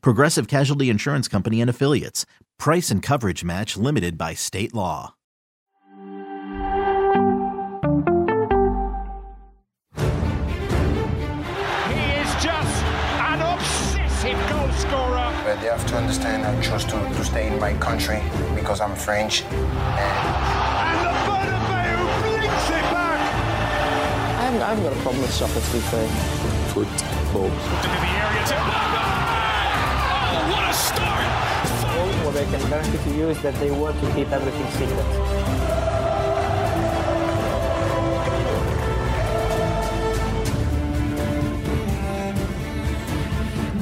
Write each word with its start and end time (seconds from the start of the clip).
Progressive 0.00 0.48
Casualty 0.48 0.90
Insurance 0.90 1.28
Company 1.28 1.60
and 1.60 1.70
Affiliates. 1.70 2.26
Price 2.58 2.90
and 2.90 3.02
coverage 3.02 3.42
match 3.44 3.76
limited 3.76 4.16
by 4.16 4.34
state 4.34 4.72
law. 4.74 5.14
He 11.88 12.00
is 12.20 12.30
just 12.42 12.84
an 13.18 13.40
obsessive 13.42 14.38
goal 14.48 14.70
scorer. 14.72 15.32
But 15.44 15.60
they 15.60 15.66
have 15.66 15.84
to 15.86 15.96
understand 15.96 16.44
I 16.46 16.60
chose 16.62 16.84
to, 16.86 16.92
to 16.92 17.24
stay 17.24 17.48
in 17.52 17.58
my 17.58 17.74
country 17.74 18.22
because 18.54 18.80
I'm 18.80 18.94
French. 18.94 19.42
And 19.42 19.52
And 19.52 21.00
the 21.06 21.12
Bernabeu 21.26 22.22
blinks 22.22 22.68
it 22.70 22.86
back. 22.94 23.20
I 24.38 24.44
haven't, 24.44 24.62
I 24.62 24.68
haven't 24.70 24.84
got 24.84 24.92
a 24.92 25.00
problem 25.02 25.22
with 25.22 25.32
soccer, 25.32 25.60
to 25.60 25.72
be 25.72 25.80
fair. 25.80 26.08
football. 26.72 27.44
Into 27.46 27.88
the 27.88 28.06
area 28.06 28.46
to 28.46 28.54
what 28.54 29.11
a 30.72 30.74
start! 30.74 32.24
What 32.24 32.34
I 32.34 32.44
can 32.44 32.70
guarantee 32.70 32.96
to 32.96 33.16
you 33.16 33.28
is 33.28 33.42
that 33.42 33.54
they 33.56 33.70
want 33.70 34.00
to 34.00 34.06
keep 34.14 34.30
everything 34.32 34.70
secret. 34.70 35.06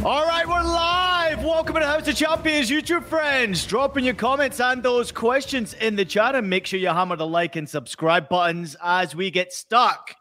All 0.04 0.26
right, 0.26 0.48
we're 0.48 0.62
live. 0.62 1.44
Welcome 1.44 1.76
to 1.76 1.86
House 1.86 2.08
of 2.08 2.16
Champions, 2.16 2.70
YouTube 2.70 3.04
friends. 3.04 3.64
Dropping 3.64 4.04
your 4.04 4.14
comments 4.14 4.58
and 4.58 4.82
those 4.82 5.12
questions 5.12 5.74
in 5.74 5.94
the 5.94 6.04
chat, 6.04 6.34
and 6.34 6.50
make 6.50 6.66
sure 6.66 6.80
you 6.80 6.88
hammer 6.88 7.14
the 7.14 7.26
like 7.26 7.54
and 7.54 7.68
subscribe 7.68 8.28
buttons 8.28 8.74
as 8.82 9.14
we 9.14 9.30
get 9.30 9.52
stuck 9.52 10.16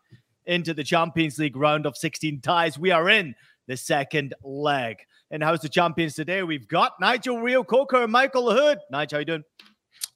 into 0.45 0.75
the 0.75 0.83
Champions 0.83 1.39
League 1.39 1.55
round 1.55 1.87
of 1.87 1.97
16 1.97 2.41
ties. 2.41 2.77
We 2.77 2.91
are 2.91 3.09
in 3.09 3.33
the 3.67 3.77
second 3.77 4.35
leg. 4.43 4.97
In 5.31 5.41
House 5.41 5.63
of 5.63 5.71
Champions 5.71 6.15
today, 6.15 6.41
we've 6.41 6.67
got 6.67 6.93
Nigel 6.99 7.39
Reo-Coker 7.39 8.01
and 8.03 8.11
Michael 8.11 8.51
Hood. 8.51 8.79
Nigel, 8.91 9.17
how 9.17 9.19
you 9.19 9.25
doing? 9.25 9.43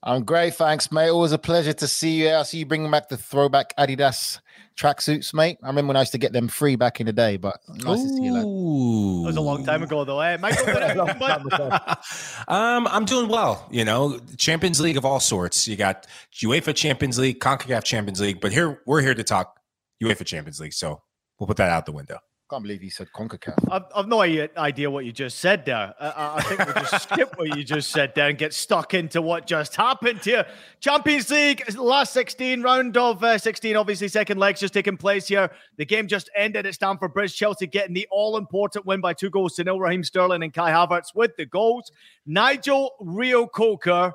I'm 0.01 0.23
great, 0.23 0.55
thanks, 0.55 0.91
mate. 0.91 1.09
Always 1.09 1.31
a 1.31 1.37
pleasure 1.37 1.71
to 1.71 1.87
see 1.87 2.23
you. 2.23 2.31
I 2.33 2.43
see 2.43 2.57
you 2.59 2.65
bringing 2.65 2.89
back 2.91 3.09
the 3.09 3.15
throwback 3.15 3.75
Adidas 3.77 4.39
tracksuits, 4.75 5.33
mate. 5.33 5.59
I 5.63 5.67
remember 5.67 5.89
when 5.89 5.97
I 5.97 6.01
used 6.01 6.11
to 6.13 6.17
get 6.17 6.33
them 6.33 6.47
free 6.47 6.75
back 6.75 6.99
in 6.99 7.05
the 7.05 7.13
day, 7.13 7.37
but 7.37 7.57
nice 7.69 8.01
to 8.01 8.09
see 8.09 8.23
you, 8.23 8.33
lad. 8.33 8.41
That 8.43 9.27
was 9.27 9.35
a 9.37 9.41
long 9.41 9.63
time 9.63 9.83
ago, 9.83 10.03
though. 10.03 10.19
Eh? 10.19 10.37
Michael, 10.37 10.65
what- 11.05 11.19
what- 11.19 11.99
um, 12.47 12.87
I'm 12.87 13.05
doing 13.05 13.29
well. 13.29 13.67
You 13.71 13.85
know, 13.85 14.19
Champions 14.37 14.81
League 14.81 14.97
of 14.97 15.05
all 15.05 15.19
sorts. 15.19 15.67
You 15.67 15.75
got 15.75 16.07
UEFA 16.41 16.75
Champions 16.75 17.19
League, 17.19 17.39
CONCACAF 17.39 17.83
Champions 17.83 18.19
League, 18.19 18.41
but 18.41 18.51
here 18.51 18.81
we're 18.87 19.01
here 19.01 19.13
to 19.13 19.23
talk 19.23 19.57
UEFA 20.03 20.25
Champions 20.25 20.59
League. 20.59 20.73
So 20.73 21.01
we'll 21.39 21.47
put 21.47 21.57
that 21.57 21.69
out 21.69 21.85
the 21.85 21.91
window. 21.93 22.17
Can't 22.53 22.61
believe 22.61 22.81
he 22.81 22.89
said 22.91 23.11
CONCACAF. 23.11 23.67
I've, 23.71 23.85
I've 23.95 24.07
no 24.07 24.21
idea 24.21 24.91
what 24.91 25.05
you 25.05 25.11
just 25.11 25.39
said 25.39 25.65
there. 25.65 25.95
I- 25.99 26.35
I, 26.37 26.41
think 26.43 26.59
we'll 26.59 26.85
just 26.85 27.09
skip 27.09 27.35
what 27.35 27.57
you 27.57 27.63
just 27.63 27.89
said 27.89 28.13
there 28.13 28.29
and 28.29 28.37
get 28.37 28.53
stuck 28.53 28.93
into 28.93 29.23
what 29.23 29.47
just 29.47 29.75
happened 29.75 30.19
here. 30.19 30.45
Champions 30.79 31.31
League, 31.31 31.63
last 31.75 32.13
16, 32.13 32.61
round 32.61 32.95
of 32.95 33.23
uh, 33.23 33.39
16, 33.39 33.75
obviously, 33.75 34.07
second 34.07 34.37
leg's 34.37 34.59
just 34.59 34.71
taking 34.71 34.97
place 34.97 35.27
here. 35.27 35.49
The 35.77 35.85
game 35.85 36.07
just 36.07 36.29
ended 36.35 36.67
at 36.67 36.75
Stamford 36.75 37.11
Bridge. 37.15 37.35
Chelsea 37.35 37.65
getting 37.65 37.95
the 37.95 38.07
all 38.11 38.37
important 38.37 38.85
win 38.85 39.01
by 39.01 39.13
two 39.13 39.31
goals 39.31 39.55
to 39.55 39.63
nil. 39.63 39.79
Raheem 39.79 40.03
Sterling 40.03 40.43
and 40.43 40.53
Kai 40.53 40.69
Havertz 40.69 41.15
with 41.15 41.35
the 41.37 41.47
goals. 41.47 41.91
Nigel 42.27 42.91
Reo-Coker, 42.99 44.13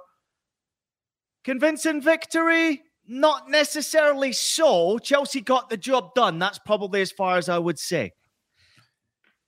convincing 1.43 2.01
victory? 2.01 2.85
Not 3.09 3.51
necessarily 3.51 4.33
so. 4.33 5.01
Chelsea 5.01 5.41
got 5.41 5.71
the 5.71 5.77
job 5.77 6.15
done. 6.15 6.39
That's 6.39 6.61
probably 6.61 7.01
as 7.01 7.11
far 7.11 7.37
as 7.37 7.49
I 7.49 7.59
would 7.59 7.81
say. 7.81 8.13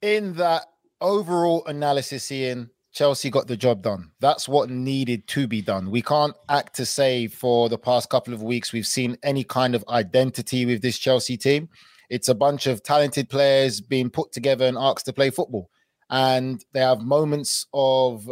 In 0.02 0.32
that 0.34 0.64
overall 1.00 1.64
analysis, 1.66 2.32
Ian, 2.32 2.70
Chelsea 2.92 3.30
got 3.30 3.46
the 3.46 3.56
job 3.56 3.82
done. 3.82 4.10
That's 4.20 4.48
what 4.48 4.70
needed 4.70 5.28
to 5.28 5.46
be 5.46 5.60
done. 5.62 5.90
We 5.90 6.02
can't 6.02 6.34
act 6.48 6.74
to 6.76 6.86
say 6.86 7.26
for 7.28 7.68
the 7.68 7.78
past 7.78 8.08
couple 8.10 8.34
of 8.34 8.42
weeks 8.42 8.72
we've 8.72 8.86
seen 8.86 9.16
any 9.22 9.44
kind 9.44 9.74
of 9.74 9.84
identity 9.88 10.66
with 10.66 10.82
this 10.82 10.98
Chelsea 10.98 11.36
team. 11.36 11.68
It's 12.08 12.28
a 12.28 12.34
bunch 12.34 12.66
of 12.66 12.82
talented 12.82 13.28
players 13.28 13.80
being 13.80 14.10
put 14.10 14.32
together 14.32 14.66
and 14.66 14.76
asked 14.78 15.04
to 15.04 15.12
play 15.12 15.30
football. 15.30 15.70
And 16.08 16.64
they 16.72 16.80
have 16.80 17.00
moments 17.00 17.66
of 17.72 18.28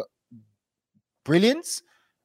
brilliance 1.25 1.83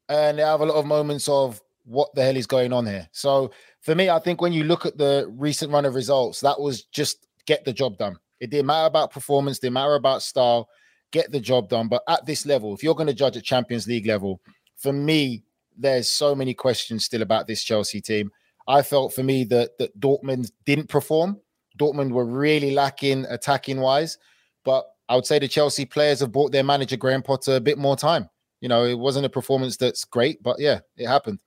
and 0.10 0.40
they 0.40 0.44
have 0.44 0.62
a 0.62 0.66
lot 0.66 0.78
of 0.78 0.86
moments 0.86 1.28
of 1.28 1.62
what 1.86 2.16
the 2.16 2.24
hell 2.24 2.38
is 2.38 2.48
going 2.48 2.74
on 2.74 2.86
here. 2.88 3.08
So 3.12 3.52
for 3.82 3.94
me, 3.94 4.10
I 4.10 4.20
think 4.20 4.42
when 4.42 4.54
you 4.54 4.64
look 4.64 4.86
at 4.86 4.98
the 4.98 5.32
recent 5.38 5.72
run 5.72 5.86
of 5.86 5.96
results, 5.96 6.40
that 6.40 6.60
was 6.60 6.84
just 6.86 7.28
get 7.46 7.66
the 7.66 7.74
job 7.74 7.98
done. 7.98 8.18
It 8.44 8.50
didn't 8.50 8.66
matter 8.66 8.88
about 8.88 9.12
performance, 9.12 9.58
didn't 9.58 9.76
matter 9.76 9.96
about 9.96 10.22
style, 10.22 10.68
get 11.12 11.32
the 11.32 11.40
job 11.40 11.70
done. 11.70 11.88
But 11.88 12.04
at 12.10 12.26
this 12.26 12.46
level, 12.46 12.74
if 12.74 12.84
you're 12.84 12.94
going 12.94 13.08
to 13.08 13.14
judge 13.14 13.38
at 13.38 13.46
Champions 13.46 13.88
League 13.88 14.06
level, 14.06 14.42
for 14.76 14.92
me, 14.92 15.46
there's 15.78 16.10
so 16.10 16.36
many 16.36 16.54
questions 16.54 17.06
still 17.06 17.22
about 17.22 17.48
this 17.48 17.64
Chelsea 17.64 18.02
team. 18.02 18.30
I 18.68 18.82
felt 18.82 19.14
for 19.14 19.24
me 19.24 19.46
that 19.46 19.78
that 19.78 19.98
Dortmund 19.98 20.52
didn't 20.66 20.90
perform. 20.90 21.40
Dortmund 21.80 22.12
were 22.12 22.26
really 22.26 22.72
lacking 22.72 23.26
attacking 23.30 23.80
wise, 23.80 24.18
but 24.66 24.88
I 25.08 25.16
would 25.16 25.26
say 25.26 25.40
the 25.40 25.48
Chelsea 25.48 25.86
players 25.86 26.20
have 26.20 26.34
bought 26.34 26.52
their 26.52 26.66
manager 26.66 26.98
Graham 26.98 27.24
Potter 27.24 27.56
a 27.56 27.62
bit 27.62 27.78
more 27.78 27.96
time. 27.96 28.30
You 28.60 28.68
know, 28.68 28.84
it 28.84 29.00
wasn't 29.00 29.26
a 29.26 29.30
performance 29.30 29.78
that's 29.78 30.04
great, 30.04 30.44
but 30.44 30.60
yeah, 30.60 30.82
it 30.98 31.08
happened. 31.08 31.40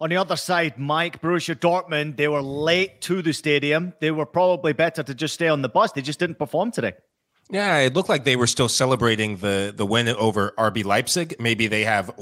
On 0.00 0.10
the 0.10 0.16
other 0.16 0.36
side, 0.36 0.78
Mike, 0.78 1.20
Borussia 1.20 1.56
Dortmund, 1.56 2.16
they 2.16 2.28
were 2.28 2.42
late 2.42 3.00
to 3.02 3.20
the 3.20 3.32
stadium. 3.32 3.94
They 4.00 4.12
were 4.12 4.26
probably 4.26 4.72
better 4.72 5.02
to 5.02 5.14
just 5.14 5.34
stay 5.34 5.48
on 5.48 5.62
the 5.62 5.68
bus. 5.68 5.90
They 5.90 6.02
just 6.02 6.20
didn't 6.20 6.38
perform 6.38 6.70
today. 6.70 6.92
Yeah, 7.50 7.78
it 7.78 7.94
looked 7.94 8.10
like 8.10 8.24
they 8.24 8.36
were 8.36 8.46
still 8.46 8.68
celebrating 8.68 9.38
the 9.38 9.72
the 9.74 9.86
win 9.86 10.08
over 10.08 10.52
RB 10.58 10.84
Leipzig. 10.84 11.34
Maybe 11.40 11.66
they 11.66 11.82
have 11.82 12.12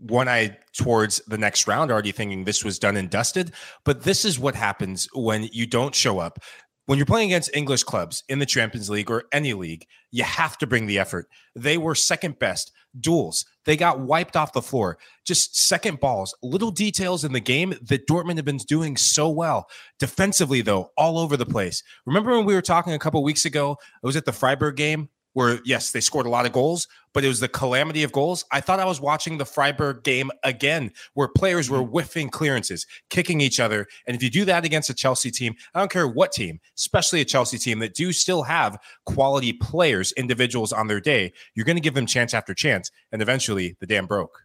one 0.00 0.26
eye 0.26 0.56
towards 0.72 1.20
the 1.26 1.36
next 1.36 1.68
round, 1.68 1.90
already 1.90 2.12
thinking 2.12 2.44
this 2.44 2.64
was 2.64 2.78
done 2.78 2.96
and 2.96 3.10
dusted. 3.10 3.52
But 3.84 4.04
this 4.04 4.24
is 4.24 4.38
what 4.38 4.54
happens 4.54 5.06
when 5.14 5.50
you 5.52 5.66
don't 5.66 5.94
show 5.94 6.18
up. 6.18 6.38
When 6.86 6.98
you're 6.98 7.06
playing 7.06 7.30
against 7.30 7.54
English 7.54 7.84
clubs 7.84 8.24
in 8.28 8.38
the 8.38 8.46
Champions 8.46 8.90
League 8.90 9.10
or 9.10 9.24
any 9.32 9.52
league, 9.52 9.86
you 10.10 10.24
have 10.24 10.58
to 10.58 10.66
bring 10.66 10.86
the 10.86 10.98
effort. 10.98 11.28
They 11.54 11.78
were 11.78 11.94
second 11.94 12.38
best. 12.38 12.72
Duels. 13.00 13.44
They 13.64 13.76
got 13.76 14.00
wiped 14.00 14.36
off 14.36 14.52
the 14.52 14.62
floor. 14.62 14.98
Just 15.24 15.56
second 15.56 16.00
balls, 16.00 16.34
little 16.42 16.70
details 16.70 17.24
in 17.24 17.32
the 17.32 17.40
game 17.40 17.74
that 17.82 18.06
Dortmund 18.06 18.36
have 18.36 18.44
been 18.44 18.58
doing 18.58 18.96
so 18.96 19.28
well. 19.28 19.68
Defensively, 19.98 20.60
though, 20.60 20.90
all 20.96 21.18
over 21.18 21.36
the 21.36 21.46
place. 21.46 21.82
Remember 22.06 22.32
when 22.36 22.44
we 22.44 22.54
were 22.54 22.62
talking 22.62 22.92
a 22.92 22.98
couple 22.98 23.22
weeks 23.22 23.44
ago? 23.44 23.78
It 24.02 24.06
was 24.06 24.16
at 24.16 24.26
the 24.26 24.32
Freiburg 24.32 24.76
game 24.76 25.08
where, 25.34 25.60
yes, 25.64 25.92
they 25.92 26.00
scored 26.00 26.26
a 26.26 26.30
lot 26.30 26.46
of 26.46 26.52
goals, 26.52 26.88
but 27.12 27.24
it 27.24 27.28
was 27.28 27.40
the 27.40 27.48
calamity 27.48 28.02
of 28.02 28.12
goals. 28.12 28.44
I 28.50 28.60
thought 28.60 28.80
I 28.80 28.84
was 28.84 29.00
watching 29.00 29.38
the 29.38 29.44
Freiburg 29.44 30.02
game 30.02 30.30
again, 30.42 30.90
where 31.12 31.28
players 31.28 31.68
were 31.68 31.78
mm-hmm. 31.78 31.92
whiffing 31.92 32.28
clearances, 32.30 32.86
kicking 33.10 33.40
each 33.40 33.60
other. 33.60 33.86
And 34.06 34.16
if 34.16 34.22
you 34.22 34.30
do 34.30 34.44
that 34.46 34.64
against 34.64 34.90
a 34.90 34.94
Chelsea 34.94 35.30
team, 35.30 35.54
I 35.74 35.78
don't 35.80 35.90
care 35.90 36.08
what 36.08 36.32
team, 36.32 36.60
especially 36.76 37.20
a 37.20 37.24
Chelsea 37.24 37.58
team 37.58 37.78
that 37.80 37.94
do 37.94 38.12
still 38.12 38.42
have 38.42 38.78
quality 39.04 39.52
players, 39.52 40.12
individuals 40.12 40.72
on 40.72 40.86
their 40.86 41.00
day, 41.00 41.32
you're 41.54 41.66
going 41.66 41.76
to 41.76 41.82
give 41.82 41.94
them 41.94 42.06
chance 42.06 42.34
after 42.34 42.54
chance. 42.54 42.90
And 43.12 43.20
eventually 43.20 43.76
the 43.80 43.86
dam 43.86 44.06
broke. 44.06 44.43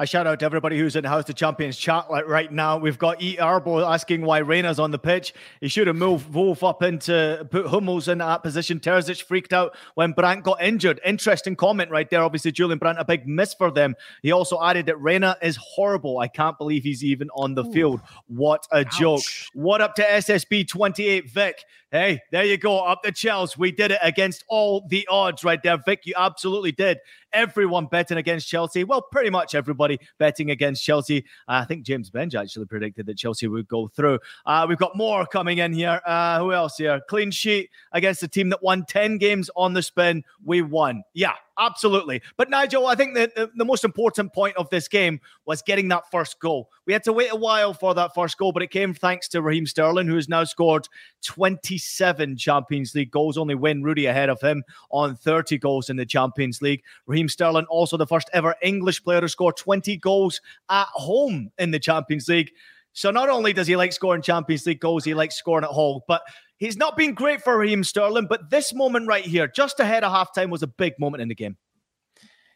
A 0.00 0.06
shout 0.06 0.28
out 0.28 0.38
to 0.38 0.44
everybody 0.44 0.78
who's 0.78 0.94
in 0.94 1.02
the 1.02 1.08
House 1.08 1.28
of 1.28 1.34
Champions 1.34 1.76
chat 1.76 2.06
right 2.08 2.52
now. 2.52 2.78
We've 2.78 2.96
got 2.96 3.20
E. 3.20 3.36
Arbo 3.36 3.84
asking 3.84 4.22
why 4.22 4.38
Reyna's 4.38 4.78
on 4.78 4.92
the 4.92 4.98
pitch. 4.98 5.34
He 5.60 5.66
should 5.66 5.88
have 5.88 5.96
moved 5.96 6.32
Wolf 6.32 6.62
up 6.62 6.84
into 6.84 7.44
put 7.50 7.66
Hummels 7.66 8.06
in 8.06 8.18
that 8.18 8.44
position. 8.44 8.78
Terzic 8.78 9.24
freaked 9.24 9.52
out 9.52 9.76
when 9.96 10.12
Brandt 10.12 10.44
got 10.44 10.62
injured. 10.62 11.00
Interesting 11.04 11.56
comment 11.56 11.90
right 11.90 12.08
there. 12.08 12.22
Obviously, 12.22 12.52
Julian 12.52 12.78
Brandt, 12.78 13.00
a 13.00 13.04
big 13.04 13.26
miss 13.26 13.54
for 13.54 13.72
them. 13.72 13.96
He 14.22 14.30
also 14.30 14.62
added 14.62 14.86
that 14.86 15.00
Reyna 15.00 15.36
is 15.42 15.56
horrible. 15.56 16.20
I 16.20 16.28
can't 16.28 16.56
believe 16.58 16.84
he's 16.84 17.02
even 17.02 17.28
on 17.30 17.56
the 17.56 17.64
Ooh. 17.64 17.72
field. 17.72 18.00
What 18.28 18.68
a 18.70 18.86
Ouch. 18.86 18.98
joke. 19.00 19.22
What 19.52 19.80
up 19.80 19.96
to 19.96 20.04
SSB 20.04 20.68
28 20.68 21.28
Vic? 21.28 21.64
Hey, 21.90 22.20
there 22.30 22.44
you 22.44 22.58
go. 22.58 22.80
Up 22.80 23.02
the 23.02 23.10
Chels. 23.10 23.56
We 23.56 23.72
did 23.72 23.90
it 23.92 23.98
against 24.02 24.44
all 24.46 24.86
the 24.88 25.08
odds 25.10 25.42
right 25.42 25.62
there. 25.62 25.78
Vic, 25.78 26.02
you 26.04 26.12
absolutely 26.18 26.70
did. 26.70 26.98
Everyone 27.32 27.86
betting 27.86 28.18
against 28.18 28.48
Chelsea. 28.48 28.84
Well, 28.84 29.02
pretty 29.02 29.30
much 29.30 29.54
everybody 29.54 29.98
betting 30.18 30.50
against 30.50 30.82
Chelsea. 30.82 31.24
I 31.46 31.64
think 31.64 31.84
James 31.84 32.10
Benge 32.10 32.34
actually 32.34 32.66
predicted 32.66 33.06
that 33.06 33.18
Chelsea 33.18 33.48
would 33.48 33.68
go 33.68 33.88
through. 33.88 34.18
Uh, 34.46 34.66
we've 34.68 34.78
got 34.78 34.96
more 34.96 35.26
coming 35.26 35.58
in 35.58 35.72
here. 35.72 36.00
Uh, 36.06 36.38
who 36.38 36.52
else 36.52 36.76
here? 36.76 37.00
Clean 37.08 37.30
sheet 37.30 37.70
against 37.92 38.22
a 38.22 38.28
team 38.28 38.48
that 38.50 38.62
won 38.62 38.84
10 38.86 39.18
games 39.18 39.50
on 39.56 39.74
the 39.74 39.82
spin. 39.82 40.24
We 40.44 40.62
won. 40.62 41.02
Yeah, 41.14 41.34
Absolutely. 41.58 42.22
But 42.36 42.50
Nigel, 42.50 42.86
I 42.86 42.94
think 42.94 43.16
that 43.16 43.34
the, 43.34 43.50
the, 43.56 43.64
most 43.64 43.84
important 43.84 44.32
point 44.32 44.56
of 44.56 44.70
this 44.70 44.86
game 44.86 45.20
was 45.44 45.60
getting 45.60 45.88
that 45.88 46.08
first 46.08 46.38
goal. 46.38 46.70
We 46.86 46.92
had 46.92 47.02
to 47.04 47.12
wait 47.12 47.32
a 47.32 47.36
while 47.36 47.74
for 47.74 47.94
that 47.94 48.14
first 48.14 48.38
goal, 48.38 48.52
but 48.52 48.62
it 48.62 48.70
came 48.70 48.94
thanks 48.94 49.26
to 49.28 49.42
Raheem 49.42 49.66
Sterling, 49.66 50.06
who 50.06 50.14
has 50.14 50.28
now 50.28 50.44
scored 50.44 50.88
27 51.24 52.36
Champions 52.36 52.94
League 52.94 53.10
goals, 53.10 53.36
only 53.36 53.56
Wayne 53.56 53.82
Rooney 53.82 54.06
ahead 54.06 54.28
of 54.28 54.40
him 54.40 54.62
on 54.90 55.16
30 55.16 55.58
goals 55.58 55.90
in 55.90 55.96
the 55.96 56.06
Champions 56.06 56.62
League. 56.62 56.82
Raheem 57.06 57.28
Sterling, 57.28 57.66
also 57.68 57.96
the 57.96 58.06
first 58.06 58.30
ever 58.32 58.54
English 58.62 59.02
player 59.02 59.20
to 59.20 59.28
score 59.28 59.52
20 59.52 59.96
goals 59.96 60.40
at 60.70 60.86
home 60.92 61.50
in 61.58 61.72
the 61.72 61.80
Champions 61.80 62.28
League. 62.28 62.52
So 62.92 63.10
not 63.10 63.28
only 63.28 63.52
does 63.52 63.66
he 63.66 63.76
like 63.76 63.92
scoring 63.92 64.22
Champions 64.22 64.64
League 64.66 64.80
goals, 64.80 65.04
he 65.04 65.14
likes 65.14 65.36
scoring 65.36 65.64
at 65.64 65.70
home, 65.70 66.00
but 66.06 66.22
He's 66.58 66.76
not 66.76 66.96
been 66.96 67.14
great 67.14 67.42
for 67.42 67.56
Raheem 67.56 67.84
Sterling, 67.84 68.26
but 68.28 68.50
this 68.50 68.74
moment 68.74 69.06
right 69.06 69.24
here, 69.24 69.46
just 69.48 69.78
ahead 69.80 70.04
of 70.04 70.12
halftime, 70.12 70.50
was 70.50 70.62
a 70.62 70.66
big 70.66 70.94
moment 70.98 71.22
in 71.22 71.28
the 71.28 71.34
game. 71.34 71.56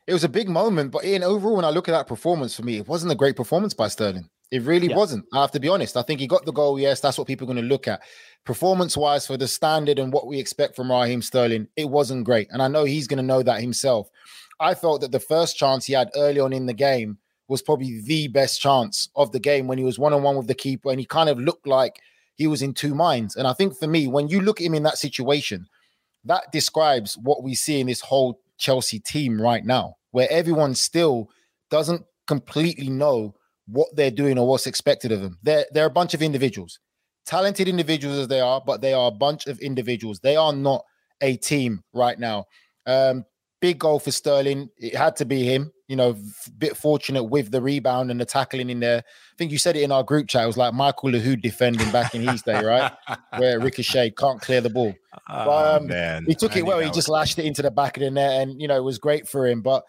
It 0.09 0.13
was 0.13 0.25
a 0.25 0.29
big 0.29 0.49
moment, 0.49 0.91
but 0.91 1.05
in 1.05 1.23
overall, 1.23 1.57
when 1.57 1.65
I 1.65 1.71
look 1.71 1.89
at 1.89 1.93
that 1.93 2.09
performance 2.09 2.57
for 2.57 2.63
me, 2.63 2.79
it 2.79 2.89
wasn't 2.89 3.13
a 3.13 3.17
great 3.17 3.37
performance 3.37 3.75
by 3.75 3.87
Sterling. 3.87 4.29
It 4.51 4.63
really 4.63 4.89
yeah. 4.89 4.97
wasn't. 4.97 5.25
I 5.33 5.41
have 5.41 5.53
to 5.53 5.61
be 5.61 5.69
honest. 5.69 5.97
I 5.97 6.03
think 6.03 6.19
he 6.21 6.27
got 6.27 6.45
the 6.45 6.53
goal. 6.53 6.79
Yes, 6.79 7.01
that's 7.01 7.17
what 7.17 7.29
people 7.29 7.47
are 7.47 7.53
going 7.55 7.65
to 7.65 7.69
look 7.69 7.87
at. 7.87 8.03
Performance 8.45 8.97
wise, 8.97 9.27
for 9.27 9.37
the 9.37 9.47
standard 9.47 10.01
and 10.01 10.13
what 10.13 10.27
we 10.27 10.39
expect 10.39 10.75
from 10.75 10.91
Raheem 10.91 11.23
Sterling, 11.23 11.69
it 11.77 11.89
wasn't 11.89 12.25
great. 12.25 12.49
And 12.51 12.61
I 12.61 12.69
know 12.69 12.85
he's 12.85 13.07
going 13.07 13.19
to 13.19 13.23
know 13.23 13.43
that 13.45 13.61
himself. 13.61 14.11
I 14.59 14.75
felt 14.75 15.01
that 15.01 15.13
the 15.13 15.21
first 15.21 15.57
chance 15.57 15.87
he 15.87 15.93
had 15.93 16.11
early 16.17 16.41
on 16.41 16.53
in 16.53 16.67
the 16.67 16.75
game 16.75 17.19
was 17.49 17.63
probably 17.63 18.01
the 18.03 18.29
best 18.29 18.61
chance 18.61 19.09
of 19.15 19.33
the 19.33 19.41
game 19.41 19.69
when 19.69 19.79
he 19.79 19.85
was 19.85 19.99
one 19.99 20.13
on 20.13 20.23
one 20.23 20.37
with 20.37 20.49
the 20.49 20.55
keeper 20.55 20.91
and 20.91 21.01
he 21.01 21.07
kind 21.07 21.29
of 21.29 21.39
looked 21.39 21.67
like 21.67 22.01
he 22.43 22.49
was 22.49 22.63
in 22.63 22.75
two 22.75 22.95
minds. 22.95 23.37
And 23.37 23.47
I 23.47 23.53
think 23.53 23.79
for 23.79 23.87
me, 23.87 24.09
when 24.09 24.29
you 24.29 24.41
look 24.41 24.61
at 24.61 24.67
him 24.67 24.75
in 24.75 24.83
that 24.83 24.99
situation, 24.99 25.67
that 26.25 26.51
describes 26.51 27.17
what 27.19 27.45
we 27.45 27.55
see 27.55 27.81
in 27.81 27.87
this 27.87 28.01
whole 28.01 28.41
Chelsea 28.59 28.99
team 28.99 29.41
right 29.41 29.65
now, 29.65 29.95
where 30.11 30.27
everyone 30.31 30.75
still 30.75 31.31
doesn't 31.71 32.05
completely 32.27 32.89
know 32.89 33.35
what 33.67 33.95
they're 33.95 34.11
doing 34.11 34.39
or 34.39 34.49
what's 34.49 34.67
expected 34.67 35.13
of 35.13 35.21
them. 35.21 35.39
They're, 35.43 35.67
they're 35.73 35.87
a 35.87 35.91
bunch 35.91 36.15
of 36.15 36.23
individuals, 36.23 36.81
talented 37.27 37.69
individuals 37.69 38.19
as 38.19 38.29
they 38.29 38.41
are, 38.41 38.61
but 38.65 38.81
they 38.81 38.93
are 38.93 39.07
a 39.07 39.19
bunch 39.27 39.47
of 39.47 39.61
individuals. 39.61 40.19
They 40.19 40.35
are 40.35 40.53
not 40.53 40.85
a 41.21 41.37
team 41.37 41.85
right 41.93 42.19
now. 42.19 42.47
Um, 42.87 43.25
big 43.63 43.79
goal 43.79 43.99
for 43.99 44.11
Sterling. 44.11 44.69
It 44.77 44.95
had 44.95 45.17
to 45.17 45.25
be 45.25 45.45
him 45.45 45.73
you 45.93 45.97
know, 45.97 46.17
bit 46.57 46.75
fortunate 46.75 47.25
with 47.25 47.51
the 47.51 47.61
rebound 47.61 48.11
and 48.11 48.19
the 48.19 48.25
tackling 48.25 48.71
in 48.71 48.81
there. 48.81 49.01
I 49.01 49.35
think 49.37 49.53
you 49.53 49.59
said 49.59 49.77
it 49.77 49.83
in 49.83 49.93
our 49.93 50.03
group 50.03 50.27
chat. 50.27 50.45
It 50.45 50.47
was 50.47 50.57
like 50.57 50.73
Michael 50.73 51.11
Lahoud 51.11 51.43
defending 51.43 51.93
back 51.93 52.15
in 52.15 52.27
his 52.27 52.41
day, 52.41 52.65
right? 52.65 52.91
Where 53.37 53.61
Ricochet 53.61 54.13
can't 54.13 54.41
clear 54.41 54.63
the 54.63 54.71
ball. 54.71 54.95
Oh, 55.13 55.45
but, 55.45 55.83
um, 55.83 55.89
man. 55.89 56.25
He 56.27 56.35
took 56.35 56.57
I 56.57 56.61
it 56.61 56.65
well. 56.65 56.79
He 56.79 56.91
just 56.91 57.11
lashed 57.11 57.39
it 57.39 57.45
into 57.45 57.61
the 57.61 57.71
back 57.71 57.99
of 57.99 58.03
the 58.03 58.11
net, 58.11 58.41
and 58.41 58.59
you 58.59 58.69
know 58.69 58.77
it 58.79 58.83
was 58.83 58.97
great 58.97 59.29
for 59.29 59.47
him. 59.47 59.61
But 59.61 59.85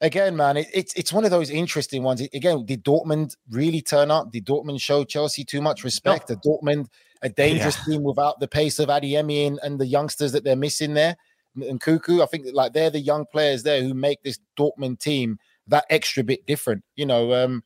again, 0.00 0.36
man, 0.36 0.58
it, 0.58 0.68
it's 0.72 0.94
it's 0.94 1.12
one 1.12 1.24
of 1.24 1.32
those 1.32 1.50
interesting 1.50 2.04
ones. 2.04 2.20
Again, 2.20 2.64
did 2.64 2.84
Dortmund 2.84 3.34
really 3.50 3.82
turn 3.82 4.12
up? 4.12 4.30
Did 4.30 4.46
Dortmund 4.46 4.80
show 4.80 5.02
Chelsea 5.02 5.44
too 5.44 5.60
much 5.60 5.82
respect? 5.82 6.30
No. 6.30 6.36
Dortmund 6.36 6.86
a 7.20 7.28
dangerous 7.28 7.78
yeah. 7.78 7.94
team 7.94 8.04
without 8.04 8.38
the 8.38 8.46
pace 8.48 8.78
of 8.78 8.88
Adeyemi 8.88 9.48
and, 9.48 9.58
and 9.64 9.80
the 9.80 9.86
youngsters 9.86 10.30
that 10.30 10.44
they're 10.44 10.54
missing 10.54 10.94
there? 10.94 11.16
And 11.54 11.80
Nkunku. 11.80 12.22
I 12.22 12.26
think 12.26 12.46
like 12.52 12.72
they're 12.72 12.90
the 12.90 13.00
young 13.00 13.26
players 13.32 13.62
there 13.62 13.82
who 13.82 13.94
make 13.94 14.22
this 14.22 14.38
Dortmund 14.58 15.00
team 15.00 15.38
that 15.68 15.84
extra 15.90 16.24
bit 16.24 16.46
different, 16.46 16.82
you 16.96 17.06
know. 17.06 17.32
Um, 17.32 17.62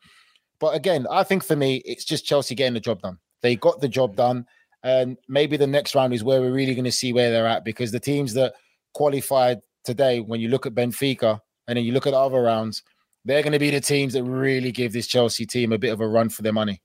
but 0.59 0.75
again, 0.75 1.07
I 1.11 1.23
think 1.23 1.45
for 1.45 1.57
me, 1.57 1.83
it's 1.85 2.05
just 2.05 2.25
Chelsea 2.25 2.55
getting 2.55 2.75
the 2.75 2.81
job 2.81 3.03
done. 3.03 3.19
They 3.43 3.57
got 3.57 3.81
the 3.81 3.89
job 3.89 4.17
done. 4.17 4.47
And 4.83 5.17
maybe 5.29 5.57
the 5.57 5.67
next 5.67 5.95
round 5.95 6.15
is 6.15 6.23
where 6.23 6.41
we're 6.41 6.53
really 6.53 6.75
going 6.75 6.85
to 6.85 6.93
see 6.93 7.13
where 7.13 7.31
they're 7.31 7.47
at 7.47 7.65
because 7.65 7.91
the 7.91 8.01
teams 8.01 8.35
that 8.35 8.55
qualified 8.95 9.61
today, 9.85 10.21
when 10.21 10.41
you 10.41 10.49
look 10.49 10.67
at 10.67 10.75
Benfica 10.75 11.41
and 11.67 11.77
then 11.77 11.85
you 11.85 11.93
look 11.93 12.07
at 12.07 12.15
other 12.15 12.41
rounds, 12.41 12.83
they're 13.25 13.43
going 13.43 13.53
to 13.53 13.59
be 13.59 13.71
the 13.71 13.81
teams 13.81 14.13
that 14.13 14.23
really 14.23 14.71
give 14.71 14.93
this 14.93 15.09
Chelsea 15.09 15.45
team 15.45 15.73
a 15.73 15.79
bit 15.79 15.93
of 15.93 16.01
a 16.01 16.07
run 16.07 16.29
for 16.29 16.43
their 16.43 16.53
money. 16.53 16.81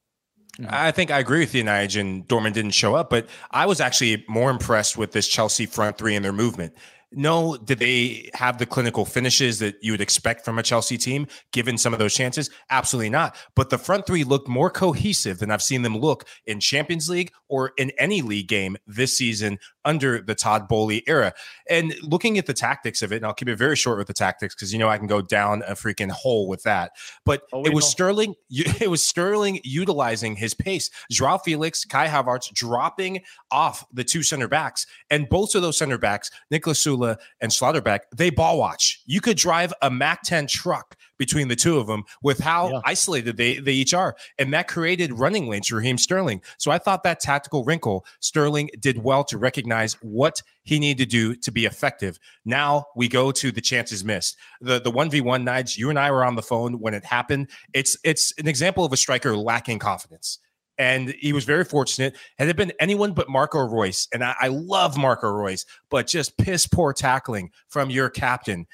I 0.67 0.91
think 0.91 1.11
I 1.11 1.19
agree 1.19 1.39
with 1.39 1.55
you, 1.55 1.63
Nigel. 1.63 2.03
Dortmund 2.03 2.53
didn't 2.53 2.71
show 2.71 2.95
up, 2.95 3.09
but 3.09 3.27
I 3.51 3.65
was 3.65 3.79
actually 3.79 4.25
more 4.27 4.51
impressed 4.51 4.97
with 4.97 5.11
this 5.11 5.27
Chelsea 5.27 5.65
front 5.65 5.97
three 5.97 6.15
and 6.15 6.23
their 6.23 6.33
movement 6.33 6.73
no, 7.13 7.57
did 7.57 7.79
they 7.79 8.29
have 8.33 8.57
the 8.57 8.65
clinical 8.65 9.03
finishes 9.03 9.59
that 9.59 9.75
you 9.81 9.91
would 9.91 10.01
expect 10.01 10.45
from 10.45 10.57
a 10.57 10.63
Chelsea 10.63 10.97
team 10.97 11.27
given 11.51 11.77
some 11.77 11.91
of 11.91 11.99
those 11.99 12.13
chances? 12.13 12.49
Absolutely 12.69 13.09
not. 13.09 13.35
But 13.53 13.69
the 13.69 13.77
front 13.77 14.05
three 14.05 14.23
looked 14.23 14.47
more 14.47 14.69
cohesive 14.69 15.39
than 15.39 15.51
I've 15.51 15.61
seen 15.61 15.81
them 15.81 15.97
look 15.97 16.25
in 16.45 16.61
Champions 16.61 17.09
League 17.09 17.31
or 17.49 17.73
in 17.77 17.91
any 17.97 18.21
league 18.21 18.47
game 18.47 18.77
this 18.87 19.17
season 19.17 19.59
under 19.85 20.21
the 20.21 20.35
Todd 20.35 20.67
Boehly 20.67 21.03
era. 21.07 21.33
And 21.69 21.95
looking 22.01 22.37
at 22.37 22.45
the 22.45 22.53
tactics 22.53 23.01
of 23.01 23.11
it, 23.11 23.17
and 23.17 23.25
I'll 23.25 23.33
keep 23.33 23.49
it 23.49 23.55
very 23.55 23.75
short 23.75 23.97
with 23.97 24.07
the 24.07 24.13
tactics 24.13 24.55
because 24.55 24.73
you 24.73 24.79
know 24.79 24.89
I 24.89 24.97
can 24.97 25.07
go 25.07 25.21
down 25.21 25.63
a 25.67 25.73
freaking 25.73 26.11
hole 26.11 26.47
with 26.47 26.63
that. 26.63 26.91
But 27.25 27.43
oh, 27.53 27.63
it 27.63 27.73
was 27.73 27.85
know. 27.85 27.89
Sterling. 27.89 28.35
It 28.81 28.89
was 28.89 29.05
Sterling 29.05 29.59
utilizing 29.63 30.35
his 30.35 30.53
pace. 30.53 30.89
Joao 31.11 31.37
Felix, 31.37 31.85
Kai 31.85 32.07
Havertz 32.07 32.51
dropping 32.53 33.21
off 33.51 33.85
the 33.93 34.03
two 34.03 34.23
center 34.23 34.47
backs, 34.47 34.87
and 35.09 35.29
both 35.29 35.55
of 35.55 35.61
those 35.61 35.77
center 35.77 35.97
backs, 35.97 36.31
Niklas 36.51 36.81
Süle 36.81 37.17
and 37.41 37.51
Schlotterbeck, 37.51 38.01
they 38.15 38.29
ball 38.29 38.57
watch. 38.57 39.01
You 39.05 39.21
could 39.21 39.37
drive 39.37 39.73
a 39.81 39.89
Mac 39.89 40.23
10 40.23 40.47
truck 40.47 40.95
between 41.21 41.49
the 41.49 41.55
two 41.55 41.77
of 41.77 41.85
them 41.85 42.03
with 42.23 42.39
how 42.39 42.71
yeah. 42.71 42.81
isolated 42.83 43.37
they, 43.37 43.59
they 43.59 43.73
each 43.73 43.93
are. 43.93 44.15
And 44.39 44.51
that 44.55 44.67
created 44.67 45.19
running 45.19 45.47
lanes 45.47 45.67
for 45.67 45.75
Raheem 45.75 45.99
Sterling. 45.99 46.41
So 46.57 46.71
I 46.71 46.79
thought 46.79 47.03
that 47.03 47.19
tactical 47.19 47.63
wrinkle, 47.63 48.07
Sterling 48.21 48.71
did 48.79 49.03
well 49.03 49.23
to 49.25 49.37
recognize 49.37 49.93
what 50.01 50.41
he 50.63 50.79
needed 50.79 50.97
to 51.03 51.05
do 51.05 51.35
to 51.35 51.51
be 51.51 51.65
effective. 51.65 52.17
Now 52.43 52.87
we 52.95 53.07
go 53.07 53.31
to 53.33 53.51
the 53.51 53.61
chances 53.61 54.03
missed. 54.03 54.35
The 54.61 54.81
the 54.81 54.91
1v1 54.91 55.43
nights, 55.43 55.77
you 55.77 55.91
and 55.91 55.99
I 55.99 56.09
were 56.09 56.25
on 56.25 56.35
the 56.35 56.41
phone 56.41 56.79
when 56.79 56.95
it 56.95 57.05
happened. 57.05 57.51
It's 57.71 57.95
it's 58.03 58.33
an 58.39 58.47
example 58.47 58.83
of 58.83 58.91
a 58.91 58.97
striker 58.97 59.37
lacking 59.37 59.77
confidence 59.77 60.39
and 60.81 61.13
he 61.19 61.31
was 61.31 61.45
very 61.45 61.63
fortunate. 61.63 62.15
Had 62.39 62.47
it 62.47 62.55
been 62.55 62.73
anyone 62.79 63.13
but 63.13 63.29
Marco 63.29 63.59
Reus, 63.59 64.07
and 64.11 64.23
I, 64.23 64.33
I, 64.41 64.47
love 64.47 64.97
Marco 64.97 65.29
Reus, 65.29 65.63
but 65.91 66.07
just 66.07 66.35
piss 66.37 66.65
poor 66.65 66.91
tackling 66.91 67.51
from 67.67 67.91
your 67.91 68.09
captain. 68.09 68.65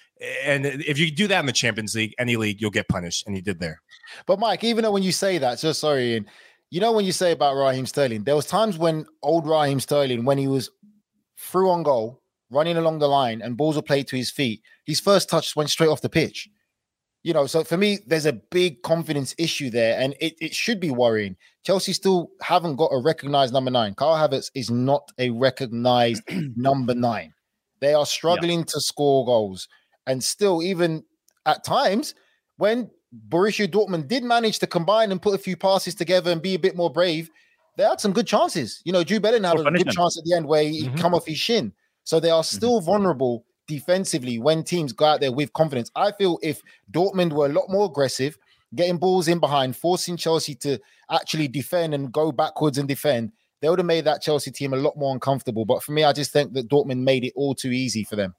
And 0.43 0.65
if 0.65 0.97
you 0.97 1.11
do 1.11 1.27
that 1.27 1.39
in 1.39 1.45
the 1.45 1.51
Champions 1.53 1.95
League, 1.95 2.13
any 2.17 2.35
league, 2.35 2.59
you'll 2.59 2.71
get 2.71 2.87
punished, 2.87 3.27
and 3.27 3.35
he 3.35 3.41
did 3.41 3.59
there. 3.59 3.81
But 4.25 4.39
Mike, 4.39 4.63
even 4.63 4.83
though 4.83 4.91
when 4.91 5.03
you 5.03 5.11
say 5.11 5.37
that, 5.37 5.59
so 5.59 5.71
sorry, 5.71 6.15
and 6.15 6.25
you 6.69 6.81
know 6.81 6.91
when 6.91 7.05
you 7.05 7.11
say 7.11 7.31
about 7.31 7.55
Raheem 7.55 7.85
Sterling, 7.85 8.23
there 8.23 8.35
was 8.35 8.45
times 8.45 8.77
when 8.77 9.05
old 9.21 9.47
Raheem 9.47 9.79
Sterling, 9.79 10.25
when 10.25 10.37
he 10.37 10.47
was 10.47 10.69
through 11.39 11.69
on 11.69 11.83
goal, 11.83 12.21
running 12.49 12.77
along 12.77 12.99
the 12.99 13.07
line, 13.07 13.41
and 13.41 13.57
balls 13.57 13.75
were 13.75 13.81
played 13.81 14.07
to 14.07 14.17
his 14.17 14.31
feet, 14.31 14.61
his 14.85 14.99
first 14.99 15.29
touch 15.29 15.55
went 15.55 15.69
straight 15.69 15.89
off 15.89 16.01
the 16.01 16.09
pitch 16.09 16.49
you 17.27 17.33
know, 17.33 17.45
so 17.45 17.65
for 17.65 17.75
me, 17.75 17.99
there's 18.07 18.25
a 18.25 18.31
big 18.31 18.81
confidence 18.83 19.35
issue 19.37 19.69
there, 19.69 19.99
and 19.99 20.15
it, 20.21 20.35
it 20.39 20.55
should 20.55 20.79
be 20.79 20.91
worrying. 20.91 21.35
Chelsea 21.65 21.91
still 21.91 22.29
haven't 22.41 22.77
got 22.77 22.89
a 22.93 23.01
recognized 23.01 23.51
number 23.51 23.69
nine. 23.69 23.95
Carl 23.95 24.15
Havertz 24.15 24.49
is 24.55 24.71
not 24.71 25.11
a 25.19 25.29
recognized 25.31 26.23
number 26.55 26.95
nine. 26.95 27.33
They 27.81 27.93
are 27.93 28.05
struggling 28.05 28.59
yeah. 28.59 28.65
to 28.69 28.79
score 28.79 29.25
goals, 29.25 29.67
and 30.07 30.23
still, 30.23 30.63
even 30.63 31.03
at 31.45 31.63
times, 31.63 32.15
when 32.57 32.89
Borussia 33.29 33.67
Dortmund 33.67 34.07
did 34.07 34.23
manage 34.23 34.59
to 34.59 34.67
combine 34.67 35.11
and 35.11 35.21
put 35.21 35.35
a 35.35 35.37
few 35.37 35.55
passes 35.55 35.93
together 35.93 36.31
and 36.31 36.41
be 36.41 36.55
a 36.55 36.59
bit 36.59 36.75
more 36.75 36.91
brave, 36.91 37.29
they 37.77 37.83
had 37.83 38.01
some 38.01 38.13
good 38.13 38.25
chances. 38.25 38.81
You 38.85 38.91
know, 38.91 39.03
Jude 39.03 39.21
Bellingham 39.21 39.57
had 39.57 39.67
a 39.67 39.71
good 39.71 39.91
chance 39.91 40.17
at 40.17 40.23
the 40.23 40.33
end 40.35 40.47
where 40.47 40.63
he 40.63 40.85
mm-hmm. 40.85 40.97
come 40.97 41.13
off 41.13 41.27
his 41.27 41.37
shin. 41.37 41.73
So 42.03 42.19
they 42.19 42.31
are 42.31 42.41
mm-hmm. 42.41 42.55
still 42.55 42.79
mm-hmm. 42.79 42.85
vulnerable 42.85 43.45
defensively 43.67 44.39
when 44.39 44.63
teams 44.63 44.93
go 44.93 45.05
out 45.05 45.19
there 45.19 45.31
with 45.31 45.53
confidence. 45.53 45.91
I 45.95 46.11
feel 46.11 46.39
if 46.41 46.61
Dortmund 46.91 47.33
were 47.33 47.45
a 47.45 47.53
lot 47.53 47.69
more 47.69 47.85
aggressive, 47.85 48.37
getting 48.73 48.97
balls 48.97 49.27
in 49.27 49.39
behind, 49.39 49.75
forcing 49.75 50.17
Chelsea 50.17 50.55
to 50.55 50.79
actually 51.11 51.47
defend 51.47 51.93
and 51.93 52.11
go 52.11 52.31
backwards 52.31 52.77
and 52.77 52.87
defend, 52.87 53.31
they 53.61 53.69
would 53.69 53.79
have 53.79 53.85
made 53.85 54.05
that 54.05 54.21
Chelsea 54.21 54.51
team 54.51 54.73
a 54.73 54.77
lot 54.77 54.97
more 54.97 55.13
uncomfortable. 55.13 55.65
But 55.65 55.83
for 55.83 55.91
me, 55.91 56.03
I 56.03 56.13
just 56.13 56.31
think 56.31 56.53
that 56.53 56.69
Dortmund 56.69 56.99
made 56.99 57.23
it 57.23 57.33
all 57.35 57.55
too 57.55 57.71
easy 57.71 58.03
for 58.03 58.15
them. 58.15 58.35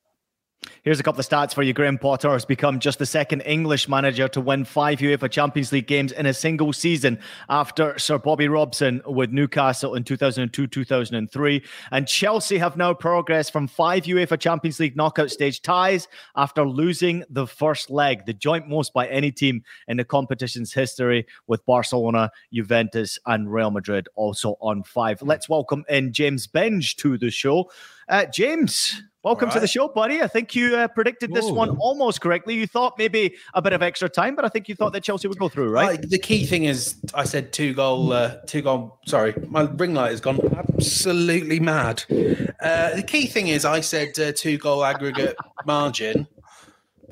Here's 0.82 0.98
a 0.98 1.02
couple 1.02 1.20
of 1.20 1.28
stats 1.28 1.54
for 1.54 1.62
you. 1.62 1.72
Graham 1.72 1.98
Potter 1.98 2.30
has 2.30 2.44
become 2.44 2.80
just 2.80 2.98
the 2.98 3.06
second 3.06 3.42
English 3.42 3.88
manager 3.88 4.26
to 4.28 4.40
win 4.40 4.64
five 4.64 4.98
UEFA 4.98 5.30
Champions 5.30 5.70
League 5.70 5.86
games 5.86 6.12
in 6.12 6.26
a 6.26 6.34
single 6.34 6.72
season 6.72 7.18
after 7.48 7.98
Sir 7.98 8.18
Bobby 8.18 8.48
Robson 8.48 9.00
with 9.06 9.30
Newcastle 9.30 9.94
in 9.94 10.02
2002 10.02 10.66
2003. 10.66 11.62
And 11.92 12.08
Chelsea 12.08 12.58
have 12.58 12.76
now 12.76 12.92
progressed 12.92 13.52
from 13.52 13.68
five 13.68 14.04
UEFA 14.04 14.38
Champions 14.38 14.80
League 14.80 14.96
knockout 14.96 15.30
stage 15.30 15.62
ties 15.62 16.08
after 16.34 16.66
losing 16.66 17.22
the 17.30 17.46
first 17.46 17.90
leg, 17.90 18.26
the 18.26 18.32
joint 18.32 18.68
most 18.68 18.92
by 18.92 19.06
any 19.08 19.30
team 19.30 19.62
in 19.86 19.96
the 19.96 20.04
competition's 20.04 20.72
history, 20.72 21.26
with 21.46 21.64
Barcelona, 21.66 22.30
Juventus, 22.52 23.18
and 23.26 23.52
Real 23.52 23.70
Madrid 23.70 24.08
also 24.16 24.56
on 24.60 24.82
five. 24.82 25.22
Let's 25.22 25.48
welcome 25.48 25.84
in 25.88 26.12
James 26.12 26.46
Benge 26.46 26.96
to 26.96 27.16
the 27.16 27.30
show. 27.30 27.70
Uh, 28.08 28.24
James, 28.24 29.02
welcome 29.22 29.48
right. 29.48 29.54
to 29.54 29.60
the 29.60 29.66
show, 29.66 29.86
buddy. 29.88 30.22
I 30.22 30.28
think 30.28 30.54
you 30.54 30.74
uh, 30.74 30.88
predicted 30.88 31.34
this 31.34 31.44
Whoa. 31.44 31.52
one 31.52 31.76
almost 31.76 32.22
correctly. 32.22 32.54
You 32.54 32.66
thought 32.66 32.94
maybe 32.96 33.36
a 33.52 33.60
bit 33.60 33.74
of 33.74 33.82
extra 33.82 34.08
time, 34.08 34.34
but 34.34 34.46
I 34.46 34.48
think 34.48 34.66
you 34.66 34.74
thought 34.74 34.94
that 34.94 35.02
Chelsea 35.02 35.28
would 35.28 35.38
go 35.38 35.50
through, 35.50 35.68
right? 35.68 36.00
the 36.00 36.18
key 36.18 36.46
thing 36.46 36.64
is, 36.64 36.96
I 37.12 37.24
said 37.24 37.52
two 37.52 37.74
goal, 37.74 38.14
uh, 38.14 38.36
two 38.46 38.62
goal. 38.62 38.98
Sorry, 39.04 39.34
my 39.48 39.62
ring 39.62 39.92
light 39.92 40.12
has 40.12 40.22
gone 40.22 40.40
absolutely 40.56 41.60
mad. 41.60 42.02
Uh, 42.08 42.96
the 42.96 43.04
key 43.06 43.26
thing 43.26 43.48
is, 43.48 43.66
I 43.66 43.80
said 43.80 44.18
uh, 44.18 44.32
two 44.34 44.56
goal 44.56 44.82
aggregate 44.82 45.36
margin. 45.66 46.26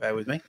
Bear 0.01 0.15
with 0.15 0.29
me, 0.29 0.41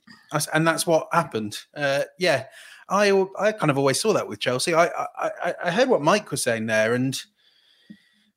and 0.53 0.65
that's 0.65 0.87
what 0.87 1.09
happened. 1.11 1.57
Uh, 1.75 2.03
yeah, 2.17 2.45
I 2.87 3.11
I 3.37 3.51
kind 3.51 3.69
of 3.69 3.77
always 3.77 3.99
saw 3.99 4.13
that 4.13 4.29
with 4.29 4.39
Chelsea. 4.39 4.73
I 4.73 4.87
I, 5.17 5.55
I 5.65 5.71
heard 5.71 5.89
what 5.89 6.01
Mike 6.01 6.31
was 6.31 6.41
saying 6.41 6.67
there, 6.67 6.93
and 6.93 7.21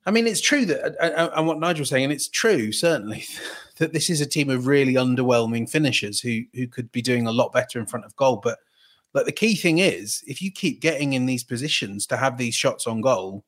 I 0.07 0.11
mean, 0.11 0.26
it's 0.26 0.40
true 0.40 0.64
that, 0.66 0.97
uh, 1.00 1.07
uh, 1.07 1.30
and 1.37 1.47
what 1.47 1.59
Nigel 1.59 1.83
was 1.83 1.90
saying, 1.90 2.04
and 2.04 2.12
it's 2.12 2.28
true 2.28 2.73
certainly 2.73 3.25
that 3.76 3.92
this 3.92 4.09
is 4.09 4.21
a 4.21 4.26
team 4.26 4.50
of 4.50 4.66
really 4.66 4.95
underwhelming 4.95 5.69
finishers 5.69 6.21
who 6.21 6.42
who 6.54 6.66
could 6.66 6.90
be 6.92 7.02
doing 7.02 7.26
a 7.26 7.33
lot 7.33 7.52
better 7.52 7.78
in 7.78 7.87
front 7.87 8.07
of 8.07 8.16
goal. 8.16 8.40
But 8.42 8.59
like 9.12 9.26
the 9.26 9.33
key 9.33 9.54
thing 9.54 9.78
is, 9.78 10.23
if 10.26 10.40
you 10.40 10.50
keep 10.50 10.80
getting 10.80 11.12
in 11.12 11.26
these 11.26 11.45
positions 11.45 12.07
to 12.07 12.16
have 12.16 12.38
these 12.38 12.54
shots 12.54 12.87
on 12.87 13.00
goal, 13.00 13.45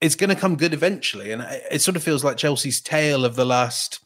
it's 0.00 0.14
going 0.14 0.30
to 0.30 0.36
come 0.36 0.56
good 0.56 0.74
eventually. 0.74 1.32
And 1.32 1.42
it, 1.42 1.64
it 1.70 1.82
sort 1.82 1.96
of 1.96 2.02
feels 2.02 2.22
like 2.22 2.36
Chelsea's 2.36 2.80
tale 2.80 3.24
of 3.24 3.34
the 3.34 3.46
last 3.46 4.00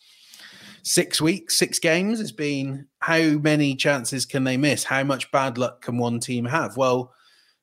six 0.83 1.21
weeks, 1.21 1.59
six 1.59 1.81
games 1.81 2.21
has 2.21 2.31
been 2.31 2.87
how 3.01 3.21
many 3.21 3.75
chances 3.75 4.25
can 4.25 4.45
they 4.45 4.57
miss? 4.57 4.85
How 4.85 5.03
much 5.03 5.31
bad 5.33 5.59
luck 5.59 5.83
can 5.83 5.99
one 5.99 6.21
team 6.21 6.45
have? 6.45 6.77
Well 6.77 7.13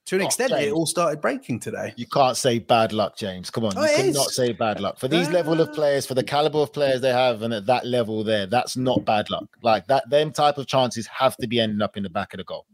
to 0.06 0.16
an 0.16 0.22
oh, 0.22 0.26
extent, 0.26 0.52
James. 0.52 0.68
it 0.68 0.72
all 0.72 0.86
started 0.86 1.22
breaking 1.22 1.60
today. 1.60 1.94
You 1.96 2.06
can't 2.08 2.36
say 2.36 2.60
bad 2.60 2.92
luck, 2.92 3.16
James. 3.16 3.50
Come 3.50 3.66
on, 3.66 3.74
oh, 3.78 3.84
you 3.84 3.96
cannot 3.96 4.32
say 4.32 4.52
bad 4.52 4.80
luck 4.80 5.00
for 5.00 5.08
these 5.08 5.30
level 5.30 5.62
of 5.62 5.70
ah. 5.70 5.74
players, 5.74 6.06
for 6.06 6.14
the 6.14 6.24
caliber 6.24 6.60
of 6.60 6.74
players 6.74 7.02
they 7.02 7.12
have, 7.12 7.42
and 7.42 7.54
at 7.54 7.66
that 7.68 7.86
level 7.86 8.24
there, 8.24 8.46
that's 8.46 8.76
not 8.76 9.06
bad 9.06 9.30
luck. 9.30 9.48
Like 9.62 9.88
that, 9.88 10.10
them 10.10 10.32
type 10.32 10.58
of 10.58 10.68
chances 10.68 11.08
have 11.08 11.38
to 11.38 11.48
be 11.48 11.60
ending 11.60 11.82
up 11.82 11.96
in 11.96 12.04
the 12.04 12.10
back 12.10 12.34
of 12.34 12.40
the 12.40 12.44
goal. 12.44 12.66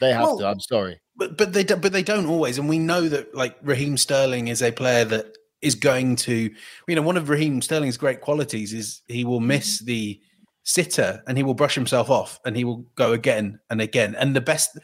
They 0.00 0.12
have 0.12 0.22
well, 0.22 0.38
to. 0.38 0.46
I'm 0.48 0.60
sorry, 0.60 1.00
but 1.16 1.36
but 1.36 1.52
they 1.52 1.62
do, 1.62 1.76
but 1.76 1.92
they 1.92 2.02
don't 2.02 2.26
always, 2.26 2.58
and 2.58 2.68
we 2.68 2.78
know 2.78 3.08
that 3.08 3.34
like 3.34 3.56
Raheem 3.62 3.96
Sterling 3.96 4.48
is 4.48 4.62
a 4.62 4.72
player 4.72 5.04
that 5.04 5.36
is 5.62 5.74
going 5.74 6.16
to, 6.16 6.50
you 6.88 6.96
know, 6.96 7.02
one 7.02 7.16
of 7.16 7.28
Raheem 7.28 7.60
Sterling's 7.62 7.98
great 7.98 8.20
qualities 8.20 8.72
is 8.72 9.02
he 9.08 9.24
will 9.24 9.40
miss 9.40 9.80
the 9.80 10.20
sitter 10.64 11.22
and 11.26 11.36
he 11.36 11.42
will 11.42 11.54
brush 11.54 11.74
himself 11.74 12.10
off 12.10 12.40
and 12.44 12.56
he 12.56 12.64
will 12.64 12.84
go 12.94 13.12
again 13.12 13.58
and 13.68 13.80
again. 13.80 14.14
And 14.14 14.34
the 14.34 14.40
best 14.40 14.78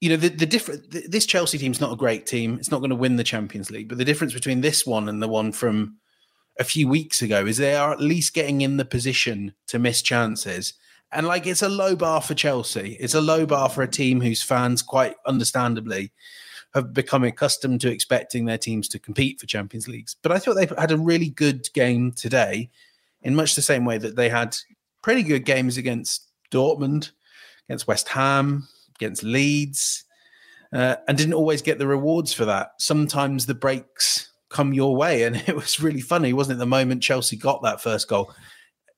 you 0.00 0.10
know 0.10 0.16
the, 0.16 0.28
the 0.28 0.46
different 0.46 0.90
this 0.90 1.26
Chelsea 1.26 1.58
team's 1.58 1.80
not 1.80 1.92
a 1.92 1.96
great 1.96 2.26
team. 2.26 2.56
It's 2.58 2.70
not 2.70 2.78
going 2.78 2.90
to 2.90 2.96
win 2.96 3.16
the 3.16 3.24
Champions 3.24 3.70
League, 3.70 3.88
but 3.88 3.98
the 3.98 4.04
difference 4.04 4.32
between 4.32 4.60
this 4.60 4.86
one 4.86 5.08
and 5.08 5.22
the 5.22 5.28
one 5.28 5.52
from 5.52 5.96
a 6.58 6.64
few 6.64 6.88
weeks 6.88 7.22
ago 7.22 7.46
is 7.46 7.56
they 7.56 7.74
are 7.74 7.92
at 7.92 8.00
least 8.00 8.34
getting 8.34 8.60
in 8.60 8.76
the 8.76 8.84
position 8.84 9.54
to 9.68 9.78
miss 9.78 10.02
chances. 10.02 10.74
And 11.10 11.26
like 11.26 11.46
it's 11.46 11.62
a 11.62 11.68
low 11.68 11.96
bar 11.96 12.20
for 12.20 12.34
Chelsea. 12.34 12.96
It's 13.00 13.14
a 13.14 13.20
low 13.20 13.46
bar 13.46 13.68
for 13.68 13.82
a 13.82 13.88
team 13.88 14.20
whose 14.20 14.42
fans 14.42 14.82
quite 14.82 15.14
understandably 15.26 16.12
have 16.74 16.92
become 16.92 17.24
accustomed 17.24 17.80
to 17.80 17.90
expecting 17.90 18.44
their 18.44 18.58
teams 18.58 18.88
to 18.88 18.98
compete 18.98 19.40
for 19.40 19.46
Champions 19.46 19.88
Leagues. 19.88 20.16
But 20.20 20.32
I 20.32 20.38
thought 20.38 20.54
they 20.54 20.68
had 20.78 20.92
a 20.92 20.98
really 20.98 21.30
good 21.30 21.72
game 21.72 22.12
today 22.12 22.70
in 23.22 23.34
much 23.34 23.54
the 23.54 23.62
same 23.62 23.84
way 23.84 23.98
that 23.98 24.16
they 24.16 24.28
had 24.28 24.56
pretty 25.02 25.22
good 25.22 25.44
games 25.44 25.78
against 25.78 26.26
Dortmund, 26.50 27.12
against 27.68 27.86
West 27.86 28.08
Ham, 28.08 28.68
against 28.98 29.22
Leeds, 29.22 30.04
uh, 30.72 30.96
and 31.06 31.16
didn't 31.16 31.34
always 31.34 31.62
get 31.62 31.78
the 31.78 31.86
rewards 31.86 32.32
for 32.32 32.44
that. 32.44 32.72
Sometimes 32.78 33.46
the 33.46 33.54
breaks 33.54 34.30
come 34.48 34.72
your 34.72 34.96
way, 34.96 35.24
and 35.24 35.36
it 35.46 35.56
was 35.56 35.80
really 35.80 36.00
funny, 36.00 36.32
wasn't 36.32 36.56
it? 36.56 36.60
The 36.60 36.66
moment 36.66 37.02
Chelsea 37.02 37.36
got 37.36 37.62
that 37.62 37.80
first 37.80 38.08
goal, 38.08 38.32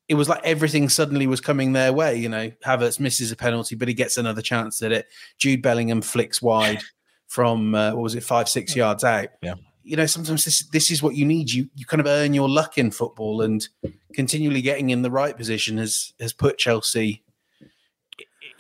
it 0.08 0.14
was 0.14 0.28
like 0.28 0.40
everything 0.42 0.88
suddenly 0.88 1.26
was 1.26 1.40
coming 1.40 1.72
their 1.72 1.92
way. 1.92 2.16
You 2.16 2.28
know, 2.28 2.50
Havertz 2.64 2.98
misses 2.98 3.30
a 3.30 3.36
penalty, 3.36 3.76
but 3.76 3.88
he 3.88 3.94
gets 3.94 4.16
another 4.16 4.42
chance 4.42 4.82
at 4.82 4.92
it. 4.92 5.06
Jude 5.38 5.62
Bellingham 5.62 6.02
flicks 6.02 6.42
wide 6.42 6.80
from 7.28 7.74
uh, 7.74 7.92
what 7.92 8.02
was 8.02 8.14
it, 8.14 8.24
five 8.24 8.48
six 8.48 8.74
yards 8.74 9.04
out. 9.04 9.28
Yeah. 9.42 9.54
You 9.82 9.96
know, 9.96 10.06
sometimes 10.06 10.44
this 10.44 10.66
this 10.68 10.90
is 10.90 11.02
what 11.02 11.14
you 11.14 11.24
need. 11.24 11.50
You 11.50 11.68
you 11.74 11.86
kind 11.86 12.00
of 12.00 12.06
earn 12.06 12.34
your 12.34 12.48
luck 12.48 12.76
in 12.76 12.90
football, 12.90 13.40
and 13.40 13.66
continually 14.12 14.62
getting 14.62 14.90
in 14.90 15.02
the 15.02 15.10
right 15.10 15.36
position 15.36 15.78
has 15.78 16.12
has 16.20 16.32
put 16.32 16.58
Chelsea 16.58 17.22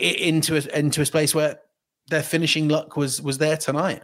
into 0.00 0.56
a, 0.56 0.78
into 0.78 1.00
a 1.00 1.06
space 1.06 1.34
where 1.34 1.60
their 2.08 2.22
finishing 2.22 2.68
luck 2.68 2.96
was 2.96 3.20
was 3.22 3.38
there 3.38 3.56
tonight. 3.56 4.02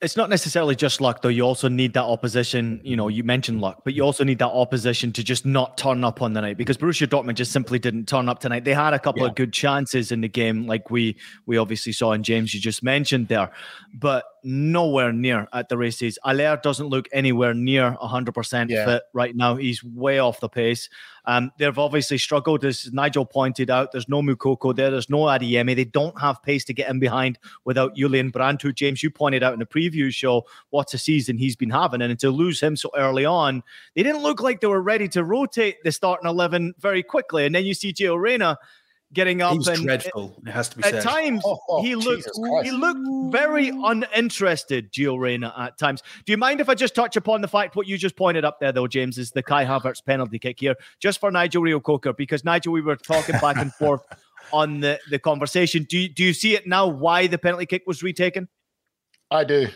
It's 0.00 0.16
not 0.16 0.30
necessarily 0.30 0.76
just 0.76 1.00
luck, 1.00 1.22
though. 1.22 1.28
You 1.28 1.42
also 1.42 1.68
need 1.68 1.94
that 1.94 2.04
opposition. 2.04 2.80
You 2.84 2.94
know, 2.94 3.08
you 3.08 3.24
mentioned 3.24 3.60
luck, 3.60 3.82
but 3.84 3.94
you 3.94 4.04
also 4.04 4.22
need 4.22 4.38
that 4.38 4.50
opposition 4.50 5.12
to 5.14 5.24
just 5.24 5.44
not 5.44 5.76
turn 5.76 6.04
up 6.04 6.22
on 6.22 6.34
the 6.34 6.40
night 6.40 6.56
because 6.56 6.76
Borussia 6.76 7.08
Dortmund 7.08 7.34
just 7.34 7.50
simply 7.50 7.80
didn't 7.80 8.06
turn 8.06 8.28
up 8.28 8.38
tonight. 8.38 8.62
They 8.62 8.74
had 8.74 8.94
a 8.94 9.00
couple 9.00 9.22
yeah. 9.22 9.30
of 9.30 9.34
good 9.34 9.52
chances 9.52 10.12
in 10.12 10.20
the 10.20 10.28
game, 10.28 10.68
like 10.68 10.90
we 10.90 11.16
we 11.46 11.58
obviously 11.58 11.90
saw 11.90 12.12
in 12.12 12.22
James 12.22 12.54
you 12.54 12.60
just 12.60 12.84
mentioned 12.84 13.26
there, 13.26 13.50
but 13.92 14.24
nowhere 14.44 15.12
near 15.12 15.48
at 15.52 15.68
the 15.68 15.76
races. 15.76 16.18
Haller 16.22 16.58
doesn't 16.62 16.86
look 16.86 17.08
anywhere 17.12 17.54
near 17.54 17.96
100% 18.02 18.70
yeah. 18.70 18.84
fit 18.84 19.02
right 19.12 19.34
now. 19.34 19.56
He's 19.56 19.82
way 19.82 20.18
off 20.18 20.40
the 20.40 20.48
pace. 20.48 20.88
Um, 21.24 21.52
they've 21.58 21.78
obviously 21.78 22.18
struggled, 22.18 22.64
as 22.64 22.90
Nigel 22.92 23.26
pointed 23.26 23.70
out. 23.70 23.92
There's 23.92 24.08
no 24.08 24.22
Moukoko 24.22 24.74
there. 24.74 24.90
There's 24.90 25.10
no 25.10 25.18
Adeyemi. 25.18 25.76
They 25.76 25.84
don't 25.84 26.18
have 26.20 26.42
pace 26.42 26.64
to 26.64 26.74
get 26.74 26.88
in 26.88 26.98
behind 26.98 27.38
without 27.64 27.96
Julian 27.96 28.30
Brandt, 28.30 28.62
who 28.62 28.72
James, 28.72 29.02
you 29.02 29.10
pointed 29.10 29.42
out 29.42 29.52
in 29.52 29.58
the 29.58 29.66
preview 29.66 30.12
show, 30.12 30.46
what 30.70 30.92
a 30.94 30.98
season 30.98 31.36
he's 31.36 31.56
been 31.56 31.70
having. 31.70 32.00
And 32.00 32.18
to 32.20 32.30
lose 32.30 32.60
him 32.60 32.76
so 32.76 32.90
early 32.96 33.24
on, 33.24 33.62
they 33.94 34.02
didn't 34.02 34.22
look 34.22 34.40
like 34.40 34.60
they 34.60 34.66
were 34.66 34.82
ready 34.82 35.08
to 35.08 35.24
rotate 35.24 35.76
the 35.84 35.92
starting 35.92 36.28
11 36.28 36.74
very 36.78 37.02
quickly. 37.02 37.44
And 37.44 37.54
then 37.54 37.64
you 37.64 37.74
see 37.74 37.92
Gio 37.92 38.18
Reyna 38.18 38.58
getting 39.12 39.42
up 39.42 39.54
He's 39.54 39.68
and 39.68 39.82
dreadful. 39.82 40.40
It, 40.46 40.50
has 40.50 40.68
to 40.70 40.78
be 40.78 40.84
at 40.84 40.90
said. 40.90 41.02
times 41.02 41.42
oh, 41.44 41.58
oh, 41.68 41.82
he 41.82 41.94
looked 41.94 42.28
he 42.64 42.70
looked 42.70 43.32
very 43.32 43.68
uninterested, 43.68 44.92
Gio 44.92 45.18
Reyna 45.18 45.52
at 45.56 45.78
times. 45.78 46.02
Do 46.24 46.32
you 46.32 46.36
mind 46.36 46.60
if 46.60 46.68
I 46.68 46.74
just 46.74 46.94
touch 46.94 47.16
upon 47.16 47.40
the 47.40 47.48
fact 47.48 47.76
what 47.76 47.86
you 47.86 47.96
just 47.96 48.16
pointed 48.16 48.44
up 48.44 48.60
there 48.60 48.72
though, 48.72 48.86
James, 48.86 49.18
is 49.18 49.30
the 49.30 49.42
Kai 49.42 49.64
Havertz 49.64 50.04
penalty 50.04 50.38
kick 50.38 50.60
here, 50.60 50.74
just 51.00 51.20
for 51.20 51.30
Nigel 51.30 51.62
Reo-Coker, 51.62 52.12
because 52.12 52.44
Nigel, 52.44 52.72
we 52.72 52.80
were 52.80 52.96
talking 52.96 53.36
back 53.40 53.56
and 53.56 53.72
forth 53.74 54.02
on 54.52 54.80
the, 54.80 54.98
the 55.10 55.18
conversation. 55.18 55.86
Do 55.88 55.98
you, 55.98 56.08
do 56.08 56.24
you 56.24 56.32
see 56.32 56.54
it 56.54 56.66
now 56.66 56.86
why 56.86 57.26
the 57.26 57.38
penalty 57.38 57.66
kick 57.66 57.84
was 57.86 58.02
retaken? 58.02 58.48
I 59.30 59.44
do. 59.44 59.68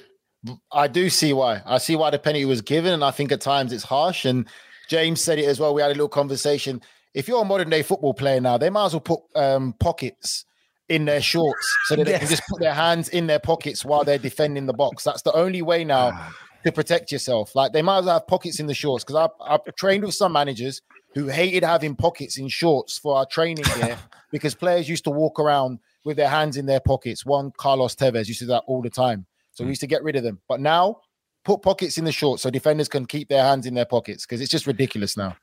I 0.72 0.88
do 0.88 1.08
see 1.08 1.32
why. 1.32 1.62
I 1.64 1.78
see 1.78 1.94
why 1.94 2.10
the 2.10 2.18
penalty 2.18 2.44
was 2.44 2.62
given, 2.62 2.92
and 2.92 3.04
I 3.04 3.10
think 3.10 3.30
at 3.32 3.40
times 3.40 3.72
it's 3.72 3.84
harsh. 3.84 4.24
And 4.24 4.48
James 4.88 5.22
said 5.22 5.38
it 5.38 5.44
as 5.44 5.60
well. 5.60 5.72
We 5.74 5.82
had 5.82 5.90
a 5.90 5.94
little 5.94 6.08
conversation 6.08 6.82
if 7.14 7.28
you're 7.28 7.42
a 7.42 7.45
modern 7.45 7.71
day 7.71 7.83
football 7.83 8.14
player 8.14 8.40
now, 8.40 8.59
they 8.59 8.71
might 8.71 8.87
as 8.87 8.92
well 8.95 9.00
put 9.00 9.21
um, 9.35 9.75
pockets 9.78 10.45
in 10.88 11.04
their 11.04 11.21
shorts 11.21 11.75
so 11.87 11.97
that 11.97 12.07
yes. 12.07 12.12
they 12.12 12.19
can 12.19 12.28
just 12.28 12.49
put 12.49 12.61
their 12.61 12.75
hands 12.75 13.09
in 13.09 13.26
their 13.26 13.38
pockets 13.38 13.85
while 13.85 14.04
they're 14.04 14.19
defending 14.19 14.66
the 14.66 14.73
box. 14.73 15.04
That's 15.04 15.23
the 15.23 15.33
only 15.33 15.62
way 15.62 15.85
now 15.85 16.11
ah. 16.12 16.35
to 16.64 16.73
protect 16.73 17.12
yourself. 17.12 17.54
Like 17.54 17.73
they 17.73 17.83
might 17.83 17.99
as 17.99 18.04
well 18.07 18.14
have 18.14 18.26
pockets 18.26 18.61
in 18.61 18.66
the 18.66 18.75
shorts 18.75 19.04
because 19.04 19.16
I've, 19.40 19.61
I've 19.66 19.75
trained 19.76 20.04
with 20.04 20.14
some 20.14 20.33
managers 20.33 20.83
who 21.14 21.28
hated 21.28 21.62
having 21.62 21.95
pockets 21.95 22.38
in 22.38 22.49
shorts 22.49 22.99
for 22.99 23.16
our 23.16 23.26
training 23.26 23.64
gear 23.81 23.99
because 24.31 24.54
players 24.54 24.88
used 24.88 25.04
to 25.04 25.11
walk 25.11 25.38
around 25.38 25.78
with 26.04 26.16
their 26.16 26.28
hands 26.28 26.57
in 26.57 26.66
their 26.66 26.81
pockets. 26.81 27.25
One 27.25 27.52
Carlos 27.57 27.95
Tevez 27.95 28.28
used 28.28 28.40
to 28.40 28.47
do 28.47 28.49
that 28.49 28.64
all 28.66 28.83
the 28.83 28.90
time. 28.90 29.26
So 29.52 29.64
we 29.64 29.71
used 29.71 29.83
to 29.83 29.87
get 29.87 30.02
rid 30.02 30.16
of 30.16 30.23
them. 30.23 30.40
But 30.49 30.61
now 30.61 31.00
put 31.45 31.61
pockets 31.62 31.99
in 31.99 32.04
the 32.04 32.12
shorts 32.12 32.42
so 32.42 32.50
defenders 32.50 32.88
can 32.88 33.07
keep 33.07 33.28
their 33.28 33.42
hands 33.42 33.66
in 33.66 33.75
their 33.75 33.85
pockets 33.85 34.25
because 34.25 34.40
it's 34.40 34.50
just 34.50 34.66
ridiculous 34.66 35.16
now 35.16 35.37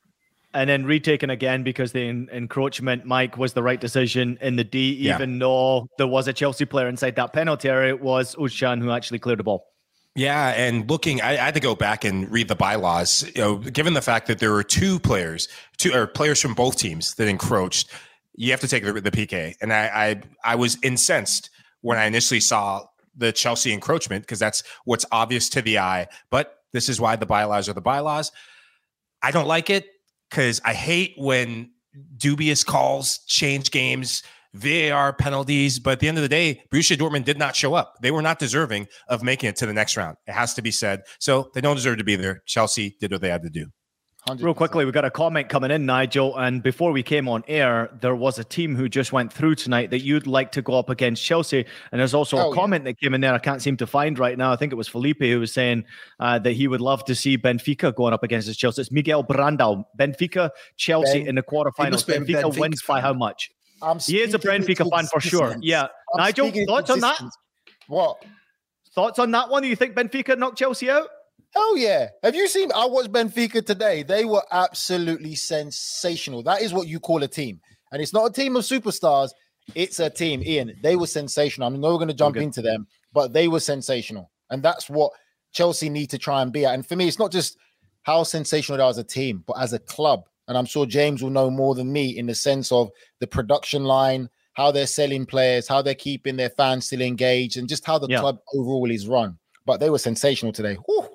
and 0.53 0.69
then 0.69 0.85
retaken 0.85 1.29
again 1.29 1.63
because 1.63 1.91
the 1.91 2.07
encroachment, 2.07 3.05
Mike, 3.05 3.37
was 3.37 3.53
the 3.53 3.61
right 3.61 3.79
decision 3.79 4.37
in 4.41 4.55
the 4.55 4.63
D, 4.63 4.91
even 4.93 5.33
yeah. 5.33 5.39
though 5.39 5.87
there 5.97 6.07
was 6.07 6.27
a 6.27 6.33
Chelsea 6.33 6.65
player 6.65 6.87
inside 6.87 7.15
that 7.17 7.33
penalty 7.33 7.69
area. 7.69 7.93
It 7.93 8.01
was 8.01 8.35
Özcan 8.35 8.81
who 8.81 8.91
actually 8.91 9.19
cleared 9.19 9.39
the 9.39 9.43
ball. 9.43 9.65
Yeah, 10.15 10.49
and 10.49 10.89
looking, 10.89 11.21
I, 11.21 11.33
I, 11.33 11.35
had 11.35 11.53
to 11.53 11.59
go 11.59 11.75
back 11.75 12.03
and 12.03 12.29
read 12.31 12.47
the 12.47 12.55
bylaws. 12.55 13.23
You 13.35 13.41
know, 13.41 13.57
given 13.57 13.93
the 13.93 14.01
fact 14.01 14.27
that 14.27 14.39
there 14.39 14.51
were 14.51 14.63
two 14.63 14.99
players, 14.99 15.47
two 15.77 15.93
or 15.93 16.07
players 16.07 16.41
from 16.41 16.55
both 16.55 16.77
teams 16.77 17.13
that 17.15 17.27
encroached, 17.27 17.91
you 18.33 18.51
have 18.51 18.59
to 18.61 18.67
take 18.67 18.83
the, 18.83 18.93
the 18.93 19.11
PK. 19.11 19.53
And 19.61 19.71
I, 19.71 19.85
I, 19.85 20.21
I 20.43 20.55
was 20.55 20.77
incensed 20.81 21.51
when 21.81 21.97
I 21.97 22.05
initially 22.05 22.39
saw 22.39 22.85
the 23.15 23.31
Chelsea 23.31 23.71
encroachment 23.71 24.23
because 24.23 24.39
that's 24.39 24.63
what's 24.83 25.05
obvious 25.11 25.47
to 25.49 25.61
the 25.61 25.77
eye. 25.77 26.07
But 26.31 26.55
this 26.73 26.89
is 26.89 26.99
why 26.99 27.15
the 27.15 27.25
bylaws 27.25 27.69
are 27.69 27.73
the 27.73 27.81
bylaws. 27.81 28.31
I 29.21 29.31
don't 29.31 29.47
like 29.47 29.69
it 29.69 29.87
because 30.29 30.61
I 30.63 30.73
hate 30.73 31.13
when 31.17 31.71
dubious 32.17 32.63
calls 32.63 33.19
change 33.27 33.71
games, 33.71 34.23
VAR 34.53 35.13
penalties. 35.13 35.79
But 35.79 35.91
at 35.91 35.99
the 35.99 36.07
end 36.07 36.17
of 36.17 36.21
the 36.21 36.29
day, 36.29 36.61
Borussia 36.71 36.97
Dortmund 36.97 37.25
did 37.25 37.37
not 37.37 37.55
show 37.55 37.73
up. 37.73 37.95
They 38.01 38.11
were 38.11 38.21
not 38.21 38.39
deserving 38.39 38.87
of 39.07 39.23
making 39.23 39.49
it 39.49 39.55
to 39.57 39.65
the 39.65 39.73
next 39.73 39.97
round. 39.97 40.17
It 40.27 40.33
has 40.33 40.53
to 40.55 40.61
be 40.61 40.71
said. 40.71 41.01
So 41.19 41.51
they 41.53 41.61
don't 41.61 41.75
deserve 41.75 41.97
to 41.97 42.03
be 42.03 42.15
there. 42.15 42.41
Chelsea 42.45 42.95
did 42.99 43.11
what 43.11 43.21
they 43.21 43.29
had 43.29 43.43
to 43.43 43.49
do. 43.49 43.67
100%. 44.27 44.43
Real 44.43 44.53
quickly, 44.53 44.83
we 44.85 44.91
got 44.91 45.05
a 45.05 45.09
comment 45.09 45.47
coming 45.49 45.71
in, 45.71 45.85
Nigel. 45.85 46.37
And 46.37 46.61
before 46.61 46.91
we 46.91 47.01
came 47.01 47.27
on 47.29 47.43
air, 47.47 47.89
there 48.01 48.15
was 48.15 48.37
a 48.37 48.43
team 48.43 48.75
who 48.75 48.89
just 48.89 49.13
went 49.13 49.31
through 49.31 49.55
tonight 49.55 49.91
that 49.91 50.01
you'd 50.01 50.27
like 50.27 50.51
to 50.51 50.61
go 50.61 50.73
up 50.77 50.89
against 50.89 51.23
Chelsea. 51.23 51.65
And 51.91 51.99
there's 51.99 52.13
also 52.13 52.37
Oh, 52.37 52.41
a 52.41 52.49
yeah. 52.49 52.55
comment 52.61 52.83
that 52.83 52.99
came 52.99 53.13
in 53.13 53.21
there 53.21 53.33
I 53.33 53.39
can't 53.39 53.61
seem 53.61 53.77
to 53.77 53.87
find 53.87 54.19
right 54.19 54.37
now. 54.37 54.51
I 54.51 54.55
think 54.57 54.73
it 54.73 54.75
was 54.75 54.87
Felipe 54.89 55.21
who 55.21 55.39
was 55.39 55.53
saying 55.53 55.85
uh, 56.19 56.37
that 56.39 56.51
he 56.51 56.67
would 56.67 56.81
love 56.81 57.05
to 57.05 57.15
see 57.15 57.37
Benfica 57.37 57.95
going 57.95 58.13
up 58.13 58.21
against 58.23 58.53
Chelsea. 58.59 58.81
It's 58.81 58.91
Miguel 58.91 59.23
Brandao. 59.23 59.85
Benfica, 59.97 60.49
Chelsea 60.75 61.19
Ben- 61.19 61.27
in 61.29 61.35
the 61.35 61.43
quarterfinals. 61.43 61.91
must 61.91 62.07
be 62.07 62.13
a 62.13 62.19
Benfica, 62.19 62.41
Benfica 62.43 62.59
wins 62.59 62.81
by 62.83 62.99
how 63.01 63.13
much? 63.13 63.49
I'm 63.81 63.99
He 63.99 64.19
is 64.21 64.33
a 64.33 64.39
Benfica 64.39 64.89
fan 64.93 65.05
for 65.07 65.21
sure. 65.21 65.55
Yeah. 65.61 65.83
I'm 66.13 66.17
Nigel, 66.17 66.51
thoughts 66.67 66.89
on 66.89 66.99
that? 66.99 67.21
What? 67.87 68.23
Thoughts 68.93 69.17
on 69.19 69.31
that 69.31 69.49
one? 69.49 69.63
Do 69.63 69.69
you 69.69 69.77
think 69.77 69.95
Benfica 69.95 70.37
knocked 70.37 70.57
Chelsea 70.57 70.89
out? 70.91 71.07
Hell 71.53 71.77
yeah. 71.77 72.09
Have 72.23 72.35
you 72.35 72.47
seen? 72.47 72.71
I 72.73 72.85
watched 72.85 73.11
Benfica 73.11 73.65
today. 73.65 74.03
They 74.03 74.25
were 74.25 74.43
absolutely 74.51 75.35
sensational. 75.35 76.43
That 76.43 76.61
is 76.61 76.73
what 76.73 76.87
you 76.87 76.99
call 76.99 77.23
a 77.23 77.27
team. 77.27 77.59
And 77.91 78.01
it's 78.01 78.13
not 78.13 78.29
a 78.29 78.33
team 78.33 78.55
of 78.55 78.63
superstars, 78.63 79.31
it's 79.75 79.99
a 79.99 80.09
team. 80.09 80.43
Ian, 80.43 80.73
they 80.83 80.95
were 80.95 81.07
sensational. 81.07 81.67
I 81.67 81.75
know 81.75 81.89
we're 81.91 81.95
going 81.97 82.07
to 82.07 82.13
jump 82.13 82.35
Okay. 82.37 82.43
into 82.43 82.61
them, 82.61 82.87
but 83.13 83.33
they 83.33 83.47
were 83.47 83.59
sensational. 83.59 84.29
And 84.51 84.61
that's 84.61 84.89
what 84.89 85.11
Chelsea 85.51 85.89
need 85.89 86.09
to 86.11 86.17
try 86.17 86.41
and 86.41 86.51
be 86.51 86.65
at. 86.65 86.73
And 86.75 86.85
for 86.85 86.95
me, 86.95 87.07
it's 87.07 87.19
not 87.19 87.31
just 87.31 87.57
how 88.03 88.23
sensational 88.23 88.77
they 88.77 88.83
are 88.83 88.89
as 88.89 88.97
a 88.97 89.03
team, 89.03 89.43
but 89.47 89.57
as 89.59 89.73
a 89.73 89.79
club. 89.79 90.23
And 90.47 90.57
I'm 90.57 90.65
sure 90.65 90.85
James 90.85 91.21
will 91.21 91.29
know 91.29 91.49
more 91.51 91.75
than 91.75 91.91
me 91.91 92.17
in 92.17 92.25
the 92.25 92.33
sense 92.35 92.71
of 92.71 92.89
the 93.19 93.27
production 93.27 93.83
line, 93.83 94.29
how 94.53 94.71
they're 94.71 94.87
selling 94.87 95.25
players, 95.25 95.67
how 95.67 95.81
they're 95.81 95.93
keeping 95.95 96.35
their 96.35 96.49
fans 96.49 96.85
still 96.87 97.01
engaged, 97.01 97.57
and 97.57 97.69
just 97.69 97.85
how 97.85 97.99
the 97.99 98.07
Yeah. 98.09 98.19
club 98.19 98.39
overall 98.55 98.89
is 98.89 99.07
run. 99.07 99.37
But 99.65 99.79
they 99.79 99.89
were 99.91 99.99
sensational 99.99 100.51
today. 100.51 100.75
Whew. 100.87 101.07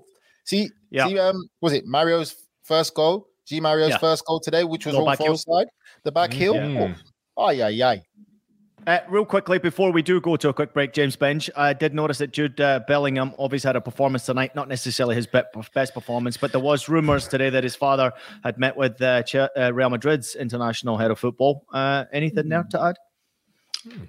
See, 0.45 0.71
Yeah. 0.91 1.09
see, 1.09 1.19
um, 1.19 1.49
was 1.61 1.73
it 1.73 1.85
Mario's 1.87 2.35
first 2.63 2.95
goal? 2.95 3.27
João 3.51 3.63
Mario's 3.63 3.91
Yeah. 3.91 3.99
first 3.99 4.25
goal 4.25 4.41
today, 4.41 4.65
which 4.65 4.87
was 4.87 4.95
on 4.95 5.05
back 5.05 5.19
heel. 5.19 5.33
offside, 5.33 5.69
the 6.05 6.13
back 6.13 6.31
Mhm. 6.31 6.35
heel. 6.35 6.55
Yeah. 6.55 6.95
Oh, 7.37 7.47
ay, 7.47 7.63
ay, 7.63 7.83
ay. 7.83 8.03
Uh, 8.87 8.99
real 9.09 9.25
quickly, 9.25 9.59
before 9.59 9.91
we 9.93 10.03
do 10.03 10.21
go 10.21 10.37
to 10.37 10.51
a 10.51 10.53
quick 10.53 10.75
break, 10.75 10.93
James 10.93 11.17
Benge, 11.17 11.49
I 11.57 11.73
did 11.73 11.95
notice 11.95 12.19
that 12.19 12.33
Jude 12.33 12.61
uh, 12.61 12.81
Bellingham 12.87 13.33
obviously 13.39 13.69
had 13.69 13.77
a 13.77 13.81
performance 13.81 14.27
tonight, 14.27 14.55
not 14.55 14.69
necessarily 14.69 15.15
his 15.15 15.27
best 15.27 15.95
performance, 15.95 16.37
but 16.37 16.53
there 16.53 16.61
was 16.61 16.87
rumours 16.87 17.27
today 17.27 17.49
that 17.49 17.65
his 17.65 17.75
father 17.75 18.13
had 18.43 18.59
met 18.59 18.77
with 18.77 19.01
uh, 19.01 19.23
Ch- 19.23 19.37
uh, 19.37 19.73
Real 19.73 19.89
Madrid's 19.89 20.35
international 20.35 20.99
head 20.99 21.11
of 21.11 21.19
football. 21.19 21.65
Uh, 21.73 22.05
anything 22.13 22.51
there 22.51 22.65
to 22.73 22.83
add? 22.83 22.97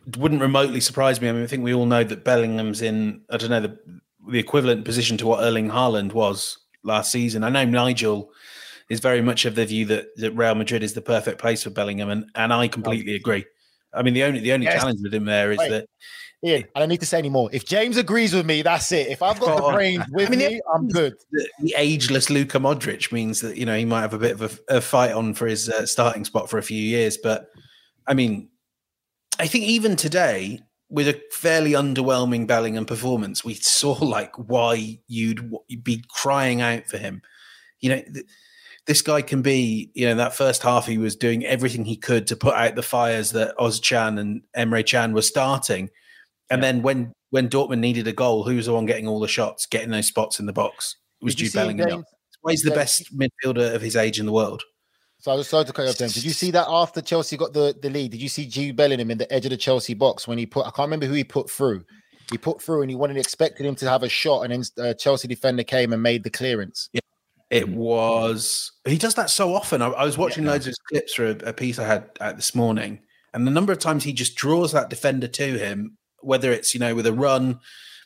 It 0.08 0.18
wouldn't 0.18 0.42
remotely 0.42 0.82
surprise 0.82 1.22
me. 1.22 1.30
I 1.30 1.32
mean, 1.32 1.44
I 1.44 1.48
think 1.48 1.64
we 1.64 1.74
all 1.74 1.86
know 1.86 2.04
that 2.04 2.26
Bellingham's 2.26 2.82
in, 2.82 3.22
I 3.30 3.38
don't 3.38 3.50
know, 3.52 3.62
the, 3.62 3.80
the 4.30 4.40
equivalent 4.40 4.86
position 4.86 5.18
to 5.18 5.28
what 5.28 5.44
Erling 5.44 5.70
Haaland 5.70 6.14
was 6.14 6.58
last 6.84 7.12
season. 7.12 7.44
I 7.44 7.50
know 7.50 7.66
Nigel 7.66 8.32
is 8.90 9.00
very 9.00 9.22
much 9.22 9.46
of 9.46 9.56
the 9.56 9.66
view 9.66 9.86
that, 9.88 10.08
that 10.18 10.32
Real 10.32 10.56
Madrid 10.56 10.84
is 10.84 10.94
the 10.94 11.02
perfect 11.02 11.40
place 11.40 11.64
for 11.64 11.70
Bellingham, 11.72 12.10
and, 12.10 12.30
and 12.36 12.54
I 12.54 12.68
completely 12.68 13.16
agree. 13.16 13.46
I 13.94 14.04
mean, 14.04 14.14
the 14.14 14.24
only 14.24 14.40
the 14.42 14.52
only 14.52 14.66
Yes. 14.66 14.76
challenge 14.76 15.00
with 15.02 15.14
him 15.14 15.26
there 15.26 15.52
is 15.52 15.60
Wait. 15.60 15.70
that 15.70 15.88
Ian, 16.44 16.66
I 16.76 16.80
don't 16.80 16.90
need 16.90 17.00
to 17.00 17.06
say 17.06 17.18
any 17.18 17.30
more. 17.30 17.50
If 17.52 17.66
James 17.66 17.98
agrees 17.98 18.34
with 18.34 18.46
me, 18.46 18.62
that's 18.62 18.92
it. 18.92 19.08
If 19.08 19.24
I've 19.24 19.40
got 19.40 19.56
the 19.56 19.64
Oh, 19.64 19.72
brains 19.72 20.04
with 20.12 20.28
I 20.28 20.30
mean, 20.32 20.40
me, 20.40 20.62
I'm 20.74 20.88
good. 20.90 21.16
the, 21.32 21.50
the 21.62 21.74
ageless 21.78 22.30
Luka 22.30 22.60
Modric 22.60 23.12
means 23.12 23.40
that 23.42 23.58
you 23.58 23.66
know 23.66 23.76
he 23.76 23.86
might 23.86 24.02
have 24.02 24.14
a 24.14 24.20
bit 24.20 24.34
of 24.34 24.42
a, 24.70 24.78
a 24.78 24.82
fight 24.82 25.14
on 25.14 25.34
for 25.34 25.48
his 25.48 25.70
uh, 25.70 25.86
starting 25.86 26.26
spot 26.26 26.50
for 26.50 26.58
a 26.58 26.64
few 26.64 26.82
years. 26.82 27.18
But 27.18 27.48
I 28.06 28.14
mean, 28.14 28.50
I 29.40 29.48
think 29.48 29.64
even 29.66 29.96
today, 29.96 30.60
with 30.90 31.08
a 31.08 31.22
fairly 31.32 31.72
underwhelming 31.72 32.48
Bellingham 32.48 32.86
performance, 32.86 33.44
we 33.44 33.56
saw 33.56 33.94
like 33.94 34.36
why 34.36 35.00
you'd, 35.08 35.52
you'd 35.68 35.84
be 35.84 36.04
crying 36.10 36.62
out 36.62 36.88
for 36.88 36.98
him. 36.98 37.22
You 37.80 37.90
know, 37.90 38.02
th- 38.02 38.26
this 38.86 39.02
guy 39.02 39.22
can 39.22 39.42
be. 39.42 39.92
You 39.94 40.08
know, 40.08 40.16
that 40.16 40.36
first 40.36 40.64
half 40.64 40.86
he 40.86 40.98
was 40.98 41.16
doing 41.16 41.46
everything 41.46 41.86
he 41.86 41.98
could 41.98 42.28
to 42.28 42.36
put 42.36 42.56
out 42.56 42.76
the 42.76 42.84
fires 42.84 43.32
that 43.32 43.58
Özcan 43.58 44.20
and 44.20 44.42
Emre 44.56 44.86
Can 44.86 45.14
were 45.14 45.22
starting. 45.22 45.90
And 46.50 46.64
then 46.64 46.82
when 46.82 47.14
when 47.32 47.50
Dortmund 47.50 47.80
needed 47.80 48.08
a 48.08 48.14
goal, 48.14 48.44
who 48.44 48.56
was 48.56 48.68
the 48.68 48.74
one 48.74 48.86
getting 48.86 49.08
all 49.08 49.20
the 49.20 49.28
shots, 49.28 49.66
getting 49.66 49.90
those 49.90 50.08
spots 50.08 50.40
in 50.40 50.46
the 50.46 50.54
box? 50.54 50.98
It 51.22 51.26
was 51.26 51.36
Did 51.36 51.46
Jude 51.46 51.54
Bellingham. 51.54 52.06
Why 52.42 52.52
he's 52.52 52.62
the 52.62 52.72
best 52.72 53.18
midfielder 53.18 53.74
of 53.74 53.82
his 53.82 53.96
age 53.96 54.20
in 54.20 54.28
the 54.28 54.32
world. 54.32 54.64
So 55.26 55.32
I 55.32 55.36
was 55.36 55.48
sorry 55.48 55.66
to 55.66 55.74
cut 55.74 55.82
you 55.82 55.90
off, 55.90 55.98
James. 55.98 56.14
Did 56.14 56.24
you 56.24 56.30
see 56.30 56.52
that 56.52 56.68
after 56.70 57.02
Chelsea 57.02 57.36
got 57.36 57.52
the, 57.52 57.76
the 57.82 57.90
lead? 57.90 58.12
Did 58.12 58.22
you 58.22 58.30
see 58.30 58.46
Jude 58.46 58.76
Bellingham 58.76 59.10
in 59.10 59.18
the 59.18 59.34
edge 59.34 59.44
of 59.48 59.50
the 59.50 59.58
Chelsea 59.58 59.96
box 59.96 60.28
when 60.28 60.38
he 60.38 60.46
put? 60.46 60.68
I 60.68 60.70
can't 60.70 60.86
remember 60.86 61.08
who 61.08 61.16
he 61.16 61.24
put 61.24 61.50
through. 61.50 61.84
He 62.30 62.38
put 62.38 62.62
through 62.62 62.84
and 62.84 62.92
he 62.92 62.96
wanted 62.96 63.18
expected 63.18 63.66
him 63.66 63.74
to 63.78 63.90
have 63.90 64.04
a 64.04 64.08
shot, 64.08 64.42
and 64.42 64.54
then 64.54 64.86
uh, 64.86 64.94
Chelsea 64.94 65.28
defender 65.28 65.64
came 65.64 65.94
and 65.94 66.04
made 66.04 66.24
the 66.24 66.30
clearance. 66.30 66.90
Yeah, 66.94 67.02
It 67.50 67.68
was 67.70 68.72
he 68.86 69.00
does 69.00 69.16
that 69.16 69.32
so 69.32 69.56
often. 69.56 69.82
I, 69.82 69.88
I 69.88 70.06
was 70.06 70.16
watching 70.16 70.46
loads 70.46 70.68
of 70.68 70.70
his 70.70 70.80
clips 70.90 71.16
for 71.16 71.26
a, 71.26 71.50
a 71.50 71.54
piece 71.54 71.80
I 71.80 71.88
had 71.88 72.08
out 72.22 72.36
this 72.36 72.54
morning, 72.54 73.00
and 73.34 73.48
the 73.48 73.52
number 73.52 73.74
of 73.74 73.80
times 73.80 74.04
he 74.04 74.14
just 74.14 74.36
draws 74.36 74.74
that 74.74 74.92
defender 74.92 75.28
to 75.28 75.58
him, 75.58 75.98
whether 76.20 76.52
it's 76.52 76.76
you 76.76 76.80
know 76.80 76.94
with 76.94 77.08
a 77.08 77.14
run, 77.14 77.60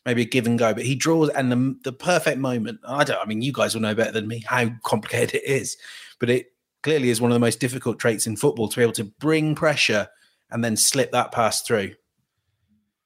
maybe 0.05 0.21
a 0.21 0.25
give 0.25 0.47
and 0.47 0.57
go, 0.57 0.73
but 0.73 0.85
he 0.85 0.95
draws 0.95 1.27
and 1.31 1.51
the 1.51 1.75
the 1.83 1.91
perfect 1.91 2.37
moment. 2.37 2.79
I 2.87 3.03
don't. 3.03 3.19
I 3.21 3.25
mean, 3.25 3.41
you 3.41 3.51
guys 3.51 3.73
will 3.73 3.81
know 3.81 3.93
better 3.93 4.13
than 4.13 4.29
me 4.29 4.41
how 4.47 4.69
complicated 4.85 5.35
it 5.35 5.43
is, 5.43 5.75
but 6.17 6.29
it 6.29 6.53
clearly 6.83 7.09
is 7.09 7.21
one 7.21 7.31
of 7.31 7.35
the 7.35 7.39
most 7.39 7.59
difficult 7.59 7.99
traits 7.99 8.27
in 8.27 8.35
football 8.35 8.67
to 8.67 8.75
be 8.75 8.83
able 8.83 8.93
to 8.93 9.03
bring 9.03 9.55
pressure 9.55 10.07
and 10.51 10.63
then 10.63 10.75
slip 10.75 11.11
that 11.11 11.31
pass 11.31 11.61
through. 11.61 11.93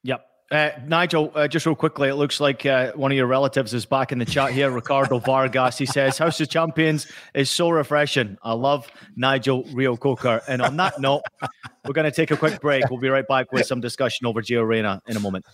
Yep. 0.03 0.25
Uh, 0.51 0.69
Nigel, 0.85 1.31
uh, 1.33 1.47
just 1.47 1.65
real 1.65 1.75
quickly, 1.75 2.09
it 2.09 2.15
looks 2.15 2.39
like 2.39 2.65
uh, 2.65 2.91
one 2.93 3.11
of 3.11 3.17
your 3.17 3.25
relatives 3.25 3.73
is 3.73 3.85
back 3.85 4.11
in 4.11 4.19
the 4.19 4.25
chat 4.25 4.51
here. 4.51 4.69
Ricardo 4.71 5.17
Vargas. 5.19 5.77
He 5.77 5.85
says, 5.85 6.17
House 6.17 6.39
of 6.41 6.49
Champions 6.49 7.07
is 7.33 7.49
so 7.49 7.69
refreshing. 7.69 8.37
I 8.43 8.53
love 8.53 8.87
Nigel 9.15 9.63
Reo-Coker. 9.73 10.41
And 10.47 10.61
on 10.61 10.77
that 10.77 10.99
note, 10.99 11.23
we're 11.85 11.93
going 11.93 12.09
to 12.09 12.15
take 12.15 12.31
a 12.31 12.37
quick 12.37 12.61
break. 12.61 12.89
We'll 12.89 12.99
be 12.99 13.09
right 13.09 13.27
back 13.27 13.51
with 13.51 13.65
some 13.65 13.81
discussion 13.81 14.27
over 14.27 14.41
Gio 14.41 14.67
Reyna 14.67 15.01
in 15.07 15.17
a 15.17 15.19
moment. 15.19 15.45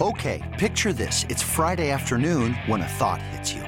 Okay, 0.00 0.40
picture 0.58 0.92
this. 0.92 1.26
It's 1.28 1.42
Friday 1.42 1.90
afternoon 1.90 2.54
when 2.66 2.82
a 2.82 2.86
thought 2.86 3.20
hits 3.20 3.52
you. 3.52 3.67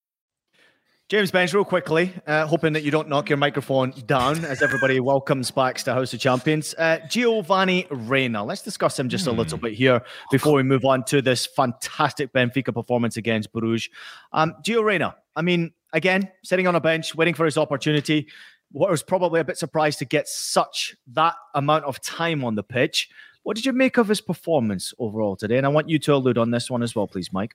James 1.11 1.29
Benge, 1.29 1.53
real 1.53 1.65
quickly, 1.65 2.13
uh, 2.25 2.47
hoping 2.47 2.71
that 2.71 2.83
you 2.83 2.89
don't 2.89 3.09
knock 3.09 3.27
your 3.27 3.35
microphone 3.35 3.91
down 4.05 4.45
as 4.45 4.61
everybody 4.61 4.97
welcomes 5.01 5.51
back 5.51 5.75
to 5.75 5.93
House 5.93 6.13
of 6.13 6.21
Champions. 6.21 6.73
Uh, 6.77 6.99
Giovanni 7.09 7.85
Reyna, 7.91 8.45
let's 8.45 8.61
discuss 8.61 8.97
him 8.97 9.09
just 9.09 9.27
a 9.27 9.31
little 9.33 9.57
bit 9.57 9.73
here 9.73 10.01
before 10.31 10.53
we 10.53 10.63
move 10.63 10.85
on 10.85 11.03
to 11.03 11.21
this 11.21 11.45
fantastic 11.45 12.31
Benfica 12.31 12.73
performance 12.73 13.17
against 13.17 13.51
Bruges. 13.51 13.89
Um, 14.31 14.55
Gio 14.63 14.85
Reyna, 14.85 15.17
I 15.35 15.41
mean, 15.41 15.73
again, 15.91 16.31
sitting 16.45 16.65
on 16.65 16.75
a 16.75 16.79
bench, 16.79 17.13
waiting 17.13 17.33
for 17.33 17.43
his 17.43 17.57
opportunity. 17.57 18.29
What 18.71 18.89
was 18.89 19.03
probably 19.03 19.41
a 19.41 19.43
bit 19.43 19.57
surprised 19.57 19.99
to 19.99 20.05
get 20.05 20.29
such 20.29 20.95
that 21.07 21.35
amount 21.53 21.83
of 21.83 21.99
time 21.99 22.45
on 22.45 22.55
the 22.55 22.63
pitch. 22.63 23.09
What 23.43 23.57
did 23.57 23.65
you 23.65 23.73
make 23.73 23.97
of 23.97 24.07
his 24.07 24.21
performance 24.21 24.93
overall 24.97 25.35
today? 25.35 25.57
And 25.57 25.65
I 25.65 25.69
want 25.69 25.89
you 25.89 25.99
to 25.99 26.13
allude 26.13 26.37
on 26.37 26.51
this 26.51 26.71
one 26.71 26.81
as 26.81 26.95
well, 26.95 27.05
please, 27.05 27.33
Mike. 27.33 27.53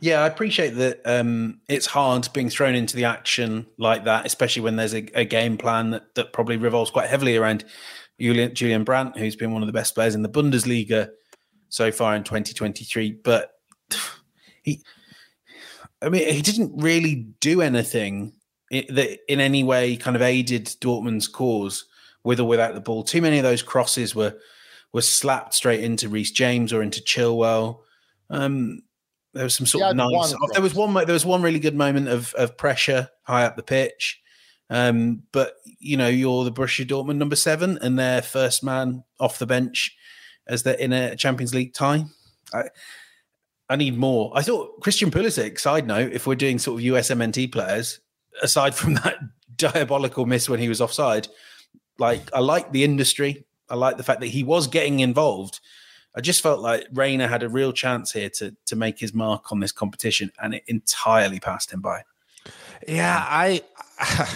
Yeah, 0.00 0.22
I 0.22 0.26
appreciate 0.26 0.70
that. 0.76 1.00
Um, 1.04 1.60
it's 1.68 1.86
hard 1.86 2.28
being 2.32 2.48
thrown 2.48 2.74
into 2.74 2.96
the 2.96 3.04
action 3.04 3.66
like 3.78 4.04
that, 4.04 4.26
especially 4.26 4.62
when 4.62 4.76
there's 4.76 4.94
a, 4.94 5.06
a 5.14 5.24
game 5.24 5.56
plan 5.56 5.90
that, 5.90 6.14
that 6.14 6.32
probably 6.32 6.56
revolves 6.56 6.90
quite 6.90 7.08
heavily 7.08 7.36
around 7.36 7.64
Julian, 8.20 8.54
Julian 8.54 8.84
Brandt, 8.84 9.18
who's 9.18 9.36
been 9.36 9.52
one 9.52 9.62
of 9.62 9.66
the 9.66 9.72
best 9.72 9.94
players 9.94 10.14
in 10.14 10.22
the 10.22 10.28
Bundesliga 10.28 11.10
so 11.68 11.90
far 11.90 12.14
in 12.14 12.22
2023. 12.22 13.12
But 13.24 13.50
he, 14.62 14.82
I 16.00 16.08
mean, 16.08 16.32
he 16.32 16.42
didn't 16.42 16.80
really 16.80 17.26
do 17.40 17.60
anything 17.60 18.34
that 18.70 19.18
in 19.28 19.40
any 19.40 19.64
way 19.64 19.96
kind 19.96 20.16
of 20.16 20.22
aided 20.22 20.66
Dortmund's 20.80 21.28
cause 21.28 21.86
with 22.24 22.40
or 22.40 22.44
without 22.44 22.74
the 22.74 22.80
ball. 22.80 23.02
Too 23.02 23.20
many 23.20 23.38
of 23.38 23.42
those 23.42 23.62
crosses 23.62 24.14
were 24.14 24.34
were 24.92 25.02
slapped 25.02 25.54
straight 25.54 25.82
into 25.82 26.08
Reece 26.08 26.30
James 26.30 26.72
or 26.72 26.82
into 26.82 27.00
Chilwell. 27.00 27.80
Um, 28.30 28.82
there 29.34 29.44
was 29.44 29.54
some 29.54 29.66
sort 29.66 29.84
of 29.84 29.96
nice. 29.96 30.34
There 30.52 30.62
was 30.62 30.74
one. 30.74 30.94
There 30.94 31.06
was 31.06 31.26
one 31.26 31.42
really 31.42 31.58
good 31.58 31.74
moment 31.74 32.08
of 32.08 32.34
of 32.34 32.56
pressure 32.56 33.10
high 33.22 33.44
up 33.44 33.56
the 33.56 33.62
pitch. 33.62 34.20
Um, 34.68 35.24
but 35.32 35.56
you 35.78 35.96
know, 35.96 36.08
you're 36.08 36.44
the 36.44 36.52
Borussia 36.52 36.86
Dortmund 36.86 37.16
number 37.16 37.36
seven, 37.36 37.78
and 37.82 37.98
their 37.98 38.22
first 38.22 38.62
man 38.64 39.04
off 39.20 39.38
the 39.38 39.46
bench 39.46 39.96
as 40.46 40.62
they're 40.62 40.74
in 40.74 40.92
a 40.92 41.16
Champions 41.16 41.54
League 41.54 41.74
tie. 41.74 42.04
I, 42.52 42.64
I 43.68 43.76
need 43.76 43.96
more. 43.96 44.32
I 44.34 44.42
thought 44.42 44.80
Christian 44.80 45.10
Pulisic. 45.10 45.58
Side 45.58 45.86
note: 45.86 46.12
If 46.12 46.26
we're 46.26 46.34
doing 46.34 46.58
sort 46.58 46.80
of 46.80 46.86
USMNT 46.86 47.52
players, 47.52 48.00
aside 48.42 48.74
from 48.74 48.94
that 49.04 49.16
diabolical 49.56 50.26
miss 50.26 50.48
when 50.48 50.60
he 50.60 50.68
was 50.68 50.80
offside, 50.80 51.28
like 51.98 52.22
I 52.34 52.40
like 52.40 52.72
the 52.72 52.84
industry. 52.84 53.44
I 53.68 53.76
like 53.76 53.96
the 53.96 54.02
fact 54.02 54.20
that 54.20 54.26
he 54.26 54.44
was 54.44 54.66
getting 54.66 55.00
involved. 55.00 55.60
I 56.14 56.20
just 56.20 56.42
felt 56.42 56.60
like 56.60 56.86
Reyna 56.92 57.26
had 57.26 57.42
a 57.42 57.48
real 57.48 57.72
chance 57.72 58.12
here 58.12 58.28
to 58.30 58.54
to 58.66 58.76
make 58.76 58.98
his 58.98 59.14
mark 59.14 59.50
on 59.52 59.60
this 59.60 59.72
competition, 59.72 60.30
and 60.42 60.54
it 60.54 60.64
entirely 60.66 61.40
passed 61.40 61.72
him 61.72 61.80
by. 61.80 62.02
Yeah, 62.86 63.24
I 63.26 63.62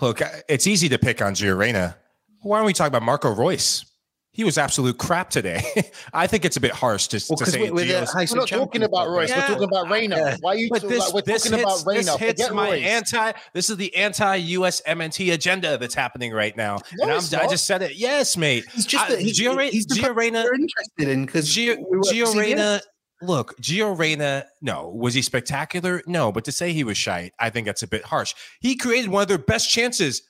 look. 0.00 0.20
It's 0.48 0.66
easy 0.66 0.88
to 0.90 0.98
pick 0.98 1.22
on 1.22 1.34
Gio 1.34 1.56
Reyna. 1.56 1.96
Why 2.40 2.58
don't 2.58 2.66
we 2.66 2.72
talk 2.72 2.88
about 2.88 3.02
Marco 3.02 3.30
Reus? 3.30 3.86
He 4.34 4.44
was 4.44 4.56
absolute 4.56 4.96
crap 4.96 5.28
today. 5.28 5.62
I 6.14 6.26
think 6.26 6.46
it's 6.46 6.56
a 6.56 6.60
bit 6.60 6.72
harsh 6.72 7.06
to, 7.08 7.22
well, 7.28 7.36
to 7.36 7.46
say. 7.46 7.60
We're, 7.70 7.74
we're, 7.74 8.06
we're 8.06 8.36
not 8.36 8.48
talking 8.48 8.82
about 8.82 9.10
Reus. 9.10 9.28
Yeah. 9.28 9.40
We're 9.40 9.46
talking 9.48 9.64
about 9.64 9.90
Reyna. 9.90 10.16
Yeah. 10.16 10.36
Why 10.40 10.52
are 10.52 10.56
you? 10.56 10.68
But 10.70 10.88
this, 10.88 11.00
like, 11.00 11.12
we're 11.12 11.20
this 11.20 11.42
talking 11.42 11.58
hits, 11.58 11.82
about 11.82 11.86
Reyna. 11.86 12.02
This 12.04 12.16
hits 12.16 12.42
Forget 12.42 12.54
my 12.56 12.72
Reus. 12.72 12.86
anti. 12.86 13.32
This 13.52 13.68
is 13.68 13.76
the 13.76 13.94
anti-US 13.94 14.80
MNT 14.88 15.34
agenda 15.34 15.76
that's 15.76 15.94
happening 15.94 16.32
right 16.32 16.56
now. 16.56 16.78
No, 16.94 17.04
and 17.04 17.34
i 17.34 17.46
just 17.46 17.66
said 17.66 17.82
it. 17.82 17.96
Yes, 17.96 18.38
mate. 18.38 18.64
He's 18.72 18.86
just 18.86 19.10
uh, 19.10 19.16
he, 19.16 19.32
Gio, 19.32 19.68
he's 19.68 19.86
Gio 19.86 20.16
Reyna. 20.16 20.40
interested 20.40 21.08
in 21.08 21.26
because 21.26 21.54
Gio, 21.54 21.76
Gio 22.10 22.34
Reyna. 22.34 22.80
Look, 23.20 23.60
Gio 23.60 23.96
Reyna, 23.96 24.46
no. 24.62 24.88
Was 24.88 25.12
he 25.12 25.20
spectacular? 25.20 26.02
No. 26.06 26.32
But 26.32 26.46
to 26.46 26.52
say 26.52 26.72
he 26.72 26.84
was 26.84 26.96
shite, 26.96 27.32
I 27.38 27.50
think 27.50 27.66
that's 27.66 27.82
a 27.82 27.86
bit 27.86 28.04
harsh. 28.04 28.34
He 28.60 28.76
created 28.76 29.10
one 29.10 29.20
of 29.22 29.28
their 29.28 29.36
best 29.36 29.68
chances 29.68 30.22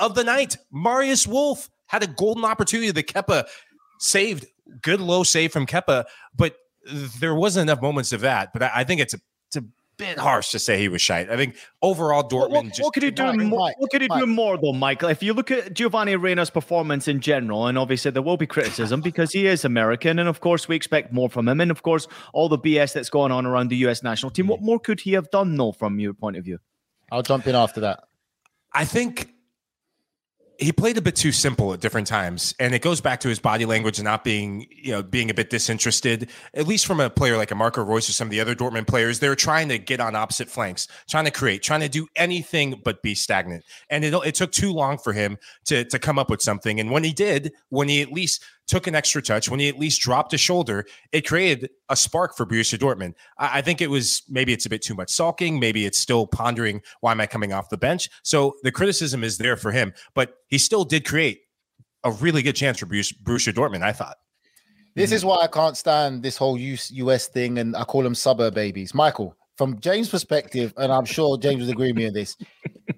of 0.00 0.14
the 0.14 0.24
night. 0.24 0.56
Marius 0.72 1.26
Wolf 1.26 1.68
had 1.86 2.02
a 2.02 2.06
golden 2.06 2.44
opportunity 2.44 2.90
that 2.90 3.06
Kepa 3.06 3.46
saved. 3.98 4.46
Good 4.80 5.00
low 5.00 5.24
save 5.24 5.52
from 5.52 5.66
Kepa, 5.66 6.04
but 6.34 6.56
there 7.20 7.34
wasn't 7.34 7.68
enough 7.68 7.82
moments 7.82 8.12
of 8.12 8.22
that. 8.22 8.52
But 8.52 8.62
I, 8.62 8.70
I 8.76 8.84
think 8.84 9.00
it's 9.00 9.14
a 9.14 9.20
it's 9.48 9.56
a 9.56 9.64
bit 9.96 10.18
harsh 10.18 10.50
to 10.50 10.58
say 10.58 10.78
he 10.78 10.88
was 10.88 11.02
shite. 11.02 11.30
I 11.30 11.36
think 11.36 11.56
overall 11.82 12.28
Dortmund. 12.28 12.50
What, 12.50 12.64
just, 12.66 12.82
what 12.82 12.94
could 12.94 13.02
he 13.02 13.10
do 13.10 13.24
Mike, 13.24 13.36
more? 13.40 13.60
Mike, 13.60 13.80
what 13.80 13.90
could 13.90 14.02
he 14.02 14.08
Mike. 14.08 14.20
do 14.20 14.26
more 14.26 14.56
though, 14.56 14.72
Michael? 14.72 15.08
If 15.08 15.22
you 15.22 15.34
look 15.34 15.50
at 15.50 15.74
Giovanni 15.74 16.16
Reyna's 16.16 16.50
performance 16.50 17.08
in 17.08 17.20
general, 17.20 17.66
and 17.66 17.78
obviously 17.78 18.10
there 18.10 18.22
will 18.22 18.36
be 18.36 18.46
criticism 18.46 19.00
because 19.02 19.32
he 19.32 19.46
is 19.46 19.64
American, 19.64 20.18
and 20.18 20.28
of 20.28 20.40
course 20.40 20.68
we 20.68 20.76
expect 20.76 21.12
more 21.12 21.28
from 21.28 21.48
him, 21.48 21.60
and 21.60 21.70
of 21.70 21.82
course 21.82 22.08
all 22.32 22.48
the 22.48 22.58
BS 22.58 22.92
that's 22.94 23.10
going 23.10 23.32
on 23.32 23.46
around 23.46 23.68
the 23.68 23.76
U.S. 23.78 24.02
national 24.02 24.30
team. 24.30 24.46
What 24.46 24.60
hmm. 24.60 24.66
more 24.66 24.80
could 24.80 25.00
he 25.00 25.12
have 25.12 25.30
done, 25.30 25.56
though, 25.56 25.72
from 25.72 25.98
your 26.00 26.14
point 26.14 26.36
of 26.36 26.44
view? 26.44 26.58
I'll 27.12 27.22
jump 27.22 27.46
in 27.46 27.54
after 27.54 27.80
that. 27.80 28.04
I 28.72 28.84
think 28.84 29.33
he 30.58 30.72
played 30.72 30.96
a 30.96 31.02
bit 31.02 31.16
too 31.16 31.32
simple 31.32 31.72
at 31.72 31.80
different 31.80 32.06
times 32.06 32.54
and 32.60 32.74
it 32.74 32.82
goes 32.82 33.00
back 33.00 33.20
to 33.20 33.28
his 33.28 33.38
body 33.38 33.64
language 33.64 33.98
and 33.98 34.04
not 34.04 34.24
being 34.24 34.66
you 34.70 34.92
know 34.92 35.02
being 35.02 35.30
a 35.30 35.34
bit 35.34 35.50
disinterested 35.50 36.30
at 36.54 36.66
least 36.66 36.86
from 36.86 37.00
a 37.00 37.10
player 37.10 37.36
like 37.36 37.50
a 37.50 37.54
marco 37.54 37.82
Reus 37.82 38.08
or 38.08 38.12
some 38.12 38.28
of 38.28 38.30
the 38.30 38.40
other 38.40 38.54
dortmund 38.54 38.86
players 38.86 39.18
they're 39.18 39.34
trying 39.34 39.68
to 39.68 39.78
get 39.78 40.00
on 40.00 40.14
opposite 40.14 40.48
flanks 40.48 40.88
trying 41.08 41.24
to 41.24 41.30
create 41.30 41.62
trying 41.62 41.80
to 41.80 41.88
do 41.88 42.06
anything 42.16 42.80
but 42.84 43.02
be 43.02 43.14
stagnant. 43.14 43.64
And 43.90 44.04
it, 44.04 44.14
it 44.14 44.34
took 44.34 44.52
too 44.52 44.72
long 44.72 44.98
for 44.98 45.12
him 45.12 45.38
to, 45.66 45.84
to 45.84 45.98
come 45.98 46.18
up 46.18 46.30
with 46.30 46.42
something 46.42 46.80
and 46.80 46.90
when 46.90 47.04
he 47.04 47.12
did 47.12 47.52
when 47.68 47.88
he 47.88 48.02
at 48.02 48.12
least 48.12 48.42
took 48.66 48.86
an 48.86 48.94
extra 48.94 49.22
touch, 49.22 49.48
when 49.48 49.60
he 49.60 49.68
at 49.68 49.78
least 49.78 50.00
dropped 50.00 50.32
a 50.32 50.38
shoulder, 50.38 50.84
it 51.12 51.26
created 51.26 51.70
a 51.88 51.96
spark 51.96 52.36
for 52.36 52.46
Borussia 52.46 52.78
Dortmund. 52.78 53.14
I, 53.38 53.58
I 53.58 53.62
think 53.62 53.80
it 53.80 53.90
was 53.90 54.22
maybe 54.28 54.52
it's 54.52 54.66
a 54.66 54.70
bit 54.70 54.82
too 54.82 54.94
much 54.94 55.10
sulking. 55.10 55.60
Maybe 55.60 55.86
it's 55.86 55.98
still 55.98 56.26
pondering 56.26 56.82
why 57.00 57.12
am 57.12 57.20
I 57.20 57.26
coming 57.26 57.52
off 57.52 57.68
the 57.68 57.76
bench. 57.76 58.08
So 58.22 58.56
the 58.62 58.72
criticism 58.72 59.24
is 59.24 59.38
there 59.38 59.56
for 59.56 59.72
him, 59.72 59.92
but 60.14 60.34
he 60.48 60.58
still 60.58 60.84
did 60.84 61.04
create 61.04 61.40
a 62.04 62.10
really 62.10 62.42
good 62.42 62.56
chance 62.56 62.78
for 62.78 62.86
Borussia, 62.86 63.14
Borussia 63.22 63.52
Dortmund. 63.52 63.82
I 63.82 63.92
thought. 63.92 64.16
This 64.94 65.10
is 65.10 65.24
why 65.24 65.38
I 65.42 65.48
can't 65.48 65.76
stand 65.76 66.22
this 66.22 66.36
whole 66.36 66.56
US 66.56 67.26
thing, 67.26 67.58
and 67.58 67.74
I 67.74 67.82
call 67.82 68.04
them 68.04 68.14
suburb 68.14 68.54
babies. 68.54 68.94
Michael, 68.94 69.36
from 69.56 69.78
James' 69.80 70.08
perspective, 70.08 70.74
and 70.76 70.92
I'm 70.92 71.04
sure 71.04 71.38
James 71.38 71.64
would 71.64 71.72
agree 71.72 71.88
with 71.88 71.96
me 71.96 72.06
on 72.08 72.12
this. 72.12 72.36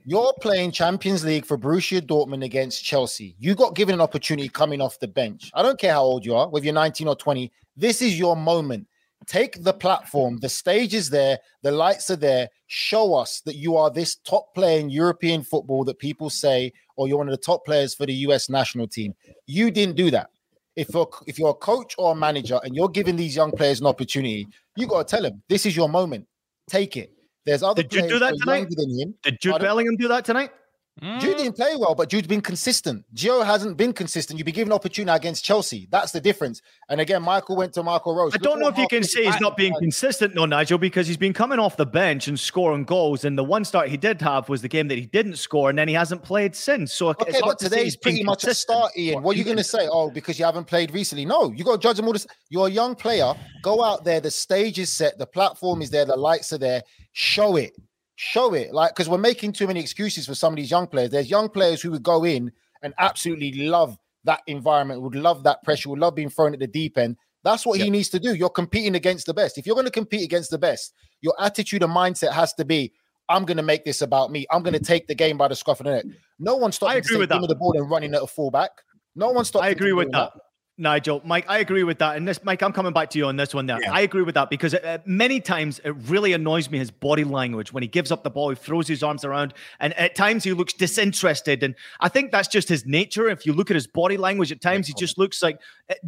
You're 0.05 0.33
playing 0.41 0.73
Champions 0.73 1.25
League 1.25 1.45
for 1.45 1.59
Borussia 1.59 2.01
Dortmund 2.01 2.45
against 2.45 2.85
Chelsea. 2.85 3.35
You 3.39 3.55
got 3.55 3.75
given 3.75 3.95
an 3.95 4.01
opportunity 4.01 4.49
coming 4.49 4.81
off 4.81 4.99
the 4.99 5.09
bench. 5.09 5.51
I 5.55 5.63
don't 5.63 5.79
care 5.79 5.93
how 5.93 6.03
old 6.03 6.25
you 6.25 6.35
are, 6.35 6.49
whether 6.49 6.65
you're 6.65 6.75
19 6.75 7.09
or 7.09 7.17
20. 7.17 7.53
This 7.77 8.01
is 8.01 8.19
your 8.19 8.37
moment. 8.37 8.87
Take 9.27 9.65
the 9.65 9.73
platform. 9.73 10.39
The 10.39 10.49
stage 10.49 10.95
is 10.95 11.11
there. 11.11 11.39
The 11.63 11.73
lights 11.73 12.11
are 12.11 12.17
there. 12.17 12.49
Show 12.69 13.15
us 13.15 13.41
that 13.41 13.57
you 13.57 13.77
are 13.77 13.91
this 13.91 14.17
top 14.17 14.55
player 14.55 14.79
in 14.79 14.89
European 14.89 15.43
football 15.43 15.85
that 15.85 15.99
people 15.99 16.31
say, 16.31 16.73
or 16.97 17.09
you're 17.09 17.19
one 17.19 17.29
of 17.29 17.33
the 17.33 17.43
top 17.43 17.65
players 17.65 17.95
for 17.95 18.07
the 18.07 18.15
US 18.15 18.49
national 18.49 18.87
team. 18.87 19.15
You 19.47 19.71
didn't 19.71 19.97
do 19.97 20.11
that. 20.13 20.31
If 20.77 20.91
you're 20.93 21.09
if 21.27 21.39
you're 21.39 21.51
a 21.51 21.55
coach 21.55 21.95
or 21.99 22.13
a 22.13 22.15
manager 22.15 22.61
and 22.63 22.77
you're 22.77 22.89
giving 22.89 23.17
these 23.17 23.35
young 23.35 23.51
players 23.51 23.81
an 23.81 23.87
opportunity, 23.87 24.47
you 24.77 24.87
got 24.87 25.09
to 25.09 25.17
tell 25.17 25.23
them 25.23 25.43
this 25.49 25.67
is 25.67 25.75
your 25.75 25.89
moment 25.89 26.27
Take 26.69 26.97
it. 26.97 27.13
There's 27.45 27.63
other 27.63 27.83
Did 27.83 27.95
you 27.95 28.09
do 28.09 28.19
that 28.19 28.35
tonight? 28.39 28.67
Than 28.71 28.99
him. 28.99 29.15
Did 29.23 29.41
Jude 29.41 29.61
Bellingham 29.61 29.97
do 29.97 30.09
that 30.09 30.25
tonight? 30.25 30.51
Mm. 31.03 31.21
Jude 31.21 31.37
didn't 31.37 31.57
play 31.57 31.77
well, 31.77 31.95
but 31.95 32.09
Jude's 32.09 32.27
been 32.27 32.41
consistent. 32.41 33.05
Gio 33.15 33.45
hasn't 33.45 33.77
been 33.77 33.93
consistent. 33.93 34.39
You've 34.39 34.47
been 34.47 34.55
given 34.55 34.73
opportunity 34.73 35.15
against 35.15 35.45
Chelsea. 35.45 35.89
That's 35.91 36.11
the 36.11 36.23
difference. 36.23 36.63
And 36.89 37.03
again, 37.03 37.23
Michael 37.23 37.55
went 37.55 37.75
to 37.75 37.83
Marco 37.83 38.15
Rose. 38.15 38.35
I 38.35 38.39
don't 38.39 38.61
know 38.61 38.69
if 38.69 38.79
you 38.79 38.89
can 38.89 39.03
say 39.03 39.27
he's 39.27 39.41
not 39.41 39.59
being 39.59 39.75
consistent, 39.79 40.35
no, 40.35 40.47
Nigel, 40.47 40.79
because 40.79 41.07
he's 41.07 41.19
been 41.19 41.35
coming 41.35 41.59
off 41.59 41.77
the 41.77 41.85
bench 41.85 42.29
and 42.29 42.41
scoring 42.41 42.85
goals. 42.85 43.27
And 43.27 43.37
the 43.37 43.45
one 43.45 43.67
start 43.67 43.89
he 43.91 43.99
did 43.99 44.23
have 44.23 44.49
was 44.49 44.63
the 44.63 44.69
game 44.69 44.89
that 44.89 44.97
he 44.97 45.05
didn't 45.05 45.37
score, 45.37 45.69
and 45.69 45.79
then 45.79 45.87
he 45.87 45.93
hasn't 45.93 46.23
played 46.23 46.57
since. 46.57 46.95
So 46.95 47.09
okay, 47.11 47.41
but 47.43 47.59
today's 47.59 47.95
pretty 47.95 48.25
much 48.25 48.45
a 48.45 48.55
start, 48.55 48.93
Ian. 48.97 49.17
What, 49.17 49.25
what 49.25 49.37
are 49.37 49.39
you 49.39 49.45
going 49.45 49.59
to 49.59 49.65
say? 49.65 49.87
Oh, 49.91 50.11
because 50.11 50.39
you 50.39 50.47
haven't 50.47 50.65
played 50.65 50.93
recently? 50.93 51.27
No, 51.27 51.53
you 51.53 51.63
got 51.63 51.73
to 51.73 51.79
judge 51.79 51.99
him 51.99 52.07
all 52.07 52.15
this. 52.15 52.27
You're 52.49 52.69
a 52.69 52.71
young 52.71 52.95
player. 52.95 53.35
Go 53.61 53.85
out 53.85 54.03
there. 54.05 54.21
The 54.21 54.31
stage 54.31 54.79
is 54.79 54.91
set. 54.91 55.19
The 55.19 55.27
platform 55.27 55.83
is 55.83 55.91
there. 55.91 56.07
The 56.07 56.17
lights 56.17 56.55
are 56.55 56.59
there. 56.59 56.83
Show 57.13 57.57
it 57.57 57.75
show 58.17 58.55
it 58.55 58.73
like 58.73 58.95
because 58.95 59.09
we're 59.09 59.19
making 59.19 59.53
too 59.53 59.67
many 59.67 59.79
excuses 59.79 60.27
for 60.27 60.35
some 60.35 60.53
of 60.53 60.57
these 60.57 60.71
young 60.71 60.87
players 60.87 61.11
there's 61.11 61.31
young 61.31 61.49
players 61.51 61.83
who 61.83 61.91
would 61.91 62.03
go 62.03 62.25
in 62.25 62.51
and 62.83 62.95
absolutely 62.99 63.53
love 63.69 63.97
that 64.25 64.41
environment 64.47 65.03
would 65.03 65.15
love 65.15 65.43
that 65.45 65.63
pressure 65.63 65.91
would 65.91 65.99
love 65.99 66.15
being 66.15 66.31
thrown 66.31 66.55
at 66.55 66.59
the 66.59 66.67
deep 66.67 66.97
end 66.97 67.15
that's 67.45 67.67
what 67.67 67.79
yep. 67.79 67.85
he 67.85 67.91
needs 67.91 68.09
to 68.09 68.19
do 68.19 68.35
you're 68.35 68.49
competing 68.49 68.95
against 68.95 69.27
the 69.27 69.35
best 69.35 69.59
if 69.59 69.67
you're 69.67 69.77
going 69.77 69.87
to 69.87 69.93
compete 69.93 70.23
against 70.23 70.51
the 70.51 70.59
best 70.59 70.95
your 71.21 71.35
attitude 71.39 71.83
and 71.83 71.93
mindset 71.93 72.33
has 72.33 72.55
to 72.55 72.65
be 72.65 72.91
i'm 73.29 73.45
going 73.45 73.59
to 73.59 73.63
make 73.63 73.85
this 73.85 74.01
about 74.01 74.31
me 74.31 74.47
i'm 74.51 74.63
going 74.63 74.73
to 74.73 74.81
take 74.81 75.07
the 75.07 75.15
game 75.15 75.37
by 75.37 75.47
the 75.47 75.55
scruff 75.55 75.81
of 75.81 75.85
the 75.85 75.93
neck 75.93 76.05
no 76.39 76.57
one 76.57 76.73
stops 76.73 76.93
I 76.93 76.97
agree 76.97 77.19
with 77.19 77.29
that. 77.29 77.47
the 77.47 77.55
ball 77.55 77.77
and 77.77 77.91
running 77.91 78.15
at 78.15 78.23
a 78.23 78.27
fullback 78.27 78.71
no 79.15 79.31
one 79.31 79.45
stops 79.45 79.65
i 79.65 79.69
agree 79.69 79.93
with 79.93 80.11
that. 80.13 80.33
that. 80.33 80.43
Nigel, 80.79 81.23
Mike, 81.25 81.47
I 81.49 81.59
agree 81.59 81.85
with 81.85 81.99
that. 82.01 82.17
And 82.17 82.29
this, 82.29 82.45
Mike, 82.45 82.63
I'm 82.63 82.73
coming 82.73 82.93
back 82.93 83.09
to 83.11 83.19
you 83.19 83.25
on 83.27 83.37
this 83.37 83.55
one 83.55 83.65
there. 83.65 83.79
Yeah. 83.81 83.93
I 83.93 84.03
agree 84.03 84.23
with 84.23 84.35
that 84.35 84.51
because 84.51 84.75
uh, 84.75 84.99
many 85.07 85.41
times 85.41 85.81
it 85.85 85.95
really 86.09 86.35
annoys 86.35 86.71
me 86.71 86.79
his 86.79 86.91
body 86.91 87.25
language 87.25 87.73
when 87.73 87.83
he 87.83 87.89
gives 87.89 88.13
up 88.13 88.23
the 88.23 88.31
ball, 88.31 88.51
he 88.51 88.57
throws 88.57 88.87
his 88.87 89.03
arms 89.03 89.25
around, 89.25 89.55
and 89.81 89.95
at 89.95 90.15
times 90.15 90.45
he 90.45 90.53
looks 90.53 90.75
disinterested. 90.75 91.63
And 91.63 91.75
I 92.01 92.11
think 92.11 92.31
that's 92.31 92.49
just 92.49 92.69
his 92.69 92.85
nature. 92.85 93.29
If 93.29 93.47
you 93.47 93.55
look 93.55 93.71
at 93.71 93.75
his 93.75 93.87
body 93.87 94.19
language, 94.19 94.53
at 94.53 94.61
times 94.61 94.87
he 94.87 94.95
just 94.95 95.17
looks 95.17 95.43
like 95.43 95.59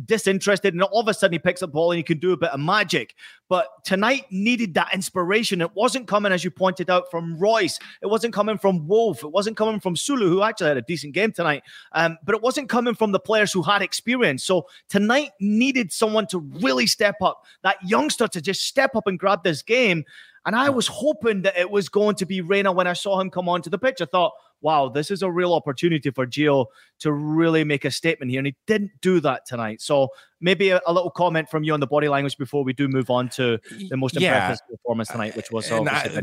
disinterested, 0.04 0.74
and 0.74 0.82
all 0.82 1.00
of 1.00 1.08
a 1.08 1.14
sudden 1.14 1.32
he 1.32 1.38
picks 1.38 1.62
up 1.62 1.70
the 1.70 1.72
ball 1.72 1.92
and 1.92 1.98
he 1.98 2.02
can 2.02 2.18
do 2.18 2.32
a 2.32 2.36
bit 2.36 2.50
of 2.50 2.60
magic. 2.60 3.14
But 3.48 3.68
tonight 3.84 4.26
needed 4.30 4.74
that 4.74 4.92
inspiration. 4.92 5.60
It 5.60 5.74
wasn't 5.74 6.06
coming, 6.06 6.32
as 6.32 6.44
you 6.44 6.50
pointed 6.50 6.90
out, 6.90 7.10
from 7.10 7.38
Reus. 7.38 7.78
It 8.02 8.06
wasn't 8.06 8.34
coming 8.34 8.58
from 8.58 8.86
Wolf. 8.86 9.24
It 9.24 9.32
wasn't 9.32 9.56
coming 9.56 9.80
from 9.80 9.94
Süle, 9.94 10.28
who 10.28 10.42
actually 10.42 10.68
had 10.68 10.76
a 10.76 10.82
decent 10.82 11.14
game 11.14 11.32
tonight. 11.32 11.62
Um, 11.92 12.18
but 12.24 12.34
it 12.34 12.42
wasn't 12.42 12.68
coming 12.68 12.94
from 12.94 13.12
the 13.12 13.20
players 13.20 13.52
who 13.52 13.62
had 13.62 13.80
experience. 13.80 14.44
So 14.44 14.66
tonight 14.88 15.30
needed 15.40 15.92
someone 15.92 16.26
to 16.28 16.38
really 16.38 16.86
step 16.86 17.16
up, 17.22 17.44
that 17.62 17.76
youngster 17.86 18.28
to 18.28 18.40
just 18.40 18.66
step 18.66 18.94
up 18.96 19.06
and 19.06 19.18
grab 19.18 19.44
this 19.44 19.62
game. 19.62 20.04
And 20.48 20.56
I 20.56 20.70
was 20.70 20.86
hoping 20.86 21.42
that 21.42 21.58
it 21.58 21.70
was 21.70 21.90
going 21.90 22.14
to 22.16 22.24
be 22.24 22.40
Reyna 22.40 22.72
when 22.72 22.86
I 22.86 22.94
saw 22.94 23.20
him 23.20 23.28
come 23.28 23.50
onto 23.50 23.68
the 23.68 23.76
pitch. 23.76 24.00
I 24.00 24.06
thought, 24.06 24.32
wow, 24.62 24.88
this 24.88 25.10
is 25.10 25.20
a 25.20 25.30
real 25.30 25.52
opportunity 25.52 26.08
for 26.08 26.26
Gio 26.26 26.68
to 27.00 27.12
really 27.12 27.64
make 27.64 27.84
a 27.84 27.90
statement 27.90 28.30
here. 28.30 28.40
And 28.40 28.46
he 28.46 28.56
didn't 28.66 28.92
do 29.02 29.20
that 29.20 29.44
tonight. 29.44 29.82
So 29.82 30.08
maybe 30.40 30.70
a, 30.70 30.80
a 30.86 30.92
little 30.94 31.10
comment 31.10 31.50
from 31.50 31.64
you 31.64 31.74
on 31.74 31.80
the 31.80 31.86
body 31.86 32.08
language 32.08 32.38
before 32.38 32.64
we 32.64 32.72
do 32.72 32.88
move 32.88 33.10
on 33.10 33.28
to 33.28 33.58
the 33.90 33.98
most 33.98 34.16
impressive 34.16 34.64
yeah. 34.70 34.76
performance 34.76 35.08
tonight, 35.08 35.36
which 35.36 35.50
was 35.50 35.70
and 35.70 35.86
I, 35.86 36.22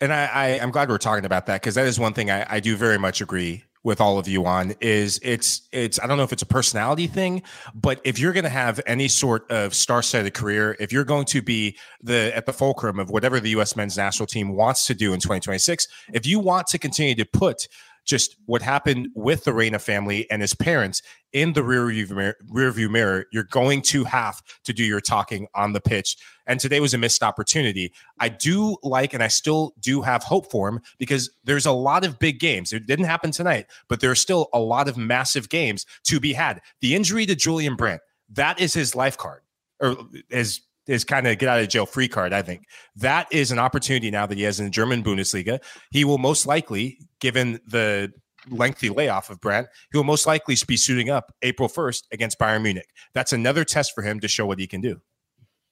and 0.00 0.10
I, 0.10 0.24
I, 0.24 0.46
am 0.46 0.70
glad 0.70 0.88
we're 0.88 0.96
talking 0.96 1.26
about 1.26 1.44
that 1.46 1.60
because 1.60 1.74
that 1.74 1.86
is 1.86 2.00
one 2.00 2.14
thing 2.14 2.30
I, 2.30 2.46
I 2.48 2.60
do 2.60 2.76
very 2.76 2.98
much 2.98 3.20
agree 3.20 3.62
with 3.84 4.00
all 4.00 4.18
of 4.18 4.28
you 4.28 4.44
on 4.46 4.74
is 4.80 5.20
it's 5.22 5.62
it's 5.72 6.00
I 6.00 6.06
don't 6.06 6.16
know 6.16 6.24
if 6.24 6.32
it's 6.32 6.42
a 6.42 6.46
personality 6.46 7.06
thing, 7.06 7.42
but 7.74 8.00
if 8.04 8.18
you're 8.18 8.32
going 8.32 8.44
to 8.44 8.50
have 8.50 8.80
any 8.86 9.08
sort 9.08 9.50
of 9.50 9.74
star-studded 9.74 10.34
career, 10.34 10.76
if 10.80 10.92
you're 10.92 11.04
going 11.04 11.24
to 11.26 11.42
be 11.42 11.76
the 12.02 12.32
at 12.36 12.46
the 12.46 12.52
fulcrum 12.52 12.98
of 12.98 13.10
whatever 13.10 13.40
the 13.40 13.50
U.S. 13.50 13.76
men's 13.76 13.96
national 13.96 14.26
team 14.26 14.54
wants 14.54 14.86
to 14.86 14.94
do 14.94 15.12
in 15.12 15.20
2026, 15.20 15.88
if 16.12 16.26
you 16.26 16.38
want 16.38 16.66
to 16.68 16.78
continue 16.78 17.14
to 17.14 17.24
put 17.24 17.68
just 18.08 18.36
what 18.46 18.62
happened 18.62 19.08
with 19.14 19.44
the 19.44 19.52
Reyna 19.52 19.78
family 19.78 20.28
and 20.30 20.40
his 20.40 20.54
parents 20.54 21.02
in 21.34 21.52
the 21.52 21.62
rear 21.62 21.86
view 21.88 22.06
mirror, 22.08 22.36
rear 22.48 22.72
mirror, 22.88 23.26
you're 23.32 23.44
going 23.44 23.82
to 23.82 24.02
have 24.04 24.42
to 24.64 24.72
do 24.72 24.82
your 24.82 25.00
talking 25.00 25.46
on 25.54 25.74
the 25.74 25.80
pitch. 25.80 26.16
And 26.46 26.58
today 26.58 26.80
was 26.80 26.94
a 26.94 26.98
missed 26.98 27.22
opportunity. 27.22 27.92
I 28.18 28.30
do 28.30 28.78
like, 28.82 29.12
and 29.12 29.22
I 29.22 29.28
still 29.28 29.74
do 29.78 30.00
have 30.00 30.22
hope 30.22 30.50
for 30.50 30.68
him 30.68 30.80
because 30.98 31.30
there's 31.44 31.66
a 31.66 31.72
lot 31.72 32.04
of 32.04 32.18
big 32.18 32.40
games. 32.40 32.72
It 32.72 32.86
didn't 32.86 33.04
happen 33.04 33.30
tonight, 33.30 33.66
but 33.88 34.00
there's 34.00 34.20
still 34.20 34.48
a 34.54 34.58
lot 34.58 34.88
of 34.88 34.96
massive 34.96 35.50
games 35.50 35.84
to 36.04 36.18
be 36.18 36.32
had. 36.32 36.62
The 36.80 36.94
injury 36.94 37.26
to 37.26 37.36
Julian 37.36 37.76
Brandt, 37.76 38.00
that 38.30 38.58
is 38.58 38.72
his 38.72 38.96
life 38.96 39.18
card 39.18 39.42
or 39.80 39.96
his 40.30 40.62
his 40.88 41.04
kind 41.04 41.28
of 41.28 41.38
get 41.38 41.48
out 41.48 41.60
of 41.60 41.68
jail 41.68 41.86
free 41.86 42.08
card. 42.08 42.32
I 42.32 42.42
think 42.42 42.64
that 42.96 43.28
is 43.30 43.52
an 43.52 43.60
opportunity 43.60 44.10
now 44.10 44.26
that 44.26 44.36
he 44.36 44.42
has 44.44 44.58
in 44.58 44.66
the 44.66 44.70
German 44.70 45.04
Bundesliga. 45.04 45.60
He 45.92 46.04
will 46.04 46.18
most 46.18 46.46
likely, 46.46 46.98
given 47.20 47.60
the 47.66 48.12
lengthy 48.50 48.88
layoff 48.88 49.30
of 49.30 49.40
Brandt, 49.40 49.68
he 49.92 49.98
will 49.98 50.04
most 50.04 50.26
likely 50.26 50.56
be 50.66 50.76
suiting 50.76 51.10
up 51.10 51.32
April 51.42 51.68
1st 51.68 52.04
against 52.10 52.38
Bayern 52.38 52.62
Munich. 52.62 52.88
That's 53.14 53.32
another 53.32 53.64
test 53.64 53.92
for 53.94 54.02
him 54.02 54.18
to 54.20 54.28
show 54.28 54.46
what 54.46 54.58
he 54.58 54.66
can 54.66 54.80
do. 54.80 55.00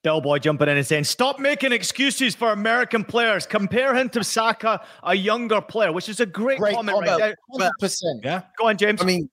Bellboy 0.05 0.39
jumping 0.39 0.69
in 0.69 0.77
and 0.77 0.87
saying, 0.87 1.05
Stop 1.05 1.41
making 1.41 1.73
excuses 1.73 2.35
for 2.35 2.53
American 2.53 3.03
players. 3.03 3.45
Compare 3.47 3.95
him 3.95 4.09
to 4.11 4.23
Saka, 4.23 4.85
a 5.03 5.17
younger 5.17 5.61
player, 5.61 5.91
which 5.93 6.09
is 6.09 6.21
a 6.21 6.27
great, 6.27 6.59
great 6.59 6.77
comment, 6.77 6.95
comment 6.95 7.21
right 7.21 7.35
there. 7.51 7.71
100%. 7.83 8.01
Yeah. 8.23 8.43
Go 8.59 8.69
on, 8.69 8.77
James. 8.77 9.03
I 9.03 9.05
mean, 9.05 9.29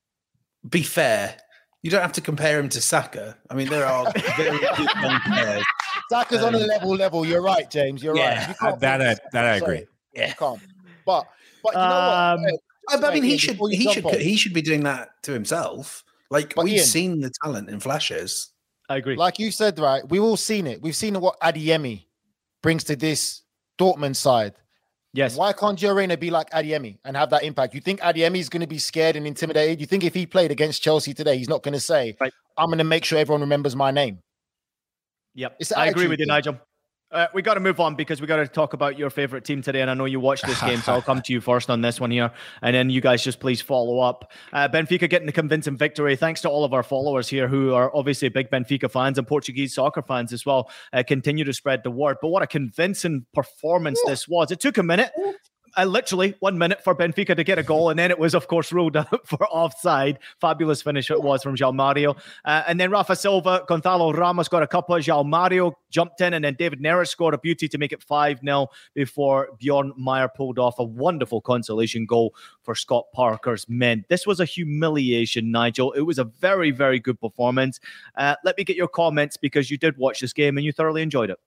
be 0.67 0.81
fair. 0.81 1.37
You 1.83 1.91
don't 1.91 2.01
have 2.01 2.13
to 2.13 2.21
compare 2.21 2.59
him 2.59 2.69
to 2.69 2.81
Saka. 2.81 3.37
I 3.49 3.55
mean, 3.55 3.67
there 3.67 3.85
are 3.85 4.11
very 4.37 4.57
good 4.57 4.89
young 5.01 5.19
players. 5.27 5.63
Saka's 6.09 6.41
um, 6.41 6.55
on 6.55 6.55
a 6.55 6.65
level 6.65 6.95
level. 6.95 7.25
You're 7.25 7.41
right, 7.41 7.69
James. 7.69 8.03
You're 8.03 8.15
yeah, 8.15 8.53
right. 8.61 8.79
that 8.79 9.01
I, 9.01 9.15
that 9.31 9.45
I 9.45 9.55
agree. 9.55 9.85
Yeah, 10.13 10.29
you 10.29 10.33
can't. 10.35 10.61
But 11.05 11.27
but 11.63 11.73
you 11.73 11.79
know 11.79 11.85
um, 11.85 12.43
what? 12.43 13.03
I 13.05 13.13
mean, 13.13 13.23
he 13.23 13.37
should 13.37 13.57
he 13.71 13.91
should 13.91 14.05
on. 14.05 14.19
he 14.19 14.35
should 14.35 14.53
be 14.53 14.61
doing 14.61 14.83
that 14.83 15.11
to 15.23 15.31
himself. 15.31 16.03
Like 16.29 16.55
but 16.55 16.65
we've 16.65 16.75
Ian, 16.75 16.85
seen 16.85 17.21
the 17.21 17.31
talent 17.43 17.69
in 17.69 17.79
flashes. 17.79 18.51
I 18.89 18.97
agree. 18.97 19.15
Like 19.15 19.39
you 19.39 19.51
said, 19.51 19.79
right? 19.79 20.07
We've 20.07 20.23
all 20.23 20.37
seen 20.37 20.67
it. 20.67 20.81
We've 20.81 20.95
seen 20.95 21.19
what 21.19 21.39
Adeyemi 21.39 22.05
brings 22.61 22.83
to 22.85 22.95
this 22.95 23.41
Dortmund 23.79 24.15
side. 24.15 24.53
Yes. 25.13 25.37
Why 25.37 25.53
can't 25.53 25.77
Gio 25.77 25.95
Reyna 25.95 26.17
be 26.17 26.31
like 26.31 26.49
Adeyemi 26.49 26.97
and 27.05 27.15
have 27.15 27.29
that 27.29 27.43
impact? 27.43 27.75
You 27.75 27.81
think 27.81 27.99
Adeyemi 28.01 28.39
is 28.39 28.49
going 28.49 28.61
to 28.61 28.67
be 28.67 28.79
scared 28.79 29.15
and 29.15 29.27
intimidated? 29.27 29.79
You 29.79 29.85
think 29.85 30.03
if 30.03 30.15
he 30.15 30.25
played 30.25 30.49
against 30.49 30.81
Chelsea 30.81 31.13
today, 31.13 31.37
he's 31.37 31.49
not 31.49 31.61
going 31.61 31.73
to 31.73 31.79
say, 31.79 32.17
right. 32.19 32.33
"I'm 32.57 32.67
going 32.67 32.79
to 32.79 32.83
make 32.83 33.05
sure 33.05 33.19
everyone 33.19 33.41
remembers 33.41 33.75
my 33.75 33.91
name." 33.91 34.19
Yep, 35.35 35.61
I 35.75 35.87
agree 35.87 36.07
with 36.07 36.19
you, 36.19 36.25
Nigel. 36.25 36.59
Uh, 37.13 37.27
we 37.31 37.43
got 37.43 37.53
to 37.53 37.59
move 37.59 37.79
on 37.79 37.93
because 37.93 38.19
we 38.19 38.25
got 38.25 38.37
to 38.37 38.47
talk 38.47 38.73
about 38.73 38.97
your 38.97 39.11
favorite 39.11 39.45
team 39.45 39.61
today. 39.61 39.81
And 39.81 39.91
I 39.91 39.93
know 39.93 40.05
you 40.05 40.19
watched 40.19 40.47
this 40.47 40.59
game, 40.61 40.79
so 40.79 40.93
I'll 40.93 41.01
come 41.01 41.21
to 41.25 41.31
you 41.31 41.41
first 41.41 41.69
on 41.69 41.81
this 41.81 41.99
one 41.99 42.09
here. 42.09 42.31
And 42.63 42.75
then 42.75 42.89
you 42.89 43.01
guys 43.01 43.23
just 43.23 43.39
please 43.39 43.61
follow 43.61 43.99
up. 43.99 44.31
Uh, 44.51 44.67
Benfica 44.67 45.07
getting 45.07 45.27
the 45.27 45.31
convincing 45.31 45.77
victory. 45.77 46.15
Thanks 46.15 46.41
to 46.41 46.49
all 46.49 46.65
of 46.65 46.73
our 46.73 46.81
followers 46.81 47.27
here 47.27 47.47
who 47.47 47.71
are 47.75 47.95
obviously 47.95 48.29
big 48.29 48.49
Benfica 48.49 48.89
fans 48.89 49.19
and 49.19 49.27
Portuguese 49.27 49.75
soccer 49.75 50.01
fans 50.01 50.33
as 50.33 50.43
well. 50.43 50.71
Uh, 50.91 51.03
continue 51.07 51.43
to 51.43 51.53
spread 51.53 51.83
the 51.83 51.91
word. 51.91 52.17
But 52.19 52.29
what 52.29 52.41
a 52.41 52.47
convincing 52.47 53.27
performance 53.31 53.99
this 54.07 54.27
was. 54.27 54.49
It 54.49 54.59
took 54.59 54.79
a 54.79 54.83
minute 54.83 55.11
uh, 55.77 55.85
literally 55.85 56.35
one 56.39 56.57
minute 56.57 56.83
for 56.83 56.95
Benfica 56.95 57.35
to 57.35 57.43
get 57.43 57.57
a 57.57 57.63
goal, 57.63 57.89
and 57.89 57.97
then 57.97 58.11
it 58.11 58.19
was, 58.19 58.33
of 58.33 58.47
course, 58.47 58.71
ruled 58.71 58.95
out 58.97 59.27
for 59.27 59.45
offside. 59.47 60.19
Fabulous 60.39 60.81
finish 60.81 61.09
it 61.09 61.21
was 61.21 61.43
from 61.43 61.55
João 61.55 61.73
Mario. 61.73 62.15
Uh, 62.45 62.63
and 62.67 62.79
then 62.79 62.91
Rafa 62.91 63.15
Silva, 63.15 63.63
Gonzalo 63.67 64.13
Ramos 64.13 64.47
got 64.47 64.63
a 64.63 64.67
couple. 64.67 64.95
João 64.95 65.25
Mario 65.25 65.77
jumped 65.89 66.21
in, 66.21 66.33
and 66.33 66.43
then 66.43 66.55
David 66.55 66.81
Neres 66.81 67.07
scored 67.07 67.33
a 67.33 67.37
beauty 67.37 67.67
to 67.67 67.77
make 67.77 67.91
it 67.91 68.01
5 68.01 68.39
0 68.39 68.67
before 68.93 69.49
Bjorn 69.59 69.93
Meijer 69.99 70.33
pulled 70.33 70.59
off 70.59 70.79
a 70.79 70.83
wonderful 70.83 71.41
consolation 71.41 72.05
goal 72.05 72.35
for 72.61 72.75
Scott 72.75 73.05
Parker's 73.13 73.67
men. 73.67 74.05
This 74.09 74.27
was 74.27 74.39
a 74.39 74.45
humiliation, 74.45 75.51
Nigel. 75.51 75.91
It 75.93 76.01
was 76.01 76.19
a 76.19 76.23
very, 76.23 76.71
very 76.71 76.99
good 76.99 77.19
performance. 77.19 77.79
Uh, 78.15 78.35
let 78.43 78.57
me 78.57 78.63
get 78.63 78.75
your 78.75 78.87
comments 78.87 79.37
because 79.37 79.69
you 79.71 79.77
did 79.77 79.97
watch 79.97 80.19
this 80.19 80.33
game 80.33 80.57
and 80.57 80.65
you 80.65 80.71
thoroughly 80.71 81.01
enjoyed 81.01 81.29
it. 81.29 81.39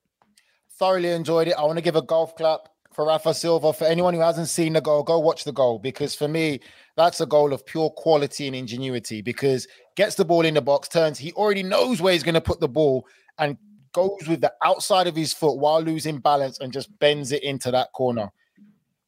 Thoroughly 0.71 1.11
enjoyed 1.11 1.49
it. 1.49 1.55
I 1.59 1.63
want 1.63 1.79
to 1.79 1.83
give 1.83 1.97
a 1.97 2.03
golf 2.03 2.37
clap 2.37 2.69
for 2.97 3.05
Rafa 3.05 3.35
Silva. 3.35 3.75
For 3.75 3.85
anyone 3.85 4.15
who 4.15 4.21
hasn't 4.21 4.49
seen 4.49 4.73
the 4.73 4.81
goal, 4.81 5.03
go 5.03 5.19
watch 5.19 5.45
the 5.45 5.53
goal 5.53 5.79
because 5.79 6.15
for 6.15 6.27
me, 6.27 6.61
that's 6.97 7.21
a 7.21 7.27
goal 7.27 7.53
of 7.53 7.65
pure 7.67 7.91
quality 7.91 8.47
and 8.47 8.57
ingenuity 8.57 9.21
because 9.21 9.69
gets 9.97 10.15
the 10.15 10.25
ball 10.25 10.47
in 10.47 10.55
the 10.55 10.63
box, 10.63 10.89
turns, 10.89 11.19
he 11.19 11.31
already 11.33 11.63
knows 11.63 12.01
where 12.01 12.15
he's 12.15 12.23
going 12.23 12.35
to 12.35 12.41
put 12.41 12.59
the 12.59 12.69
ball 12.69 13.07
and 13.39 13.59
goes 13.93 14.27
with 14.27 14.41
the 14.41 14.53
outside 14.65 15.07
of 15.07 15.15
his 15.15 15.35
foot 15.35 15.59
while 15.59 15.83
losing 15.83 16.19
balance 16.19 16.59
and 16.61 16.73
just 16.73 16.99
bends 16.99 17.33
it 17.33 17.43
into 17.43 17.71
that 17.71 17.93
corner. 17.93 18.31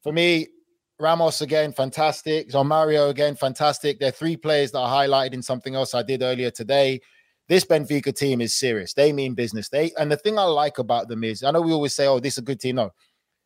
For 0.03 0.13
me, 0.13 0.47
Ramos 0.99 1.41
again, 1.41 1.73
fantastic. 1.73 2.53
Mario 2.53 3.09
again, 3.09 3.35
fantastic. 3.35 3.99
They're 3.99 4.11
three 4.11 4.37
players 4.37 4.71
that 4.71 4.79
I 4.81 5.07
highlighted 5.07 5.33
in 5.33 5.41
something 5.41 5.73
else 5.73 5.95
I 5.95 6.03
did 6.03 6.21
earlier 6.21 6.51
today. 6.51 7.01
This 7.47 7.65
Benfica 7.65 8.15
team 8.15 8.41
is 8.41 8.53
serious. 8.53 8.93
They 8.93 9.11
mean 9.11 9.33
business. 9.33 9.69
They 9.69 9.91
and 9.97 10.11
the 10.11 10.17
thing 10.17 10.37
I 10.37 10.43
like 10.43 10.77
about 10.77 11.07
them 11.07 11.23
is 11.23 11.43
I 11.43 11.49
know 11.49 11.61
we 11.61 11.71
always 11.71 11.95
say, 11.95 12.05
"Oh, 12.05 12.19
this 12.19 12.35
is 12.35 12.37
a 12.37 12.43
good 12.43 12.59
team." 12.59 12.75
No, 12.75 12.91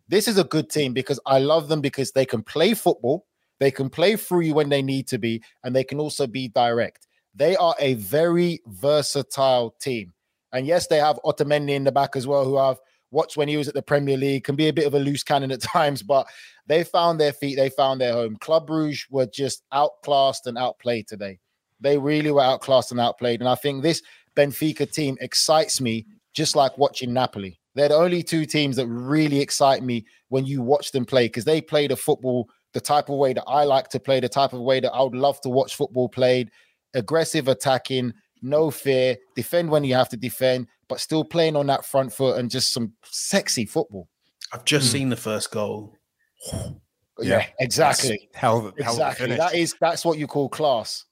this 0.07 0.27
is 0.27 0.37
a 0.37 0.43
good 0.43 0.69
team 0.69 0.93
because 0.93 1.19
I 1.25 1.39
love 1.39 1.67
them 1.67 1.81
because 1.81 2.11
they 2.11 2.25
can 2.25 2.43
play 2.43 2.73
football, 2.73 3.25
they 3.59 3.71
can 3.71 3.89
play 3.89 4.15
through 4.15 4.41
you 4.41 4.53
when 4.53 4.69
they 4.69 4.81
need 4.81 5.07
to 5.07 5.17
be, 5.17 5.41
and 5.63 5.75
they 5.75 5.83
can 5.83 5.99
also 5.99 6.27
be 6.27 6.49
direct. 6.49 7.07
They 7.35 7.55
are 7.55 7.75
a 7.79 7.95
very 7.95 8.61
versatile 8.67 9.75
team. 9.81 10.13
And 10.51 10.67
yes, 10.67 10.87
they 10.87 10.97
have 10.97 11.19
Otamendi 11.25 11.71
in 11.71 11.83
the 11.83 11.91
back 11.91 12.15
as 12.15 12.27
well, 12.27 12.45
who 12.45 12.57
I've 12.57 12.79
watched 13.11 13.37
when 13.37 13.47
he 13.47 13.57
was 13.57 13.67
at 13.67 13.73
the 13.73 13.81
Premier 13.81 14.17
League, 14.17 14.43
can 14.43 14.55
be 14.55 14.67
a 14.67 14.73
bit 14.73 14.85
of 14.85 14.93
a 14.93 14.99
loose 14.99 15.23
cannon 15.23 15.51
at 15.51 15.61
times, 15.73 16.03
but 16.03 16.27
they 16.67 16.83
found 16.83 17.19
their 17.19 17.33
feet, 17.33 17.55
they 17.55 17.69
found 17.69 18.01
their 18.01 18.13
home. 18.13 18.35
Club 18.37 18.67
Brugge 18.67 19.05
were 19.09 19.25
just 19.25 19.63
outclassed 19.71 20.47
and 20.47 20.57
outplayed 20.57 21.07
today. 21.07 21.39
They 21.79 21.97
really 21.97 22.31
were 22.31 22.41
outclassed 22.41 22.91
and 22.91 22.99
outplayed. 22.99 23.41
And 23.41 23.49
I 23.49 23.55
think 23.55 23.81
this 23.81 24.01
Benfica 24.35 24.91
team 24.91 25.17
excites 25.21 25.81
me 25.81 26.05
just 26.33 26.55
like 26.55 26.77
watching 26.77 27.13
Napoli. 27.13 27.59
They're 27.75 27.89
the 27.89 27.95
only 27.95 28.23
two 28.23 28.45
teams 28.45 28.75
that 28.75 28.87
really 28.87 29.39
excite 29.39 29.83
me 29.83 30.05
when 30.29 30.45
you 30.45 30.61
watch 30.61 30.91
them 30.91 31.05
play 31.05 31.27
because 31.27 31.45
they 31.45 31.61
play 31.61 31.87
the 31.87 31.95
football 31.95 32.49
the 32.73 32.81
type 32.81 33.09
of 33.09 33.17
way 33.17 33.33
that 33.33 33.43
I 33.47 33.63
like 33.63 33.89
to 33.89 33.99
play, 33.99 34.19
the 34.19 34.29
type 34.29 34.53
of 34.53 34.61
way 34.61 34.79
that 34.79 34.91
I 34.91 35.01
would 35.01 35.15
love 35.15 35.39
to 35.41 35.49
watch 35.49 35.75
football 35.75 36.09
played. 36.09 36.49
Aggressive 36.95 37.47
attacking, 37.47 38.13
no 38.41 38.69
fear, 38.69 39.17
defend 39.35 39.69
when 39.69 39.83
you 39.83 39.95
have 39.95 40.09
to 40.09 40.17
defend, 40.17 40.67
but 40.89 40.99
still 40.99 41.23
playing 41.23 41.55
on 41.55 41.67
that 41.67 41.85
front 41.85 42.11
foot 42.11 42.37
and 42.37 42.51
just 42.51 42.73
some 42.73 42.93
sexy 43.03 43.65
football. 43.65 44.09
I've 44.51 44.65
just 44.65 44.89
mm. 44.89 44.91
seen 44.91 45.09
the 45.09 45.15
first 45.15 45.51
goal. 45.51 45.95
yeah, 46.53 46.69
yeah, 47.21 47.45
exactly. 47.59 48.29
Hell, 48.33 48.73
exactly. 48.77 49.35
That 49.35 49.55
is 49.55 49.75
that's 49.79 50.03
what 50.03 50.17
you 50.17 50.27
call 50.27 50.49
class. 50.49 51.05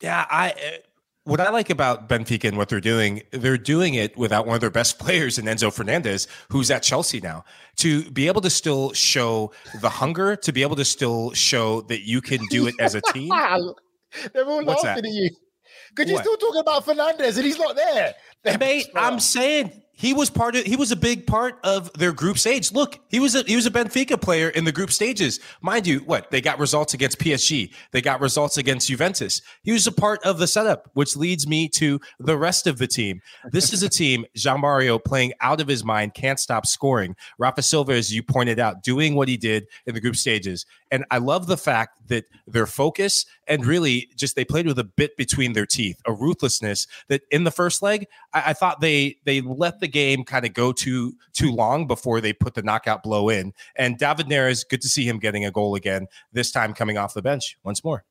Yeah, 0.00 0.26
I 0.30 0.80
what 1.28 1.40
I 1.40 1.50
like 1.50 1.68
about 1.68 2.08
Benfica 2.08 2.48
and 2.48 2.56
what 2.56 2.70
they're 2.70 2.80
doing, 2.80 3.22
they're 3.30 3.58
doing 3.58 3.94
it 3.94 4.16
without 4.16 4.46
one 4.46 4.54
of 4.54 4.60
their 4.60 4.70
best 4.70 4.98
players 5.04 5.38
in 5.38 5.44
Enzo 5.44 5.72
Fernandez, 5.72 6.26
who's 6.50 6.70
at 6.70 6.82
Chelsea 6.82 7.20
now. 7.20 7.44
To 7.76 8.10
be 8.10 8.26
able 8.26 8.40
to 8.40 8.50
still 8.50 8.92
show 8.92 9.52
the 9.80 9.90
hunger, 9.90 10.34
to 10.36 10.52
be 10.52 10.62
able 10.62 10.76
to 10.76 10.84
still 10.84 11.32
show 11.32 11.82
that 11.82 12.06
you 12.06 12.20
can 12.20 12.40
do 12.46 12.66
it 12.66 12.74
as 12.80 12.94
a 12.94 13.02
team. 13.12 13.28
They're 14.32 14.46
all 14.46 14.64
What's 14.64 14.82
laughing 14.82 15.02
that? 15.02 15.08
at 15.08 15.14
you. 15.14 15.30
Because 15.90 16.10
you're 16.10 16.20
still 16.20 16.36
talking 16.36 16.60
about 16.60 16.84
Fernandez 16.84 17.36
and 17.36 17.46
he's 17.46 17.58
not 17.58 17.76
there. 17.76 18.14
Mate, 18.58 18.88
I'm 18.94 19.20
saying 19.20 19.82
he 19.98 20.14
was 20.14 20.30
part 20.30 20.54
of 20.54 20.64
he 20.64 20.76
was 20.76 20.92
a 20.92 20.96
big 20.96 21.26
part 21.26 21.58
of 21.64 21.92
their 21.94 22.12
group 22.12 22.38
stage. 22.38 22.72
Look, 22.72 23.00
he 23.08 23.18
was 23.18 23.34
a 23.34 23.42
he 23.42 23.56
was 23.56 23.66
a 23.66 23.70
Benfica 23.70 24.18
player 24.20 24.48
in 24.48 24.64
the 24.64 24.70
group 24.70 24.92
stages. 24.92 25.40
Mind 25.60 25.88
you, 25.88 25.98
what? 26.00 26.30
They 26.30 26.40
got 26.40 26.60
results 26.60 26.94
against 26.94 27.18
PSG. 27.18 27.74
They 27.90 28.00
got 28.00 28.20
results 28.20 28.56
against 28.56 28.86
Juventus. 28.86 29.42
He 29.62 29.72
was 29.72 29.88
a 29.88 29.92
part 29.92 30.22
of 30.24 30.38
the 30.38 30.46
setup, 30.46 30.88
which 30.94 31.16
leads 31.16 31.48
me 31.48 31.68
to 31.70 32.00
the 32.20 32.38
rest 32.38 32.68
of 32.68 32.78
the 32.78 32.86
team. 32.86 33.20
This 33.50 33.72
is 33.72 33.82
a 33.82 33.88
team, 33.88 34.24
João 34.38 34.60
Mario 34.60 35.00
playing 35.00 35.32
out 35.40 35.60
of 35.60 35.66
his 35.66 35.84
mind, 35.84 36.14
can't 36.14 36.38
stop 36.38 36.64
scoring. 36.64 37.16
Rafa 37.36 37.62
Silva, 37.62 37.94
as 37.94 38.14
you 38.14 38.22
pointed 38.22 38.60
out, 38.60 38.84
doing 38.84 39.16
what 39.16 39.26
he 39.26 39.36
did 39.36 39.66
in 39.84 39.94
the 39.94 40.00
group 40.00 40.14
stages. 40.14 40.64
And 40.90 41.04
I 41.10 41.18
love 41.18 41.46
the 41.46 41.56
fact 41.56 42.08
that 42.08 42.24
their 42.46 42.66
focus 42.66 43.26
and 43.46 43.64
really 43.66 44.08
just 44.16 44.36
they 44.36 44.44
played 44.44 44.66
with 44.66 44.78
a 44.78 44.84
bit 44.84 45.16
between 45.16 45.52
their 45.52 45.66
teeth, 45.66 46.00
a 46.06 46.12
ruthlessness 46.12 46.86
that 47.08 47.22
in 47.30 47.44
the 47.44 47.50
first 47.50 47.82
leg, 47.82 48.06
I, 48.32 48.44
I 48.46 48.52
thought 48.52 48.80
they 48.80 49.18
they 49.24 49.40
let 49.40 49.80
the 49.80 49.88
game 49.88 50.24
kind 50.24 50.46
of 50.46 50.54
go 50.54 50.72
too 50.72 51.14
too 51.32 51.52
long 51.52 51.86
before 51.86 52.20
they 52.20 52.32
put 52.32 52.54
the 52.54 52.62
knockout 52.62 53.02
blow 53.02 53.28
in. 53.28 53.52
And 53.76 53.98
David 53.98 54.26
Neres, 54.26 54.68
good 54.68 54.82
to 54.82 54.88
see 54.88 55.04
him 55.04 55.18
getting 55.18 55.44
a 55.44 55.50
goal 55.50 55.74
again, 55.74 56.06
this 56.32 56.50
time 56.50 56.74
coming 56.74 56.96
off 56.96 57.14
the 57.14 57.22
bench 57.22 57.58
once 57.64 57.84
more. 57.84 58.04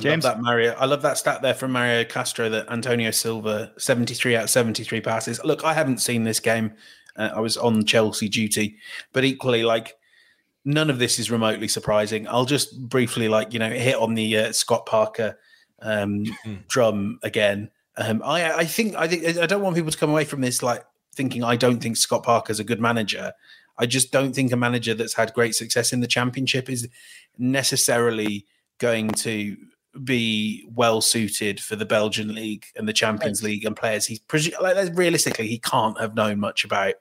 James, 0.00 0.24
I 0.24 0.30
love 0.30 0.38
that 0.38 0.42
Mario. 0.42 0.72
I 0.72 0.86
love 0.86 1.02
that 1.02 1.18
stat 1.18 1.42
there 1.42 1.54
from 1.54 1.72
Mario 1.72 2.04
Castro 2.04 2.48
that 2.48 2.70
Antonio 2.70 3.10
Silva 3.10 3.72
73 3.78 4.36
out 4.36 4.44
of 4.44 4.50
73 4.50 5.00
passes. 5.00 5.42
Look, 5.44 5.64
I 5.64 5.72
haven't 5.72 5.98
seen 5.98 6.24
this 6.24 6.40
game. 6.40 6.72
Uh, 7.16 7.30
I 7.34 7.40
was 7.40 7.56
on 7.56 7.84
Chelsea 7.84 8.28
duty, 8.28 8.76
but 9.12 9.24
equally, 9.24 9.62
like 9.62 9.96
none 10.64 10.90
of 10.90 10.98
this 10.98 11.18
is 11.18 11.30
remotely 11.30 11.68
surprising. 11.68 12.26
I'll 12.28 12.44
just 12.46 12.80
briefly, 12.88 13.28
like 13.28 13.52
you 13.52 13.58
know, 13.58 13.70
hit 13.70 13.96
on 13.96 14.14
the 14.14 14.36
uh, 14.38 14.52
Scott 14.52 14.86
Parker 14.86 15.38
um, 15.82 16.24
Hmm. 16.44 16.54
drum 16.68 17.18
again. 17.22 17.70
Um, 17.96 18.22
I, 18.24 18.52
I 18.52 18.64
think, 18.64 18.96
I 18.96 19.06
think, 19.06 19.38
I 19.38 19.46
don't 19.46 19.62
want 19.62 19.76
people 19.76 19.90
to 19.92 19.98
come 19.98 20.10
away 20.10 20.24
from 20.24 20.40
this 20.40 20.62
like 20.62 20.84
thinking 21.14 21.44
I 21.44 21.54
don't 21.56 21.80
think 21.80 21.96
Scott 21.96 22.24
Parker's 22.24 22.58
a 22.58 22.64
good 22.64 22.80
manager. 22.80 23.32
I 23.78 23.86
just 23.86 24.10
don't 24.10 24.32
think 24.34 24.50
a 24.52 24.56
manager 24.56 24.94
that's 24.94 25.14
had 25.14 25.32
great 25.34 25.54
success 25.54 25.92
in 25.92 26.00
the 26.00 26.06
championship 26.06 26.68
is 26.70 26.88
necessarily 27.38 28.46
going 28.78 29.08
to 29.10 29.56
be 30.02 30.66
well 30.74 31.00
suited 31.00 31.60
for 31.60 31.76
the 31.76 31.84
Belgian 31.86 32.34
league 32.34 32.64
and 32.76 32.88
the 32.88 32.92
Champions 32.92 33.42
League 33.42 33.64
and 33.64 33.76
players. 33.76 34.06
He's 34.06 34.18
presu- 34.20 34.60
like 34.60 34.96
realistically 34.96 35.46
he 35.46 35.58
can't 35.58 35.98
have 36.00 36.14
known 36.16 36.40
much 36.40 36.64
about. 36.64 36.94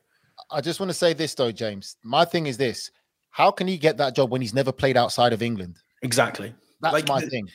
I 0.51 0.61
just 0.61 0.79
want 0.79 0.89
to 0.91 0.93
say 0.93 1.13
this 1.13 1.33
though, 1.33 1.51
James. 1.51 1.97
My 2.03 2.23
thing 2.25 2.45
is 2.45 2.57
this: 2.57 2.91
how 3.33 3.49
can 3.51 3.67
he 3.67 3.77
get 3.77 3.97
that 3.97 4.15
job 4.15 4.31
when 4.31 4.41
he's 4.41 4.53
never 4.53 4.71
played 4.71 4.95
outside 4.95 5.33
of 5.33 5.41
England? 5.41 5.77
Exactly. 6.03 6.53
That's 6.81 6.93
Like 6.93 7.07
my 7.07 7.21
thing. 7.21 7.49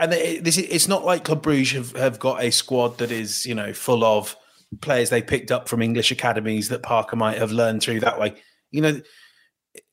and 0.00 0.12
it, 0.14 0.42
this 0.42 0.56
is, 0.56 0.64
it's 0.70 0.88
not 0.88 1.04
like 1.04 1.24
Club 1.24 1.42
Bruges 1.42 1.72
have, 1.72 1.92
have 2.00 2.18
got 2.18 2.42
a 2.42 2.50
squad 2.50 2.98
that 2.98 3.10
is 3.12 3.44
you 3.44 3.54
know 3.54 3.72
full 3.74 4.02
of 4.02 4.34
players 4.80 5.10
they 5.10 5.22
picked 5.22 5.52
up 5.52 5.68
from 5.68 5.82
English 5.82 6.10
academies 6.10 6.70
that 6.70 6.82
Parker 6.82 7.16
might 7.16 7.36
have 7.38 7.52
learned 7.52 7.82
through 7.82 8.00
that 8.00 8.18
way. 8.18 8.34
You 8.70 8.80
know, 8.80 9.00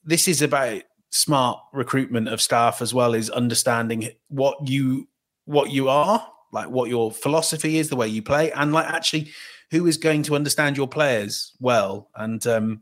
this 0.04 0.28
is 0.30 0.42
about 0.42 0.82
smart 1.10 1.60
recruitment 1.74 2.30
of 2.30 2.42
staff 2.42 2.82
as 2.82 2.94
well 2.94 3.14
as 3.14 3.30
understanding 3.30 4.10
what 4.30 4.56
you 4.68 5.10
what 5.44 5.70
you 5.72 5.90
are 5.90 6.26
like 6.54 6.70
what 6.70 6.90
your 6.90 7.12
philosophy 7.12 7.78
is 7.78 7.90
the 7.90 7.98
way 7.98 8.08
you 8.08 8.22
play 8.22 8.50
and 8.54 8.72
like 8.72 8.86
actually 8.88 9.30
who 9.72 9.86
is 9.88 9.98
going 9.98 10.24
to 10.24 10.36
understand 10.36 10.78
your 10.78 10.88
players 10.88 11.52
well 11.60 12.10
and 12.16 12.48
um 12.48 12.82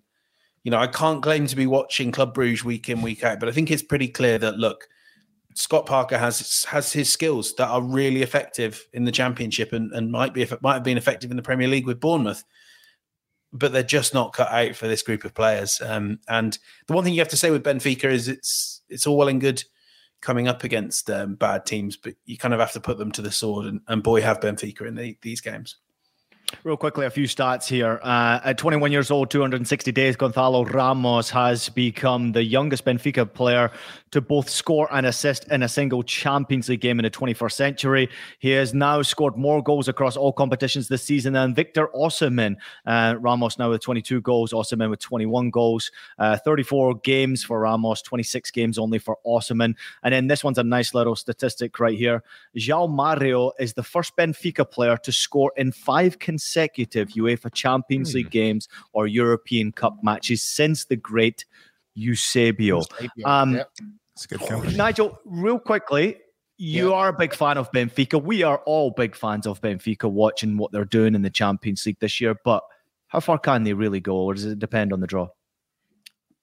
you 0.64 0.72
know 0.72 0.78
i 0.78 0.88
can't 0.88 1.24
claim 1.24 1.48
to 1.48 1.56
be 1.56 1.68
watching 1.68 2.12
club 2.12 2.34
bruges 2.34 2.64
week 2.64 2.90
in 2.90 3.02
week 3.02 3.24
out 3.24 3.40
but 3.40 3.50
i 3.50 3.52
think 3.52 3.72
it's 3.72 3.84
pretty 3.84 4.08
clear 4.08 4.38
that 4.38 4.58
look 4.58 4.88
Scott 5.56 5.86
Parker 5.86 6.18
has 6.18 6.64
has 6.70 6.94
his 6.94 7.12
skills 7.12 7.54
that 7.56 7.68
are 7.68 7.82
really 7.82 8.22
effective 8.22 8.88
in 8.94 9.04
the 9.04 9.12
championship 9.12 9.74
and, 9.74 9.92
and 9.92 10.12
might 10.12 10.34
be 10.34 10.48
might 10.62 10.76
have 10.76 10.84
been 10.84 10.98
effective 10.98 11.32
in 11.32 11.38
the 11.38 11.44
Premier 11.44 11.68
League 11.68 11.86
with 11.86 12.00
Bournemouth, 12.00 12.44
but 13.52 13.74
they're 13.74 13.84
just 13.84 14.14
not 14.14 14.32
cut 14.32 14.50
out 14.52 14.76
for 14.76 14.88
this 14.88 15.02
group 15.02 15.26
of 15.26 15.34
players. 15.34 15.82
Um, 15.84 16.20
and 16.30 16.58
the 16.88 16.94
one 16.94 17.04
thing 17.04 17.14
you 17.14 17.20
have 17.20 17.30
to 17.30 17.38
say 17.38 17.52
with 17.52 17.64
Benfica 17.66 18.06
is 18.06 18.28
it's 18.28 18.84
it's 18.90 19.06
all 19.06 19.18
well 19.18 19.28
and 19.28 19.42
good 19.42 19.64
coming 20.22 20.48
up 20.48 20.64
against 20.64 21.10
um, 21.10 21.36
bad 21.36 21.66
teams, 21.66 21.98
but 21.98 22.14
you 22.26 22.38
kind 22.38 22.54
of 22.54 22.60
have 22.60 22.74
to 22.74 22.80
put 22.80 22.98
them 22.98 23.12
to 23.14 23.22
the 23.22 23.32
sword. 23.32 23.66
And, 23.66 23.82
and 23.88 24.04
boy, 24.04 24.22
have 24.22 24.40
Benfica 24.40 24.88
in 24.88 24.96
the, 24.96 25.18
these 25.22 25.42
games. 25.42 25.78
Real 26.64 26.76
quickly, 26.76 27.06
a 27.06 27.10
few 27.10 27.26
stats 27.26 27.68
here. 27.68 28.00
Uh, 28.04 28.40
at 28.44 28.58
21 28.58 28.92
years 28.92 29.12
old, 29.12 29.30
260 29.30 29.92
days, 29.92 30.16
Gonzalo 30.16 30.66
Ramos 30.66 31.30
has 31.30 31.70
become 31.70 32.34
the 32.34 32.44
youngest 32.44 32.84
Benfica 32.84 33.32
player 33.32 33.72
to 34.12 34.20
both 34.20 34.50
score 34.50 34.88
and 34.92 35.06
assist 35.06 35.48
in 35.52 35.64
a 35.64 35.70
single 35.70 36.04
Champions 36.04 36.68
League 36.68 36.82
game 36.82 37.00
in 37.00 37.04
the 37.04 37.10
21st 37.12 37.52
century. 37.52 38.10
He 38.40 38.50
has 38.50 38.74
now 38.74 39.02
scored 39.04 39.38
more 39.38 39.64
goals 39.64 39.88
across 39.88 40.18
all 40.18 40.34
competitions 40.34 40.88
this 40.88 41.04
season 41.04 41.34
than 41.34 41.54
Victor 41.54 41.88
Osimhen. 41.96 42.56
Uh, 42.86 43.16
Ramos 43.20 43.58
now 43.58 43.70
with 43.70 43.82
22 43.82 44.20
goals, 44.22 44.52
Osimhen 44.52 44.90
with 44.90 45.00
21 45.00 45.52
goals, 45.52 45.92
uh, 46.18 46.38
34 46.38 46.96
games 46.96 47.44
for 47.44 47.60
Ramos, 47.62 48.02
26 48.02 48.52
games 48.52 48.78
only 48.78 48.98
for 48.98 49.18
Osimhen. 49.26 49.76
And 50.04 50.14
then 50.14 50.28
this 50.28 50.44
one's 50.44 50.58
a 50.58 50.64
nice 50.64 50.94
little 50.94 51.16
statistic 51.16 51.80
right 51.80 51.98
here. 51.98 52.24
João 52.58 52.90
Mario 52.90 53.52
is 53.60 53.74
the 53.74 53.84
first 53.84 54.18
Benfica 54.18 54.70
player 54.70 54.98
to 54.98 55.12
score 55.12 55.54
in 55.56 55.72
five 55.72 56.20
consecutive 56.20 56.39
UEFA 56.40 57.54
Champions 57.54 58.14
League 58.14 58.32
games 58.32 58.68
or 58.94 59.08
European 59.08 59.72
Cup 59.72 59.98
matches 60.04 60.42
since 60.42 60.86
the 60.86 60.96
great 60.96 61.46
Eusebio. 61.96 62.84
Um, 63.26 63.56
Yep. 63.56 63.72
A 64.32 64.38
good. 64.38 64.76
Nigel, 64.76 65.18
real 65.24 65.60
quickly, 65.60 66.18
you 66.58 66.94
are 66.94 67.08
a 67.08 67.14
big 67.14 67.34
fan 67.34 67.58
of 67.58 67.72
Benfica. 67.72 68.22
We 68.22 68.44
are 68.44 68.58
all 68.66 68.92
big 68.92 69.16
fans 69.16 69.48
of 69.48 69.62
Benfica 69.62 70.12
watching 70.12 70.58
what 70.58 70.74
they're 70.74 70.84
doing 70.84 71.16
in 71.16 71.22
the 71.22 71.30
Champions 71.30 71.86
League 71.86 72.00
this 72.02 72.20
year. 72.20 72.36
But 72.44 72.64
how 73.08 73.22
far 73.22 73.40
can 73.40 73.64
they 73.64 73.74
really 73.74 74.02
go, 74.02 74.16
or 74.18 74.34
does 74.34 74.44
it 74.46 74.60
depend 74.60 74.92
on 74.92 75.00
the 75.00 75.08
draw? 75.08 75.30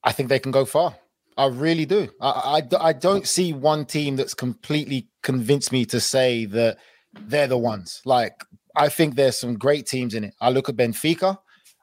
I 0.03 0.13
think 0.13 0.31
they 0.31 0.39
can 0.39 0.53
go 0.53 0.65
far. 0.65 0.97
I 1.37 1.49
really 1.49 1.85
do. 1.85 2.09
I, 2.19 2.63
I, 2.73 2.89
I 2.89 2.93
don't 2.95 3.27
see 3.27 3.53
one 3.53 3.85
team 3.85 4.17
that's 4.17 4.33
completely 4.33 5.09
convinced 5.23 5.71
me 5.71 5.85
to 5.87 6.01
say 6.01 6.47
that 6.47 6.79
they're 7.13 7.47
the 7.47 7.59
ones. 7.59 8.01
Like, 8.07 8.43
I 8.77 8.89
think 8.91 9.15
there's 9.15 9.39
some 9.39 9.57
great 9.57 9.87
teams 9.87 10.15
in 10.15 10.25
it. 10.25 10.35
I 10.41 10.51
look 10.51 10.69
at 10.69 10.77
Benfica. 10.77 11.39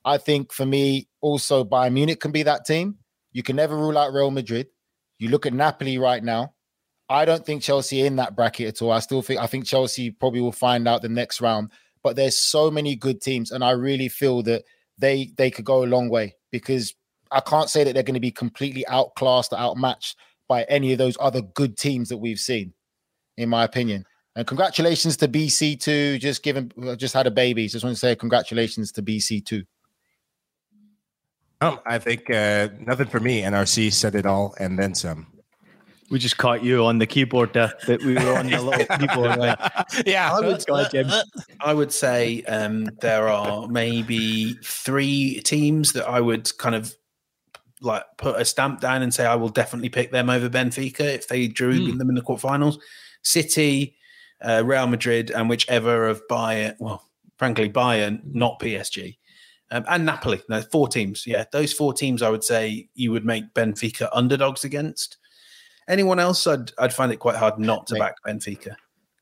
I 0.06 0.18
think 0.18 0.54
for 0.54 0.66
me, 0.66 1.08
also 1.22 1.64
Bayern 1.64 1.94
Munich 1.94 2.20
can 2.20 2.32
be 2.32 2.44
that 2.44 2.66
team. 2.66 2.98
You 3.32 3.42
can 3.42 3.56
never 3.56 3.76
rule 3.76 3.98
out 3.98 4.14
Real 4.14 4.32
Madrid. 4.32 4.68
You 5.18 5.30
look 5.30 5.46
at 5.46 5.54
Napoli 5.54 5.98
right 5.98 6.24
now. 6.24 6.54
I 7.10 7.26
don't 7.26 7.46
think 7.46 7.64
Chelsea 7.64 8.02
in 8.02 8.18
that 8.18 8.36
bracket 8.36 8.68
at 8.68 8.82
all. 8.82 8.92
I 8.92 9.00
still 9.00 9.22
think 9.22 9.40
I 9.40 9.48
think 9.48 9.66
Chelsea 9.66 10.12
probably 10.12 10.42
will 10.42 10.52
find 10.52 10.88
out 10.88 11.02
the 11.02 11.10
next 11.10 11.42
round. 11.42 11.72
But 12.04 12.16
there's 12.16 12.38
so 12.38 12.70
many 12.70 12.96
good 12.96 13.22
teams, 13.22 13.52
and 13.52 13.64
I 13.64 13.72
really 13.72 14.10
feel 14.10 14.44
that 14.44 14.64
they 14.98 15.32
they 15.38 15.50
could 15.50 15.66
go 15.66 15.84
a 15.84 15.86
long 15.86 16.10
way 16.10 16.36
because 16.52 16.94
I 17.32 17.40
can't 17.40 17.70
say 17.70 17.84
that 17.84 17.94
they're 17.94 18.04
going 18.04 18.14
to 18.14 18.20
be 18.20 18.32
completely 18.32 18.86
outclassed 18.88 19.54
or 19.54 19.60
outmatched 19.60 20.18
by 20.48 20.64
any 20.64 20.92
of 20.92 20.98
those 20.98 21.18
other 21.20 21.42
good 21.42 21.78
teams 21.78 22.10
that 22.10 22.18
we've 22.18 22.40
seen, 22.40 22.74
in 23.38 23.50
my 23.50 23.64
opinion. 23.64 24.06
And 24.36 24.48
congratulations 24.48 25.18
to 25.18 25.28
BC 25.28 25.80
two, 25.80 26.18
just 26.18 26.42
given 26.44 26.72
just 26.98 27.14
had 27.14 27.28
a 27.28 27.32
baby. 27.32 27.68
Just 27.68 27.84
want 27.84 27.96
to 27.96 28.00
say 28.00 28.16
congratulations 28.16 28.92
to 28.94 29.04
BC 29.04 29.46
two. 29.46 29.64
Um, 31.62 31.80
I 31.86 31.98
think 32.00 32.30
uh, 32.30 32.70
nothing 32.80 33.08
for 33.08 33.20
me. 33.20 33.42
NRC 33.42 33.94
said 33.94 34.16
it 34.16 34.26
all 34.26 34.56
and 34.60 34.78
then 34.78 34.96
some. 34.96 35.28
We 36.10 36.20
just 36.20 36.38
caught 36.38 36.64
you 36.64 36.84
on 36.84 36.98
the 36.98 37.08
keyboard 37.08 37.54
there. 37.54 37.74
That 37.88 38.04
we 38.04 38.16
were 38.16 38.38
on 38.38 38.50
the 38.50 38.62
little 38.62 38.86
keyboard 38.98 39.40
there. 39.40 39.58
Yeah, 40.06 40.32
I 40.32 40.42
would, 40.42 40.66
Go 40.66 40.76
ahead, 40.76 41.12
I 41.62 41.74
would 41.74 41.92
say 41.92 42.44
um, 42.44 42.90
there 43.02 43.30
are 43.30 43.68
maybe 43.68 44.54
three 44.64 45.40
teams 45.42 45.94
that 45.94 46.08
I 46.08 46.20
would 46.20 46.56
kind 46.58 46.76
of 46.76 46.94
like 47.82 48.04
put 48.18 48.40
a 48.40 48.46
stamp 48.46 48.82
down 48.82 49.02
and 49.02 49.14
say 49.14 49.26
I 49.26 49.36
will 49.36 49.50
definitely 49.50 49.90
pick 49.90 50.12
them 50.12 50.30
over 50.30 50.50
Benfica 50.50 51.02
if 51.02 51.28
they 51.28 51.48
drew 51.48 51.94
them 51.98 52.10
in 52.10 52.16
the 52.16 52.22
quarterfinals. 52.22 52.78
City, 53.24 53.96
uh, 54.44 54.64
Real 54.66 54.88
Madrid, 54.88 55.32
and 55.32 55.50
whichever 55.50 56.08
of 56.08 56.22
Bayern. 56.28 56.76
Well, 56.80 57.04
frankly, 57.38 57.70
Bayern, 57.70 58.22
not 58.26 58.60
PSG. 58.60 59.18
Um, 59.72 59.86
and 59.88 60.06
Napoli. 60.06 60.42
No, 60.50 60.62
four 60.62 60.88
teams. 60.88 61.26
Yeah, 61.26 61.46
those 61.52 61.74
four 61.74 61.94
teams. 61.94 62.22
I 62.22 62.30
would 62.30 62.44
say 62.44 62.90
you 62.94 63.12
would 63.12 63.26
make 63.26 63.54
Benfica 63.54 64.10
underdogs 64.14 64.64
against. 64.64 65.18
Anyone 65.88 66.20
else? 66.20 66.46
I'd 66.48 66.72
I'd 66.78 66.94
find 66.94 67.12
it 67.12 67.18
quite 67.18 67.36
hard 67.36 67.58
not 67.60 67.88
to 67.88 67.96
back 67.96 68.16
Benfica. 68.26 68.76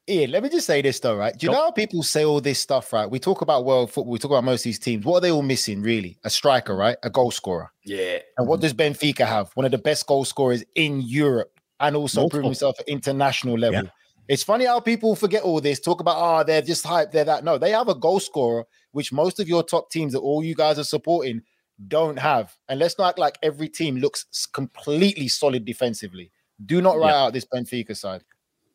Ian, 0.09 0.31
let 0.31 0.43
me 0.43 0.49
just 0.49 0.65
say 0.67 0.81
this 0.81 0.99
though, 0.99 1.15
right? 1.15 1.31
Do 1.37 1.45
you 1.45 1.51
Sure. 1.53 1.59
know 1.59 1.65
how 1.65 1.71
people 1.71 2.03
say 2.03 2.25
all 2.25 2.41
this 2.41 2.59
stuff, 2.59 2.91
right? 2.91 3.09
We 3.09 3.19
talk 3.19 3.41
about 3.41 3.65
world 3.65 3.91
football, 3.91 4.11
we 4.11 4.19
talk 4.19 4.31
about 4.31 4.43
most 4.43 4.61
of 4.61 4.63
these 4.65 4.79
teams. 4.79 5.05
What 5.05 5.17
are 5.17 5.21
they 5.21 5.31
all 5.31 5.43
missing, 5.43 5.81
really? 5.81 6.17
A 6.25 6.29
striker, 6.29 6.75
right? 6.75 6.97
A 7.03 7.09
goal 7.09 7.31
scorer. 7.31 7.71
Yeah, 7.85 8.17
And 8.37 8.47
what 8.47 8.59
does 8.61 8.73
Benfica 8.73 9.25
have? 9.25 9.51
One 9.53 9.65
of 9.65 9.71
the 9.71 9.77
best 9.77 10.07
goal 10.07 10.25
scorers 10.25 10.63
in 10.75 11.01
Europe 11.01 11.59
and 11.79 11.95
also 11.95 12.21
Multiple. 12.21 12.29
proven 12.39 12.45
himself 12.49 12.79
at 12.79 12.87
international 12.89 13.57
level. 13.57 13.89
It's 14.31 14.43
funny 14.43 14.63
how 14.63 14.79
people 14.79 15.13
forget 15.13 15.43
all 15.43 15.59
this, 15.59 15.81
talk 15.81 15.99
about, 15.99 16.15
oh, 16.17 16.41
they're 16.45 16.61
just 16.61 16.85
hype, 16.85 17.11
they're 17.11 17.25
that. 17.25 17.43
No, 17.43 17.57
they 17.57 17.71
have 17.71 17.89
a 17.89 17.95
goal 17.95 18.21
scorer, 18.21 18.63
which 18.93 19.11
most 19.11 19.41
of 19.41 19.49
your 19.49 19.61
top 19.61 19.91
teams 19.91 20.13
that 20.13 20.19
all 20.19 20.41
you 20.41 20.55
guys 20.55 20.79
are 20.79 20.85
supporting 20.85 21.41
don't 21.89 22.17
have. 22.17 22.55
And 22.69 22.79
let's 22.79 22.97
not 22.97 23.09
act 23.09 23.19
like 23.19 23.37
every 23.43 23.67
team 23.67 23.97
looks 23.97 24.45
completely 24.53 25.27
solid 25.27 25.65
defensively. 25.65 26.31
Do 26.65 26.81
not 26.81 26.97
write 26.97 27.09
Yeah. 27.09 27.23
out 27.23 27.33
this 27.33 27.45
Benfica 27.53 27.97
side. 27.97 28.23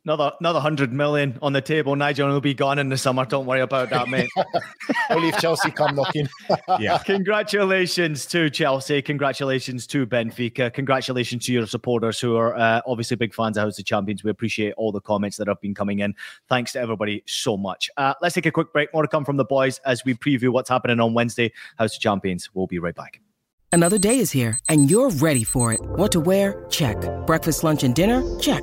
Another 0.07 0.31
another 0.39 0.61
hundred 0.61 0.93
million 0.93 1.37
on 1.43 1.53
the 1.53 1.61
table. 1.61 1.97
Nigel 1.97 2.29
will 2.29 2.41
be 2.41 2.55
gone 2.55 2.79
in 2.79 2.89
the 2.91 2.97
summer. 2.97 3.25
Don't 3.25 3.45
worry 3.45 3.61
about 3.61 3.91
that, 3.91 4.09
mate. 4.09 4.31
Only 5.11 5.31
if 5.31 5.39
Chelsea 5.39 5.73
come 5.73 5.97
knocking. 5.97 6.29
Yeah. 6.79 6.99
Congratulations 6.99 8.27
to 8.27 8.51
Chelsea. 8.51 9.03
Congratulations 9.03 9.87
to 9.89 10.07
Benfica. 10.07 10.73
Congratulations 10.73 11.47
to 11.47 11.53
your 11.53 11.67
supporters 11.67 12.21
who 12.21 12.37
are 12.37 12.57
uh, 12.57 12.83
obviously 12.87 13.17
big 13.17 13.35
fans 13.35 13.57
of 13.57 13.65
House 13.65 13.79
of 13.79 13.85
Champions. 13.85 14.23
We 14.23 14.31
appreciate 14.31 14.75
all 14.77 14.93
the 14.93 15.01
comments 15.01 15.39
that 15.39 15.49
have 15.49 15.61
been 15.61 15.75
coming 15.75 16.01
in. 16.01 16.15
Thanks 16.49 16.73
to 16.73 16.81
everybody 16.81 17.25
so 17.27 17.57
much. 17.57 17.91
Uh, 17.97 18.15
let's 18.21 18.35
take 18.35 18.47
a 18.47 18.53
quick 18.53 18.73
break. 18.73 18.93
More 18.93 19.03
to 19.03 19.09
come 19.09 19.25
from 19.25 19.39
the 19.39 19.45
boys 19.45 19.81
as 19.85 20.05
we 20.05 20.15
preview 20.15 20.51
what's 20.51 20.69
happening 20.69 21.01
on 21.01 21.15
Wednesday. 21.15 21.53
House 21.79 21.97
of 21.97 22.01
Champions. 22.01 22.51
We'll 22.55 22.69
be 22.69 22.79
right 22.79 22.95
back. 22.95 23.21
Another 23.73 23.99
day 23.99 24.21
is 24.21 24.31
here, 24.31 24.59
and 24.69 24.89
you're 24.91 25.11
ready 25.11 25.45
for 25.45 25.73
it. 25.73 25.81
What 25.81 26.13
to 26.13 26.21
wear? 26.21 26.65
Check. 26.71 26.97
Breakfast, 27.27 27.65
lunch, 27.65 27.83
and 27.83 27.95
dinner? 27.95 28.23
Check. 28.39 28.63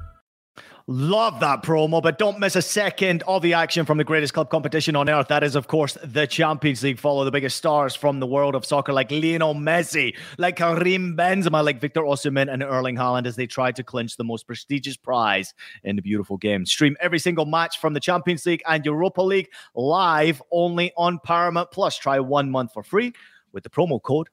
Love 0.87 1.39
that 1.39 1.63
promo, 1.63 2.01
but 2.01 2.17
don't 2.17 2.39
miss 2.39 2.55
a 2.55 2.61
second 2.61 3.23
of 3.27 3.41
the 3.41 3.53
action 3.53 3.85
from 3.85 3.97
the 3.97 4.03
greatest 4.03 4.33
club 4.33 4.49
competition 4.49 4.95
on 4.95 5.09
earth. 5.09 5.27
That 5.27 5.43
is, 5.43 5.55
of 5.55 5.67
course, 5.67 5.97
the 6.03 6.25
Champions 6.25 6.83
League. 6.83 6.99
Follow 6.99 7.23
the 7.23 7.31
biggest 7.31 7.57
stars 7.57 7.95
from 7.95 8.19
the 8.19 8.25
world 8.25 8.55
of 8.55 8.65
soccer, 8.65 8.91
like 8.91 9.11
Lionel 9.11 9.53
Messi, 9.53 10.15
like 10.37 10.55
Karim 10.55 11.15
Benzema, 11.15 11.63
like 11.63 11.79
Victor 11.79 12.01
Osimhen, 12.01 12.51
and 12.51 12.63
Erling 12.63 12.95
Haaland, 12.95 13.25
as 13.25 13.35
they 13.35 13.47
try 13.47 13.71
to 13.71 13.83
clinch 13.83 14.17
the 14.17 14.23
most 14.23 14.47
prestigious 14.47 14.97
prize 14.97 15.53
in 15.83 15.95
the 15.95 16.01
beautiful 16.01 16.37
game. 16.37 16.65
Stream 16.65 16.97
every 16.99 17.19
single 17.19 17.45
match 17.45 17.79
from 17.79 17.93
the 17.93 17.99
Champions 17.99 18.45
League 18.45 18.63
and 18.67 18.83
Europa 18.85 19.21
League 19.21 19.49
live 19.75 20.41
only 20.51 20.91
on 20.97 21.19
Paramount 21.23 21.71
Plus. 21.71 21.97
Try 21.97 22.19
one 22.19 22.49
month 22.49 22.73
for 22.73 22.83
free 22.83 23.13
with 23.51 23.63
the 23.63 23.69
promo 23.69 24.01
code 24.01 24.29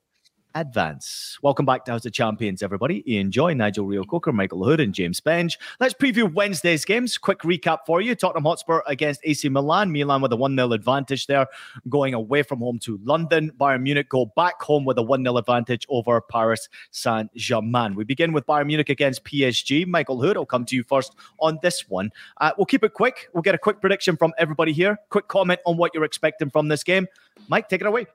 advance. 0.55 1.39
Welcome 1.43 1.67
back 1.67 1.85
to 1.85 1.93
House 1.93 2.07
of 2.07 2.13
Champions, 2.13 2.63
everybody. 2.63 3.05
Ian 3.13 3.31
Joy, 3.31 3.55
Nigel 3.55 3.87
Reo-Coker, 3.87 4.33
Michael 4.33 4.65
Hood, 4.65 4.81
and 4.81 4.95
James 4.95 5.21
Benge. 5.21 5.57
Let's 5.81 5.95
preview 5.95 6.33
Wednesday's 6.33 6.85
games. 6.85 7.19
Quick 7.19 7.41
recap 7.41 7.79
for 7.87 8.01
you. 8.01 8.15
Tottenham 8.15 8.45
Hotspur 8.45 8.81
against 8.87 9.21
AC 9.25 9.49
Milan. 9.49 9.93
Milan 9.93 10.21
with 10.21 10.33
a 10.33 10.37
1 10.37 10.57
0 10.57 10.73
advantage 10.73 11.27
there, 11.27 11.47
going 11.89 12.15
away 12.15 12.43
from 12.43 12.59
home 12.59 12.79
to 12.81 12.99
London. 13.03 13.53
Bayern 13.59 13.83
Munich 13.83 14.09
go 14.09 14.27
back 14.37 14.61
home 14.63 14.85
with 14.85 14.99
a 14.99 15.03
1 15.03 15.23
0 15.23 15.37
advantage 15.37 15.87
over 15.89 16.21
Paris 16.21 16.69
Saint 16.91 17.33
Germain. 17.35 17.95
We 17.95 18.05
begin 18.05 18.33
with 18.33 18.47
Bayern 18.47 18.67
Munich 18.67 18.89
against 18.89 19.25
PSG. 19.25 19.87
Michael 19.87 20.21
Hood, 20.21 20.37
I'll 20.37 20.47
come 20.47 20.65
to 20.67 20.77
you 20.77 20.83
first 20.83 21.15
on 21.41 21.59
this 21.63 21.89
one. 21.89 22.11
Uh, 22.41 22.53
we'll 22.57 22.67
keep 22.67 22.85
it 22.85 22.95
quick. 22.95 23.29
We'll 23.35 23.43
get 23.43 23.55
a 23.55 23.59
quick 23.59 23.81
prediction 23.81 24.17
from 24.17 24.33
everybody 24.39 24.73
here. 24.73 24.99
Quick 25.11 25.29
comment 25.29 25.61
on 25.67 25.77
what 25.77 25.95
you're 25.95 26.05
expecting 26.05 26.51
from 26.51 26.69
this 26.69 26.83
game. 26.83 27.07
Mike, 27.49 27.69
take 27.69 27.81
it 27.81 27.87
away. 27.87 28.07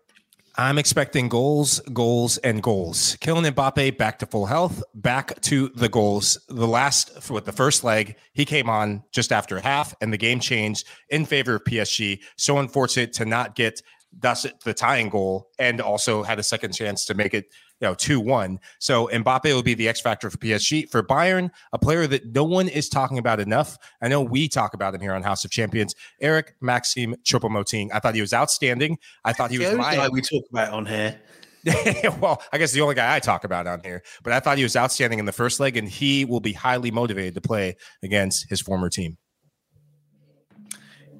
I'm 0.56 0.78
expecting 0.78 1.30
goals, 1.30 1.80
goals, 1.94 2.38
and 2.38 2.62
goals. 2.62 3.18
Kylian 3.18 3.52
Mbappe 3.54 3.98
back 3.98 4.20
to 4.20 4.28
full 4.28 4.46
health, 4.46 4.84
back 4.94 5.42
to 5.42 5.70
the 5.70 5.90
goals. 5.90 6.38
The 6.48 6.68
last, 6.68 7.32
with 7.32 7.46
the 7.46 7.52
first 7.52 7.84
leg, 7.84 8.18
he 8.34 8.46
came 8.46 8.70
on 8.70 9.04
just 9.12 9.32
after 9.32 9.60
half, 9.60 9.96
and 10.00 10.14
the 10.14 10.18
game 10.18 10.40
changed 10.40 10.88
in 11.10 11.26
favor 11.26 11.56
of 11.56 11.64
PSG. 11.64 12.20
So 12.36 12.60
unfortunate 12.60 13.14
to 13.14 13.26
not 13.26 13.56
get 13.56 13.82
thus 14.16 14.46
the 14.64 14.76
tying 14.76 15.10
goal, 15.10 15.50
and 15.58 15.82
also 15.82 16.22
had 16.22 16.38
a 16.38 16.44
second 16.44 16.74
chance 16.74 17.04
to 17.06 17.16
make 17.16 17.34
it 17.34 17.46
you 17.84 17.90
know, 17.90 17.96
2 17.96 18.22
1. 18.22 18.60
So 18.80 19.10
Mbappe 19.12 19.54
will 19.54 19.62
be 19.62 19.74
the 19.74 19.90
X 19.90 20.00
factor 20.00 20.30
for 20.30 20.38
PSG. 20.38 20.90
For 20.90 21.04
Bayern, 21.04 21.52
a 21.74 21.78
player 21.78 22.08
that 22.08 22.34
no 22.34 22.46
one 22.46 22.70
is 22.70 22.88
talking 22.88 23.18
about 23.18 23.42
enough. 23.42 23.78
I 24.02 24.08
know 24.08 24.22
we 24.22 24.48
talk 24.48 24.74
about 24.74 24.96
him 24.96 25.02
here 25.02 25.14
on 25.14 25.22
House 25.22 25.44
of 25.44 25.52
Champions. 25.52 25.94
Eric 26.22 26.56
Maxime 26.62 27.16
Choupo-Moting. 27.26 27.90
I 27.94 28.00
thought 28.00 28.16
he 28.16 28.22
was 28.22 28.34
outstanding. 28.34 29.00
I 29.26 29.34
thought 29.34 29.52
he 29.52 29.60
was 29.60 29.74
my 29.74 29.96
guy 29.96 30.08
we 30.08 30.22
talk 30.22 30.44
about 30.50 30.72
on 30.72 30.86
here. 30.86 31.20
well, 32.22 32.42
I 32.54 32.58
guess 32.58 32.72
the 32.72 32.80
only 32.80 32.96
guy 32.96 33.16
I 33.16 33.20
talk 33.20 33.44
about 33.44 33.68
on 33.68 33.82
here, 33.84 34.02
but 34.24 34.32
I 34.32 34.40
thought 34.40 34.58
he 34.58 34.64
was 34.64 34.78
outstanding 34.78 35.20
in 35.20 35.26
the 35.26 35.34
first 35.34 35.60
leg, 35.60 35.76
and 35.76 35.88
he 35.88 36.24
will 36.24 36.42
be 36.42 36.54
highly 36.54 36.92
motivated 36.92 37.36
to 37.36 37.42
play 37.42 37.76
against 38.02 38.50
his 38.50 38.62
former 38.62 38.90
team. 38.90 39.18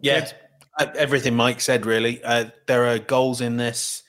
Yeah, 0.02 0.30
everything 0.80 1.36
Mike 1.36 1.60
said, 1.60 1.86
really. 1.86 2.24
Uh, 2.24 2.46
there 2.68 2.86
are 2.86 3.00
goals 3.00 3.42
in 3.42 3.58
this. 3.58 4.03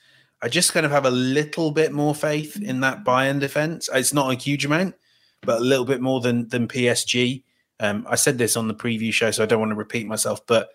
I 0.45 0.47
just 0.47 0.73
kind 0.73 0.85
of 0.85 0.91
have 0.91 1.07
a 1.07 1.11
little 1.11 1.71
bit 1.71 1.91
more 1.91 2.13
faith 2.13 2.61
in 2.61 2.81
that 2.81 3.03
Bayern 3.03 3.39
defense. 3.39 3.89
It's 3.91 4.13
not 4.13 4.31
a 4.31 4.37
huge 4.37 4.63
amount, 4.63 4.93
but 5.41 5.57
a 5.59 5.63
little 5.63 5.85
bit 5.85 6.01
more 6.01 6.21
than 6.21 6.47
than 6.49 6.67
PSG. 6.67 7.41
Um, 7.79 8.05
I 8.07 8.13
said 8.13 8.37
this 8.37 8.55
on 8.55 8.67
the 8.67 8.75
preview 8.75 9.11
show, 9.11 9.31
so 9.31 9.41
I 9.41 9.47
don't 9.47 9.59
want 9.59 9.71
to 9.71 9.75
repeat 9.75 10.05
myself. 10.05 10.45
But 10.45 10.69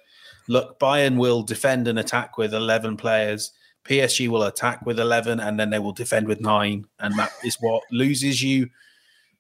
look, 0.49 0.81
Bayern 0.81 1.19
will 1.19 1.45
defend 1.45 1.87
and 1.87 2.01
attack 2.01 2.37
with 2.37 2.53
eleven 2.53 2.97
players. 2.97 3.53
PSG 3.85 4.27
will 4.27 4.43
attack 4.43 4.85
with 4.85 4.99
eleven, 4.99 5.39
and 5.39 5.61
then 5.61 5.71
they 5.71 5.79
will 5.79 5.93
defend 5.93 6.27
with 6.27 6.41
nine, 6.41 6.87
and 6.99 7.17
that 7.17 7.31
is 7.45 7.57
what 7.61 7.85
loses 7.93 8.43
you. 8.43 8.71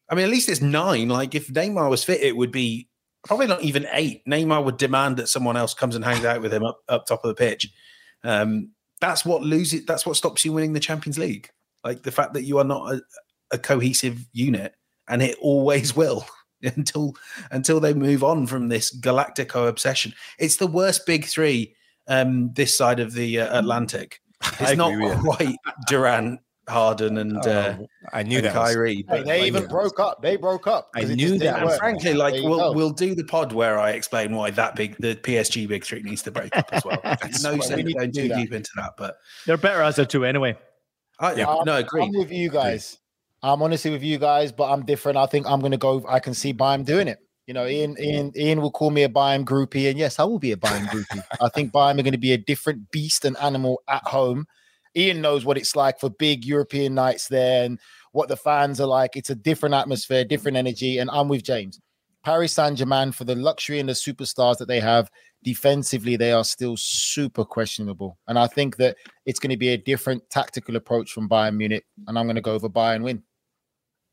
I 0.08 0.14
mean, 0.14 0.26
at 0.26 0.30
least 0.30 0.48
it's 0.48 0.62
nine. 0.62 1.08
Like 1.08 1.34
if 1.34 1.48
Neymar 1.48 1.90
was 1.90 2.04
fit, 2.04 2.22
it 2.22 2.36
would 2.36 2.52
be 2.52 2.88
probably 3.24 3.48
not 3.48 3.64
even 3.64 3.88
eight. 3.90 4.24
Neymar 4.26 4.64
would 4.64 4.76
demand 4.76 5.16
that 5.16 5.28
someone 5.28 5.56
else 5.56 5.74
comes 5.74 5.96
and 5.96 6.04
hangs 6.04 6.24
out 6.24 6.40
with 6.40 6.54
him 6.54 6.62
up, 6.62 6.78
up 6.88 7.06
top 7.06 7.24
of 7.24 7.28
the 7.30 7.34
pitch. 7.34 7.68
Um, 8.22 8.70
that's 9.00 9.24
what 9.24 9.42
loses. 9.42 9.84
That's 9.86 10.06
what 10.06 10.16
stops 10.16 10.44
you 10.44 10.52
winning 10.52 10.72
the 10.72 10.80
Champions 10.80 11.18
League. 11.18 11.50
Like 11.84 12.02
the 12.02 12.12
fact 12.12 12.34
that 12.34 12.44
you 12.44 12.58
are 12.58 12.64
not 12.64 12.94
a, 12.94 13.02
a 13.52 13.58
cohesive 13.58 14.26
unit, 14.32 14.74
and 15.08 15.22
it 15.22 15.36
always 15.40 15.96
will 15.96 16.26
until 16.62 17.14
until 17.50 17.80
they 17.80 17.94
move 17.94 18.22
on 18.22 18.46
from 18.46 18.68
this 18.68 18.94
Galactico 18.96 19.68
obsession. 19.68 20.12
It's 20.38 20.56
the 20.56 20.66
worst 20.66 21.06
big 21.06 21.24
three 21.24 21.74
um, 22.08 22.52
this 22.54 22.76
side 22.76 23.00
of 23.00 23.14
the 23.14 23.40
uh, 23.40 23.58
Atlantic. 23.58 24.20
It's 24.60 24.76
not 24.76 25.20
quite 25.20 25.56
Durant, 25.86 26.40
Harden, 26.70 27.18
and 27.18 27.36
uh, 27.46 27.74
oh, 27.78 27.86
I 28.12 28.22
knew 28.22 28.38
and 28.38 28.46
that. 28.46 28.54
Kyrie. 28.54 29.04
Hey, 29.08 29.22
they 29.22 29.46
even 29.46 29.66
broke 29.66 30.00
up. 30.00 30.22
They 30.22 30.36
broke 30.36 30.66
up. 30.66 30.90
I 30.94 31.04
knew 31.04 31.38
that. 31.38 31.62
And 31.62 31.72
frankly, 31.78 32.14
like 32.14 32.34
There 32.34 32.44
we'll 32.44 32.58
go. 32.58 32.72
we'll 32.72 32.90
do 32.90 33.14
the 33.14 33.24
pod 33.24 33.52
where 33.52 33.78
I 33.78 33.90
explain 33.90 34.34
why 34.34 34.50
that 34.52 34.76
big 34.76 34.96
the 34.98 35.16
PSG 35.16 35.68
big 35.68 35.84
three 35.84 36.02
needs 36.02 36.22
to 36.22 36.30
break 36.30 36.56
up 36.56 36.68
as 36.72 36.84
well. 36.84 37.00
No 37.42 37.50
what 37.50 37.58
we 37.58 37.62
sense 37.62 37.76
need 37.76 37.86
to 37.88 37.92
going 37.94 38.12
too 38.12 38.28
deep 38.28 38.52
into 38.52 38.70
that, 38.76 38.92
but 38.96 39.16
They're 39.46 39.56
better 39.56 39.82
as 39.82 39.98
a 39.98 40.06
two 40.06 40.24
anyway. 40.24 40.56
I, 41.18 41.34
I'm- 41.34 41.64
no, 41.66 41.76
agree. 41.76 42.02
I'm 42.02 42.12
with 42.12 42.32
you 42.32 42.48
guys. 42.48 42.98
I'm 43.42 43.62
honestly 43.62 43.90
with 43.90 44.02
you 44.02 44.18
guys, 44.18 44.52
but 44.52 44.70
I'm 44.70 44.84
different. 44.84 45.16
I 45.18 45.26
think 45.26 45.46
I'm 45.46 45.60
going 45.60 45.72
to 45.72 45.78
go. 45.78 46.04
I 46.08 46.18
can 46.20 46.34
see 46.34 46.52
Bayern 46.52 46.84
doing 46.84 47.08
it. 47.08 47.18
You 47.46 47.54
know, 47.54 47.66
Ian, 47.66 47.96
Ian, 47.98 48.32
Ian 48.36 48.60
will 48.60 48.70
call 48.70 48.90
me 48.90 49.02
a 49.02 49.08
Bayern 49.08 49.44
groupie, 49.44 49.88
and 49.90 49.98
yes, 49.98 50.18
I 50.18 50.24
will 50.24 50.38
be 50.38 50.52
a 50.52 50.56
Bayern 50.56 50.86
groupie. 50.86 51.22
I 51.40 51.48
think 51.48 51.72
Bayern 51.72 51.98
are 51.98 52.02
going 52.02 52.12
to 52.12 52.18
be 52.18 52.32
a 52.32 52.38
different 52.38 52.90
beast 52.90 53.24
and 53.24 53.36
animal 53.38 53.82
at 53.88 54.02
home. 54.04 54.46
Ian 54.96 55.20
knows 55.20 55.44
what 55.44 55.58
it's 55.58 55.76
like 55.76 56.00
for 56.00 56.10
big 56.10 56.44
European 56.44 56.94
nights 56.94 57.28
there, 57.28 57.64
and 57.64 57.78
what 58.12 58.28
the 58.28 58.36
fans 58.36 58.80
are 58.80 58.86
like. 58.86 59.16
It's 59.16 59.30
a 59.30 59.34
different 59.34 59.74
atmosphere, 59.74 60.24
different 60.24 60.56
energy, 60.56 60.98
and 60.98 61.10
I'm 61.10 61.28
with 61.28 61.44
James. 61.44 61.80
Paris 62.24 62.52
Saint 62.52 62.76
Germain 62.76 63.12
for 63.12 63.24
the 63.24 63.34
luxury 63.34 63.80
and 63.80 63.88
the 63.88 63.94
superstars 63.94 64.58
that 64.58 64.68
they 64.68 64.80
have 64.80 65.10
defensively, 65.42 66.16
they 66.16 66.32
are 66.32 66.44
still 66.44 66.76
super 66.76 67.44
questionable. 67.44 68.18
And 68.28 68.38
I 68.38 68.46
think 68.46 68.76
that 68.76 68.96
it's 69.24 69.40
going 69.40 69.50
to 69.50 69.56
be 69.56 69.70
a 69.70 69.78
different 69.78 70.28
tactical 70.28 70.76
approach 70.76 71.12
from 71.12 71.28
Bayern 71.28 71.56
Munich. 71.56 71.84
And 72.06 72.18
I'm 72.18 72.26
going 72.26 72.36
to 72.36 72.42
go 72.42 72.52
over 72.52 72.68
Bayern 72.68 73.02
win. 73.02 73.22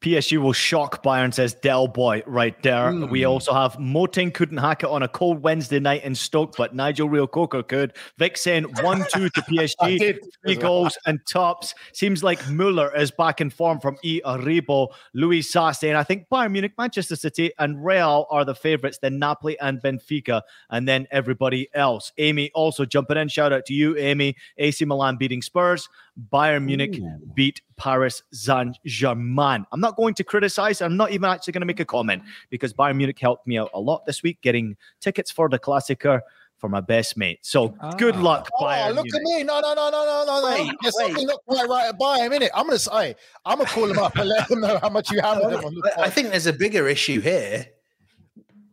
PSG 0.01 0.37
will 0.37 0.53
shock 0.53 1.03
Bayern, 1.03 1.33
says 1.33 1.55
Del 1.55 1.87
Boy 1.87 2.21
right 2.27 2.61
there. 2.61 2.91
Hmm. 2.91 3.09
We 3.09 3.25
also 3.25 3.53
have 3.53 3.79
Moting 3.79 4.31
couldn't 4.31 4.57
hack 4.57 4.83
it 4.83 4.89
on 4.89 5.01
a 5.01 5.07
cold 5.07 5.41
Wednesday 5.41 5.79
night 5.79 6.03
in 6.03 6.13
Stoke, 6.13 6.55
but 6.55 6.75
Nigel 6.75 7.09
Reo-Coker 7.09 7.63
could. 7.63 7.93
Vic 8.17 8.37
saying 8.37 8.65
1 8.81 9.05
2 9.11 9.29
to 9.29 9.41
PSG, 9.49 10.19
three 10.43 10.55
goals 10.55 10.97
and 11.07 11.19
tops. 11.27 11.73
Seems 11.93 12.23
like 12.23 12.47
Muller 12.49 12.95
is 12.95 13.09
back 13.09 13.41
in 13.41 13.49
form 13.49 13.79
from 13.79 13.97
E 14.03 14.21
Aribo. 14.23 14.89
Luis 15.13 15.51
Sa 15.51 15.71
saying, 15.71 15.95
I 15.95 16.03
think 16.03 16.27
Bayern 16.29 16.51
Munich, 16.51 16.73
Manchester 16.77 17.15
City, 17.15 17.51
and 17.57 17.83
Real 17.83 18.27
are 18.29 18.45
the 18.45 18.55
favourites, 18.55 18.99
then 19.01 19.17
Napoli 19.17 19.59
and 19.59 19.81
Benfica, 19.81 20.43
and 20.69 20.87
then 20.87 21.07
everybody 21.09 21.69
else. 21.73 22.11
Amy 22.19 22.51
also 22.53 22.85
jumping 22.85 23.17
in. 23.17 23.29
Shout 23.29 23.51
out 23.51 23.65
to 23.65 23.73
you, 23.73 23.97
Amy. 23.97 24.35
AC 24.57 24.85
Milan 24.85 25.17
beating 25.17 25.41
Spurs. 25.41 25.89
Bayern 26.31 26.65
Munich 26.65 26.99
beat 27.35 27.61
Paris 27.75 28.23
Saint 28.31 28.77
Germain. 28.85 29.65
I'm 29.71 29.79
not 29.79 29.95
going 29.95 30.13
to 30.15 30.23
criticize. 30.23 30.81
I'm 30.81 30.97
not 30.97 31.11
even 31.11 31.29
actually 31.29 31.53
going 31.53 31.61
to 31.61 31.67
make 31.67 31.79
a 31.79 31.85
comment 31.85 32.23
because 32.49 32.73
Bayern 32.73 32.97
Munich 32.97 33.19
helped 33.19 33.45
me 33.47 33.57
out 33.57 33.69
a 33.73 33.79
lot 33.79 34.05
this 34.05 34.23
week 34.23 34.41
getting 34.41 34.75
tickets 34.99 35.29
for 35.31 35.47
the 35.47 35.59
Klassiker 35.59 36.21
for 36.57 36.69
my 36.69 36.81
best 36.81 37.17
mate. 37.17 37.39
So 37.43 37.69
good 37.97 38.15
ah. 38.15 38.21
luck, 38.21 38.49
Oh, 38.59 38.65
Bayern 38.65 38.95
look 38.95 39.05
Munich. 39.05 39.13
at 39.15 39.21
me. 39.21 39.43
No, 39.43 39.59
no, 39.59 39.73
no, 39.75 39.89
no, 39.89 40.05
no, 40.05 40.25
no, 40.25 40.41
no. 40.41 40.63
Wait, 40.63 40.71
There's 40.81 40.95
wait. 40.97 41.07
something 41.07 41.27
not 41.27 41.39
quite 41.45 41.69
right 41.69 41.89
at 41.89 41.99
Bayern, 41.99 42.35
innit? 42.35 42.49
I'm 42.53 42.65
going 42.65 42.77
to 42.77 42.79
say, 42.79 43.15
I'm 43.45 43.57
going 43.57 43.67
to 43.67 43.73
call 43.73 43.87
them 43.87 43.99
up 43.99 44.15
and 44.15 44.27
let 44.27 44.47
them 44.47 44.61
know 44.61 44.79
how 44.81 44.89
much 44.89 45.11
you 45.11 45.21
hammered 45.21 45.53
them 45.53 45.81
I, 45.97 46.03
I 46.03 46.09
think 46.09 46.29
there's 46.31 46.47
a 46.47 46.53
bigger 46.53 46.87
issue 46.87 47.21
here. 47.21 47.67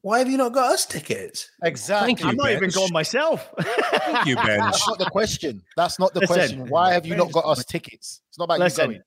Why 0.05 0.19
have 0.19 0.29
you 0.29 0.37
not 0.37 0.53
got 0.53 0.71
us 0.71 0.85
tickets? 0.85 1.51
Exactly. 1.63 2.09
Thank 2.09 2.21
you, 2.21 2.29
I'm 2.29 2.37
not 2.37 2.51
even 2.51 2.69
going 2.69 2.93
myself. 2.93 3.49
Thank 3.59 4.27
you, 4.27 4.37
Ben. 4.45 4.59
That's 4.59 4.87
not 4.87 4.99
the 4.99 5.07
question. 5.07 5.63
That's 5.79 5.99
not 5.99 6.13
the 6.13 6.21
Listen. 6.21 6.35
question. 6.37 6.67
Why 6.67 6.93
have 6.93 7.07
you 7.07 7.17
not 7.17 7.33
got 7.33 7.47
us 7.47 7.65
tickets? 7.65 8.21
It's 8.29 8.39
not 8.39 8.45
about 8.45 8.71
you 8.71 8.77
going. 8.77 9.03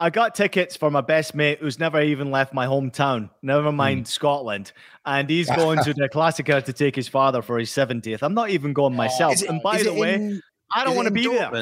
I 0.00 0.10
got 0.10 0.34
tickets 0.34 0.76
for 0.76 0.90
my 0.90 1.02
best 1.02 1.36
mate 1.36 1.60
who's 1.60 1.78
never 1.78 2.02
even 2.02 2.32
left 2.32 2.52
my 2.52 2.66
hometown, 2.66 3.30
never 3.42 3.70
mind 3.70 4.00
hmm. 4.00 4.04
Scotland. 4.06 4.72
And 5.06 5.30
he's 5.30 5.48
going 5.56 5.84
to 5.84 5.94
the 5.94 6.08
Klassiker 6.08 6.64
to 6.64 6.72
take 6.72 6.96
his 6.96 7.06
father 7.06 7.42
for 7.42 7.56
his 7.56 7.70
70th. 7.70 8.18
I'm 8.22 8.34
not 8.34 8.50
even 8.50 8.72
going 8.72 8.94
oh, 8.94 8.96
myself. 8.96 9.34
Is 9.34 9.42
it- 9.42 9.50
and 9.50 9.62
by 9.62 9.84
the 9.84 9.94
way, 9.94 10.14
in- 10.14 10.42
I 10.74 10.82
don't 10.82 10.96
want 10.96 11.06
to 11.06 11.14
in 11.14 11.14
be 11.14 11.28
there. 11.28 11.52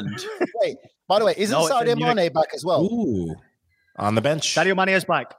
Wait, 0.63 0.77
by 1.07 1.19
the 1.19 1.25
way, 1.25 1.35
isn't 1.37 1.55
No, 1.55 1.67
it's 1.67 1.75
Sadio. 1.75 1.95
Mane 1.95 2.33
back 2.33 2.47
as 2.55 2.65
well? 2.65 2.83
Ooh, 2.85 3.35
on 3.97 4.15
the 4.15 4.21
bench. 4.21 4.55
Sadio 4.55 4.75
Mane 4.75 4.95
is 4.95 5.05
back. 5.05 5.35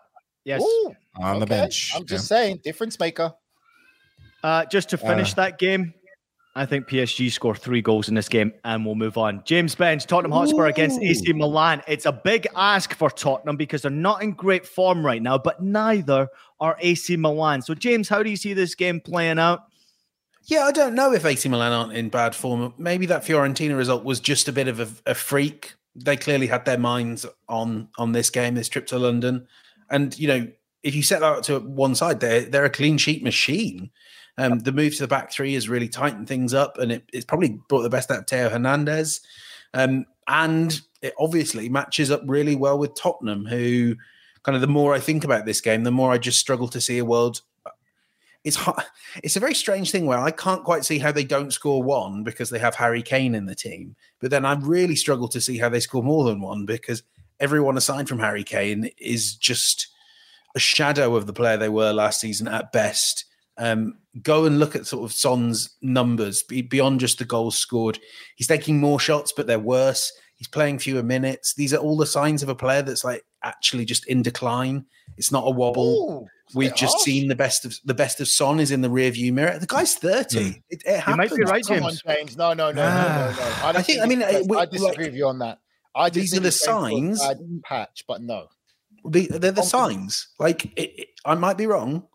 Yes. 0.51 0.63
Ooh, 0.63 0.95
on 1.17 1.39
the 1.41 1.47
bench. 1.47 1.93
I'm 1.95 2.05
just 2.05 2.27
saying, 2.27 2.61
difference 2.65 2.99
maker. 2.99 3.33
Uh, 4.43 4.65
just 4.67 4.89
to 4.91 4.99
finish 4.99 5.33
Uh. 5.33 5.37
that 5.43 5.59
game, 5.59 5.95
I 6.57 6.67
think 6.67 6.89
PSG 6.89 7.31
score 7.31 7.55
three 7.55 7.81
goals 7.83 8.09
in 8.09 8.15
this 8.17 8.29
game 8.29 8.53
and 8.65 8.85
we'll 8.85 8.97
move 8.97 9.17
on. 9.17 9.43
James 9.45 9.75
Benge, 9.77 10.05
Tottenham 10.05 10.33
Hotspur 10.33 10.67
against 10.67 11.01
AC 11.01 11.33
Milan. 11.33 11.83
It's 11.87 12.07
a 12.07 12.13
big 12.13 12.49
ask 12.57 12.93
for 12.95 13.09
Tottenham 13.11 13.57
because 13.57 13.83
they're 13.83 13.91
not 13.91 14.23
in 14.23 14.33
great 14.33 14.67
form 14.67 15.07
right 15.07 15.23
now, 15.23 15.39
but 15.39 15.63
neither 15.63 16.29
are 16.59 16.77
AC 16.81 17.17
Milan. 17.17 17.63
So, 17.63 17.75
James, 17.75 18.09
how 18.09 18.23
do 18.25 18.31
you 18.31 18.37
see 18.37 18.53
this 18.53 18.75
game 18.75 19.01
playing 19.01 19.39
out? 19.39 19.61
Yeah, 20.47 20.65
I 20.65 20.73
don't 20.73 20.95
know 20.95 21.13
if 21.13 21.25
AC 21.25 21.49
Milan 21.49 21.71
aren't 21.73 21.93
in 21.93 22.09
bad 22.09 22.35
form. 22.35 22.75
Maybe 22.79 23.07
that 23.07 23.23
Fiorentina 23.23 23.77
result 23.77 24.03
was 24.05 24.19
just 24.19 24.49
a 24.49 24.53
bit 24.53 24.67
of 24.69 24.81
a, 24.81 24.89
a 25.07 25.15
freak. 25.15 25.75
They 25.95 26.17
clearly 26.17 26.47
had 26.49 26.65
their 26.65 26.79
minds 26.79 27.27
on 27.49 27.89
on 27.99 28.13
this 28.13 28.31
game, 28.31 28.55
this 28.55 28.69
trip 28.69 28.87
to 28.89 28.99
London, 28.99 29.47
and 29.91 30.19
you 30.19 30.29
know 30.29 30.49
if 30.83 30.95
you 30.95 31.03
set 31.03 31.21
that 31.21 31.43
to 31.45 31.61
one 31.61 31.95
side, 31.95 32.21
they're 32.21 32.43
they're 32.43 32.65
a 32.65 32.71
clean 32.71 32.99
sheet 32.99 33.23
machine. 33.23 33.91
Um, 34.39 34.61
the 34.61 34.73
move 34.73 34.95
to 34.95 35.03
the 35.03 35.09
back 35.09 35.31
three 35.31 35.55
has 35.55 35.69
really 35.69 35.89
tightened 35.89 36.29
things 36.29 36.55
up, 36.55 36.79
and 36.79 36.93
it, 36.93 37.05
it's 37.13 37.27
probably 37.27 37.61
brought 37.69 37.83
the 37.83 37.91
best 37.91 38.11
out 38.11 38.21
of 38.21 38.27
Theo 38.27 38.49
Hernandez, 38.49 39.21
um, 39.75 40.07
and 40.27 40.81
it 41.03 41.15
obviously 41.19 41.69
matches 41.69 42.11
up 42.11 42.23
really 42.27 42.57
well 42.57 42.79
with 42.79 42.95
Tottenham, 42.95 43.45
who 43.47 43.97
kind 44.43 44.55
of 44.57 44.63
the 44.63 44.67
more 44.67 44.95
I 44.95 45.01
think 45.01 45.25
about 45.25 45.45
this 45.45 45.61
game, 45.61 45.85
the 45.85 45.91
more 45.91 46.13
I 46.13 46.19
just 46.19 46.39
struggle 46.39 46.69
to 46.69 46.81
see 46.81 46.99
a 46.99 47.05
world 47.05 47.43
it's 48.45 48.57
hard. 48.57 48.85
it's 49.23 49.37
a 49.37 49.41
very 49.41 49.55
strange 49.55 49.91
thing 49.91 50.07
where 50.07 50.19
I 50.19 50.31
can't 50.31 50.65
quite 50.65 50.85
see 50.85 50.99
how 50.99 51.13
they 51.13 51.25
don't 51.25 51.53
score 51.53 51.83
one 51.83 52.23
because 52.23 52.51
they 52.51 52.59
have 52.59 52.75
Harry 52.75 53.03
Kane 53.03 53.35
in 53.35 53.47
the 53.47 53.55
team, 53.55 53.97
but 54.21 54.31
then 54.31 54.45
I 54.45 54.55
really 54.55 54.97
struggle 54.97 55.29
to 55.29 55.41
see 55.41 55.59
how 55.59 55.69
they 55.69 55.81
score 55.81 56.03
more 56.03 56.25
than 56.25 56.41
one 56.41 56.65
because 56.65 57.03
everyone 57.41 57.77
aside 57.77 58.09
from 58.09 58.19
Harry 58.21 58.45
Kane 58.45 58.91
is 58.99 59.35
just 59.35 59.89
a 60.55 60.59
shadow 60.61 61.17
of 61.17 61.27
the 61.27 61.33
player 61.33 61.57
they 61.57 61.69
were 61.69 61.93
last 61.93 62.21
season 62.21 62.49
at 62.49 62.73
best. 62.73 63.25
Um, 63.59 63.99
go 64.23 64.45
and 64.47 64.59
look 64.59 64.75
at 64.75 64.87
sort 64.87 65.05
of 65.05 65.13
Son's 65.13 65.77
numbers 65.83 66.43
beyond 66.43 67.01
just 67.01 67.19
the 67.19 67.25
goals 67.25 67.57
scored. 67.57 67.99
He's 68.37 68.47
taking 68.47 68.81
more 68.81 68.99
shots, 68.99 69.33
but 69.37 69.47
they're 69.47 69.59
worse. 69.59 70.11
He's 70.37 70.49
playing 70.49 70.79
fewer 70.79 71.03
minutes. 71.03 71.55
These 71.55 71.75
are 71.75 71.79
all 71.79 71.97
the 71.99 72.07
signs 72.07 72.43
of 72.43 72.49
a 72.49 72.55
player 72.55 72.81
that's 72.83 73.05
like 73.05 73.23
actually 73.45 73.85
just 73.85 74.07
in 74.07 74.23
decline. 74.23 74.87
It's 75.19 75.31
not 75.31 75.45
a 75.47 75.51
wobble. 75.51 76.29
We've 76.55 76.75
just 76.75 76.95
harsh. 76.95 77.03
seen 77.05 77.29
the 77.29 77.37
best 77.37 77.65
of 77.65 77.77
the 77.85 77.95
best 77.95 78.21
of 78.21 78.27
Son 78.29 78.59
is 78.59 78.71
in 78.71 78.81
the 78.81 78.91
rear 78.91 79.11
view 79.11 79.33
mirror. 79.33 79.59
The 79.59 79.67
guy's 79.67 79.95
thirty. 79.95 80.63
It, 80.71 80.83
it 80.87 81.07
You 81.07 81.17
might 81.17 81.31
be 81.31 81.37
happens. 81.45 81.51
right, 81.51 81.65
Come 81.67 81.83
on, 81.85 81.91
James. 81.91 82.03
James. 82.07 82.37
No, 82.37 82.55
no, 82.55 82.73
no, 82.73 82.83
no, 82.83 82.89
no, 82.91 83.31
no. 83.31 83.37
Ah. 83.39 83.67
I, 83.67 83.79
I 83.79 83.83
think- 83.83 84.01
I 84.03 84.07
mean, 84.07 84.23
it's- 84.23 84.47
we- 84.49 84.57
I 84.57 84.65
disagree 84.65 84.89
like- 84.89 84.99
with 84.99 85.15
you 85.15 85.29
on 85.29 85.39
that. 85.41 85.59
I 85.95 86.11
These 86.11 86.37
are 86.37 86.41
the 86.41 86.49
it's 86.49 86.65
going 86.67 87.17
for 87.17 87.23
a 87.23 87.27
signs. 87.27 87.39
patch, 87.65 88.05
but 88.07 88.23
no. 88.23 88.47
The, 89.05 89.27
they're 89.27 89.53
the 89.53 89.63
signs. 89.63 90.29
Like 90.39 90.67
it, 90.77 90.93
it- 91.01 91.09
I 91.25 91.35
might 91.35 91.57
be 91.59 91.67
wrong. 91.67 92.07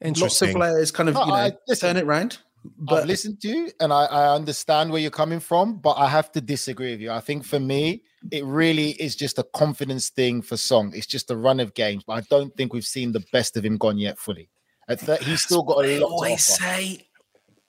Interesting. 0.00 0.22
Lots 0.22 0.42
of 0.42 0.48
Interesting. 0.48 0.54
players 0.54 0.90
kind 0.90 1.08
of 1.08 1.14
No, 1.16 1.20
you 1.22 1.26
know 1.28 1.34
I- 1.34 1.52
listen, 1.66 1.88
turn 1.88 1.96
it 1.96 2.06
round. 2.06 2.38
I've 2.64 2.70
But 2.86 3.06
listened 3.06 3.40
to 3.42 3.48
you 3.48 3.70
and 3.80 3.92
I, 3.92 4.04
I 4.06 4.34
understand 4.34 4.90
where 4.90 5.00
you're 5.00 5.10
coming 5.10 5.40
from, 5.40 5.78
but 5.78 5.92
I 5.92 6.08
have 6.08 6.30
to 6.32 6.40
disagree 6.40 6.90
with 6.92 7.00
you. 7.00 7.10
I 7.10 7.20
think 7.20 7.44
for 7.44 7.58
me, 7.60 8.02
it 8.32 8.44
really 8.44 8.90
is 9.00 9.14
just 9.16 9.38
a 9.38 9.44
confidence 9.54 10.10
thing 10.10 10.42
for 10.42 10.56
Son. 10.56 10.92
It's 10.94 11.06
just 11.06 11.30
a 11.30 11.36
run 11.36 11.60
of 11.60 11.74
games, 11.74 12.02
but 12.04 12.14
I 12.14 12.20
don't 12.28 12.54
think 12.56 12.72
we've 12.72 12.84
seen 12.84 13.12
the 13.12 13.24
best 13.32 13.56
of 13.56 13.64
him 13.64 13.76
gone 13.78 13.96
yet 13.98 14.18
fully. 14.18 14.50
At 14.88 15.00
thir- 15.00 15.18
he's 15.22 15.42
still 15.42 15.62
got 15.62 15.84
a 15.84 15.98
lot 16.00 16.08
to 16.08 16.12
always 16.12 16.50
offer. 16.50 16.62
say 16.62 17.07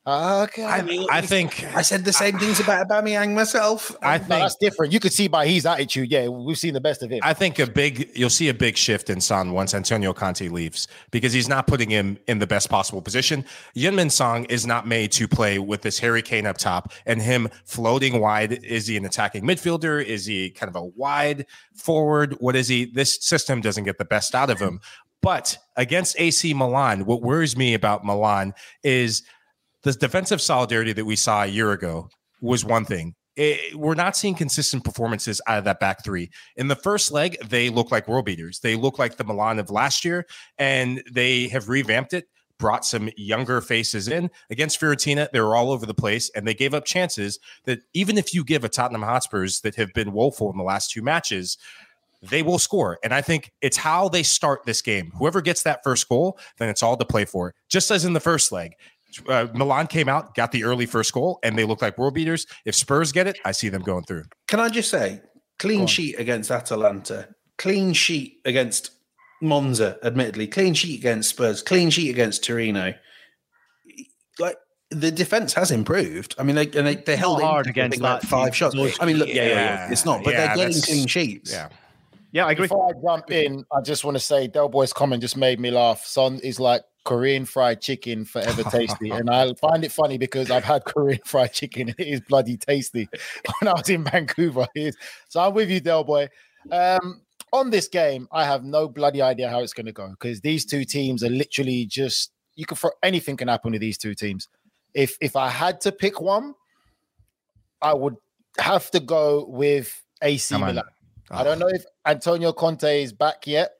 okay. 0.09 0.63
I, 0.63 1.05
I 1.11 1.21
think 1.21 1.63
I 1.75 1.81
said 1.81 2.05
the 2.05 2.13
same 2.13 2.39
things 2.39 2.59
about 2.59 2.87
Aubameyang 2.87 3.33
myself. 3.33 3.95
I 4.01 4.17
think 4.17 4.29
that's 4.29 4.55
different. 4.55 4.93
You 4.93 4.99
could 4.99 5.13
see 5.13 5.27
by 5.27 5.47
his 5.47 5.65
attitude. 5.65 6.09
Yeah, 6.11 6.27
we've 6.27 6.57
seen 6.57 6.73
the 6.73 6.81
best 6.81 7.03
of 7.03 7.09
him. 7.09 7.19
I 7.23 7.33
think 7.33 7.59
a 7.59 7.67
big 7.67 8.09
you'll 8.15 8.29
see 8.29 8.49
a 8.49 8.53
big 8.53 8.77
shift 8.77 9.09
in 9.09 9.21
Son 9.21 9.51
once 9.51 9.73
Antonio 9.73 10.13
Conte 10.13 10.47
leaves 10.49 10.87
because 11.11 11.33
he's 11.33 11.49
not 11.49 11.67
putting 11.67 11.89
him 11.89 12.17
in 12.27 12.39
the 12.39 12.47
best 12.47 12.69
possible 12.69 13.01
position. 13.01 13.45
Heung-min 13.75 14.09
Son 14.09 14.45
is 14.45 14.65
not 14.65 14.87
made 14.87 15.11
to 15.13 15.27
play 15.27 15.59
with 15.59 15.81
this 15.81 15.99
Harry 15.99 16.21
Kane 16.21 16.45
up 16.45 16.57
top 16.57 16.91
and 17.05 17.21
him 17.21 17.49
floating 17.65 18.19
wide. 18.19 18.63
Is 18.63 18.87
he 18.87 18.97
an 18.97 19.05
attacking 19.05 19.43
midfielder? 19.43 20.03
Is 20.03 20.25
he 20.25 20.49
kind 20.49 20.69
of 20.69 20.75
a 20.75 20.85
wide 20.85 21.45
forward? 21.73 22.35
What 22.39 22.55
is 22.55 22.67
he? 22.67 22.85
This 22.85 23.17
system 23.21 23.61
doesn't 23.61 23.83
get 23.83 23.97
the 23.97 24.05
best 24.05 24.33
out 24.33 24.49
of 24.49 24.59
him. 24.59 24.79
But 25.21 25.57
against 25.75 26.15
AC 26.17 26.53
Milan, 26.53 27.05
what 27.05 27.21
worries 27.21 27.57
me 27.57 27.73
about 27.73 28.05
Milan 28.05 28.53
is 28.83 29.23
the 29.83 29.93
defensive 29.93 30.41
solidarity 30.41 30.93
that 30.93 31.05
we 31.05 31.15
saw 31.15 31.43
a 31.43 31.47
year 31.47 31.71
ago 31.71 32.09
was 32.41 32.65
one 32.65 32.85
thing. 32.85 33.15
It- 33.35 33.75
we're 33.75 33.95
not 33.95 34.17
seeing 34.17 34.35
consistent 34.35 34.83
performances 34.83 35.39
out 35.47 35.59
of 35.59 35.63
that 35.63 35.79
back 35.79 36.03
three. 36.03 36.29
In 36.57 36.67
the 36.67 36.75
first 36.75 37.11
leg, 37.11 37.37
they 37.47 37.69
look 37.69 37.91
like 37.91 38.07
world 38.07 38.25
beaters. 38.25 38.59
They 38.59 38.75
look 38.75 38.99
like 38.99 39.17
the 39.17 39.23
Milan 39.23 39.59
of 39.59 39.69
last 39.69 40.03
year, 40.03 40.25
and 40.57 41.01
they 41.09 41.47
have 41.47 41.69
revamped 41.69 42.13
it, 42.13 42.27
brought 42.57 42.83
some 42.83 43.09
younger 43.15 43.61
faces 43.61 44.09
in. 44.09 44.29
Against 44.49 44.81
Fiorentina, 44.81 45.31
they 45.31 45.39
were 45.39 45.55
all 45.55 45.71
over 45.71 45.85
the 45.85 45.93
place, 45.93 46.29
and 46.35 46.45
they 46.45 46.53
gave 46.53 46.73
up 46.73 46.83
chances 46.83 47.39
that 47.63 47.79
even 47.93 48.17
if 48.17 48.33
you 48.33 48.43
give 48.43 48.65
a 48.65 48.69
Tottenham 48.69 49.03
Hotspurs 49.03 49.61
that 49.61 49.75
have 49.75 49.93
been 49.93 50.11
woeful 50.11 50.51
in 50.51 50.57
the 50.57 50.63
last 50.63 50.91
two 50.91 51.01
matches, 51.01 51.57
they 52.21 52.43
will 52.43 52.59
score. 52.59 52.99
And 53.01 53.13
I 53.13 53.21
think 53.21 53.53
it's 53.61 53.77
how 53.77 54.09
they 54.09 54.23
start 54.23 54.65
this 54.65 54.81
game. 54.81 55.13
Whoever 55.17 55.41
gets 55.41 55.63
that 55.63 55.83
first 55.85 56.09
goal, 56.09 56.37
then 56.57 56.67
it's 56.67 56.83
all 56.83 56.97
to 56.97 57.05
play 57.05 57.23
for. 57.23 57.55
Just 57.69 57.91
as 57.91 58.03
in 58.03 58.11
the 58.11 58.19
first 58.19 58.51
leg. 58.51 58.73
Uh, 59.27 59.47
Milan 59.53 59.87
came 59.87 60.07
out, 60.09 60.35
got 60.35 60.51
the 60.51 60.63
early 60.63 60.85
first 60.85 61.13
goal, 61.13 61.39
and 61.43 61.57
they 61.57 61.63
look 61.63 61.81
like 61.81 61.97
world 61.97 62.13
beaters. 62.13 62.45
If 62.65 62.75
Spurs 62.75 63.11
get 63.11 63.27
it, 63.27 63.39
I 63.45 63.51
see 63.51 63.69
them 63.69 63.81
going 63.81 64.03
through. 64.03 64.23
Can 64.47 64.59
I 64.59 64.69
just 64.69 64.89
say, 64.89 65.21
clean 65.57 65.87
sheet 65.87 66.19
against 66.19 66.51
Atalanta, 66.51 67.29
clean 67.57 67.93
sheet 67.93 68.39
against 68.45 68.91
Monza, 69.41 69.97
admittedly, 70.03 70.47
clean 70.47 70.73
sheet 70.73 70.99
against 70.99 71.29
Spurs, 71.29 71.61
clean 71.61 71.89
sheet 71.89 72.09
against 72.09 72.43
Torino. 72.43 72.93
Like 74.37 74.57
the 74.91 75.11
defense 75.11 75.53
has 75.53 75.71
improved. 75.71 76.35
I 76.37 76.43
mean, 76.43 76.55
they 76.55 76.65
and 76.65 76.87
they, 76.87 76.95
they 76.95 77.15
held 77.15 77.41
hard 77.41 77.67
against 77.67 77.95
think, 77.95 78.03
like 78.03 78.21
five 78.23 78.47
team. 78.47 78.53
shots. 78.53 78.75
I 78.99 79.05
mean, 79.05 79.17
look, 79.17 79.27
yeah, 79.27 79.35
yeah, 79.35 79.47
yeah, 79.47 79.55
Yeah, 79.55 79.91
it's 79.91 80.05
not, 80.05 80.23
but 80.23 80.33
yeah, 80.33 80.47
they're 80.55 80.67
getting 80.67 80.81
clean 80.81 81.07
sheets. 81.07 81.51
Yeah. 81.51 81.69
Yeah, 82.31 82.45
I 82.45 82.51
agree. 82.51 82.65
Before 82.65 82.89
I 82.89 82.91
jump 83.03 83.31
in, 83.31 83.65
I 83.75 83.81
just 83.81 84.05
want 84.05 84.15
to 84.15 84.19
say 84.19 84.47
Del 84.47 84.69
Boy's 84.69 84.93
comment 84.93 85.21
just 85.21 85.35
made 85.35 85.59
me 85.59 85.71
laugh. 85.71 86.05
Son 86.05 86.39
is 86.43 86.59
like 86.59 86.83
Korean 87.09 87.43
fried 87.43 87.81
chicken, 87.81 88.23
forever 88.23 88.61
tasty. 88.61 89.09
and 89.09 89.31
I 89.31 89.51
find 89.55 89.83
it 89.83 89.91
funny 89.91 90.19
because 90.19 90.51
I've 90.51 90.63
had 90.63 90.85
Korean 90.85 91.19
fried 91.25 91.53
chicken 91.53 91.89
it 91.89 91.99
is 92.07 92.21
bloody 92.21 92.55
tasty 92.55 93.09
when 93.59 93.67
I 93.67 93.73
was 93.73 93.89
in 93.89 94.03
Vancouver. 94.03 94.67
So 95.27 95.41
I'm 95.41 95.55
with 95.55 95.71
you, 95.71 95.79
Del 95.79 96.03
Boy. 96.03 96.29
Um, 96.71 97.21
on 97.51 97.71
this 97.71 97.87
game, 97.87 98.27
I 98.31 98.45
have 98.45 98.63
no 98.63 98.87
bloody 98.87 99.23
idea 99.23 99.49
how 99.49 99.61
it's 99.61 99.73
going 99.73 99.87
to 99.87 99.91
go 99.91 100.09
because 100.09 100.41
these 100.41 100.65
two 100.65 100.85
teams 100.85 101.23
are 101.23 101.31
literally 101.31 101.87
just 101.87 102.31
you 102.53 102.67
can 102.67 102.77
throw 102.77 102.91
anything 103.01 103.37
can 103.37 103.47
happen 103.47 103.71
with 103.71 103.81
these 103.81 103.97
two 103.97 104.13
teams. 104.13 104.47
If 104.93 105.17
if 105.19 105.35
I 105.35 105.49
had 105.49 105.81
to 105.81 105.91
pick 105.91 106.21
one, 106.21 106.53
I 107.81 107.95
would 107.95 108.17
have 108.59 108.91
to 108.91 108.99
go 108.99 109.47
with 109.49 109.99
AC. 110.21 110.55
Milan. 110.55 110.83
I 111.31 111.43
don't 111.43 111.57
know 111.57 111.69
if 111.69 111.85
Antonio 112.05 112.53
Conte 112.53 113.01
is 113.01 113.13
back 113.13 113.47
yet, 113.47 113.71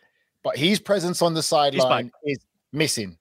but 0.44 0.58
his 0.58 0.80
presence 0.80 1.22
on 1.22 1.36
the 1.36 1.44
sideline 1.44 2.12
is 2.24 2.40
missing. 2.72 3.19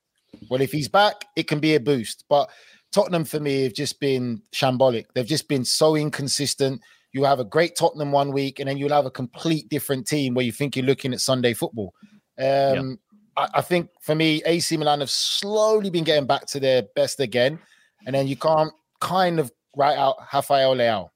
Well, 0.51 0.61
if 0.61 0.73
he's 0.73 0.89
back, 0.89 1.27
it 1.37 1.49
can 1.49 1.61
be 1.61 1.75
a 1.75 1.81
boost. 1.81 2.25
But 2.29 2.51
Tottenham 2.93 3.25
for 3.25 3.41
me 3.41 3.65
have 3.65 3.75
just 3.75 4.01
been 4.01 4.43
shambolic. 4.53 5.07
They've 5.15 5.27
just 5.27 5.49
been 5.49 5.65
so 5.65 5.97
inconsistent. 5.97 6.81
You 7.13 7.25
have 7.25 7.41
a 7.41 7.45
great 7.45 7.77
Tottenham 7.77 8.13
one 8.13 8.33
week, 8.33 8.61
and 8.61 8.69
then 8.69 8.77
you'll 8.77 8.93
have 8.93 9.07
a 9.07 9.11
complete 9.11 9.69
different 9.69 10.07
team 10.07 10.35
where 10.35 10.45
you 10.45 10.53
think 10.53 10.77
you're 10.77 10.85
looking 10.85 11.13
at 11.13 11.21
Sunday 11.21 11.55
football. 11.55 11.95
Um, 12.39 12.99
I, 13.37 13.49
I 13.55 13.61
think 13.63 13.91
for 14.01 14.15
me, 14.15 14.43
AC 14.45 14.77
Milan 14.77 15.01
have 15.01 15.11
slowly 15.11 15.91
been 15.91 16.05
getting 16.05 16.27
back 16.27 16.47
to 16.49 16.61
their 16.61 16.83
best 16.95 17.21
again, 17.21 17.59
and 18.07 18.15
then 18.15 18.27
you 18.29 18.37
can't 18.37 18.73
kind 19.01 19.39
of 19.41 19.51
write 19.77 19.97
out 19.97 20.17
Rafael 20.33 20.75
Leao. 20.75 21.11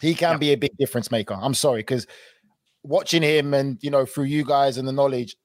He 0.00 0.14
can 0.14 0.38
be 0.38 0.52
a 0.52 0.56
big 0.56 0.76
difference 0.78 1.10
maker. 1.10 1.36
I'm 1.40 1.54
sorry 1.54 1.80
because 1.80 2.06
watching 2.82 3.22
him 3.22 3.54
and 3.54 3.78
you 3.82 3.90
know 3.90 4.06
through 4.06 4.24
you 4.24 4.44
guys 4.44 4.76
and 4.76 4.86
the 4.86 4.92
knowledge, 4.92 5.36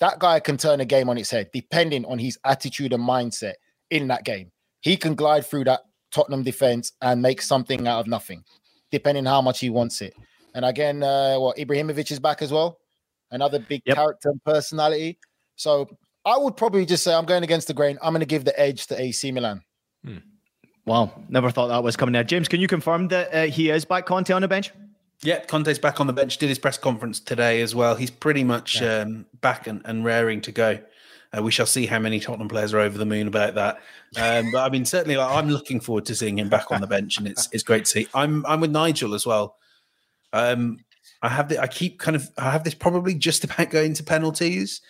that 0.00 0.18
guy 0.18 0.40
can 0.40 0.56
turn 0.56 0.80
a 0.80 0.84
game 0.84 1.08
on 1.08 1.18
its 1.18 1.30
head 1.30 1.50
depending 1.52 2.04
on 2.04 2.18
his 2.18 2.38
attitude 2.44 2.92
and 2.92 3.02
mindset 3.02 3.54
in 3.90 4.08
that 4.08 4.24
game. 4.24 4.50
He 4.80 4.96
can 4.96 5.14
glide 5.14 5.46
through 5.46 5.64
that 5.64 5.80
Tottenham 6.10 6.42
defense 6.42 6.92
and 7.02 7.20
make 7.22 7.42
something 7.42 7.86
out 7.88 8.00
of 8.00 8.06
nothing, 8.06 8.44
depending 8.90 9.24
how 9.24 9.42
much 9.42 9.60
he 9.60 9.70
wants 9.70 10.00
it. 10.00 10.14
And 10.54 10.64
again, 10.64 11.02
uh, 11.02 11.36
what 11.36 11.56
Ibrahimovic 11.56 12.10
is 12.10 12.20
back 12.20 12.42
as 12.42 12.52
well, 12.52 12.78
another 13.30 13.58
big 13.58 13.84
character 13.84 14.30
and 14.30 14.42
personality. 14.44 15.18
So 15.56 15.88
I 16.24 16.38
would 16.38 16.56
probably 16.56 16.86
just 16.86 17.04
say 17.04 17.14
I'm 17.14 17.26
going 17.26 17.42
against 17.42 17.68
the 17.68 17.74
grain. 17.74 17.98
I'm 18.02 18.12
going 18.12 18.20
to 18.20 18.26
give 18.26 18.44
the 18.44 18.58
edge 18.58 18.86
to 18.88 19.00
AC 19.00 19.30
Milan. 19.32 19.62
Wow, 20.86 21.12
never 21.28 21.50
thought 21.50 21.66
that 21.68 21.82
was 21.82 21.96
coming 21.96 22.12
there. 22.12 22.24
James, 22.24 22.46
can 22.48 22.60
you 22.60 22.68
confirm 22.68 23.08
that 23.08 23.34
uh, 23.34 23.42
he 23.46 23.70
is 23.70 23.84
back 23.84 24.06
Conte 24.06 24.32
on 24.32 24.42
the 24.42 24.48
bench? 24.48 24.72
Yeah, 25.22 25.40
Conte's 25.40 25.78
back 25.78 26.00
on 26.00 26.06
the 26.06 26.12
bench. 26.12 26.36
Did 26.38 26.48
his 26.48 26.58
press 26.58 26.78
conference 26.78 27.20
today 27.20 27.62
as 27.62 27.74
well. 27.74 27.94
He's 27.94 28.10
pretty 28.10 28.44
much 28.44 28.82
um, 28.82 29.26
back 29.40 29.66
and, 29.66 29.80
and 29.84 30.04
raring 30.04 30.40
to 30.42 30.52
go. 30.52 30.78
Uh, 31.36 31.42
we 31.42 31.50
shall 31.50 31.66
see 31.66 31.86
how 31.86 31.98
many 31.98 32.20
Tottenham 32.20 32.48
players 32.48 32.72
are 32.72 32.78
over 32.78 32.96
the 32.96 33.06
moon 33.06 33.26
about 33.26 33.54
that. 33.54 33.76
Um, 34.16 34.52
but 34.52 34.64
I 34.64 34.68
mean, 34.68 34.84
certainly, 34.84 35.16
like, 35.16 35.30
I'm 35.30 35.48
looking 35.48 35.80
forward 35.80 36.06
to 36.06 36.14
seeing 36.14 36.38
him 36.38 36.48
back 36.48 36.70
on 36.70 36.80
the 36.80 36.86
bench, 36.86 37.18
and 37.18 37.26
it's 37.26 37.48
it's 37.52 37.62
great 37.62 37.86
to 37.86 37.90
see. 37.90 38.08
I'm 38.14 38.44
I'm 38.46 38.60
with 38.60 38.70
Nigel 38.70 39.14
as 39.14 39.26
well. 39.26 39.56
Um, 40.32 40.78
I 41.22 41.28
have 41.28 41.48
the, 41.48 41.60
I 41.60 41.66
keep 41.66 41.98
kind 41.98 42.14
of 42.14 42.30
I 42.38 42.50
have 42.50 42.64
this 42.64 42.74
probably 42.74 43.14
just 43.14 43.42
about 43.44 43.70
going 43.70 43.94
to 43.94 44.04
penalties, 44.04 44.80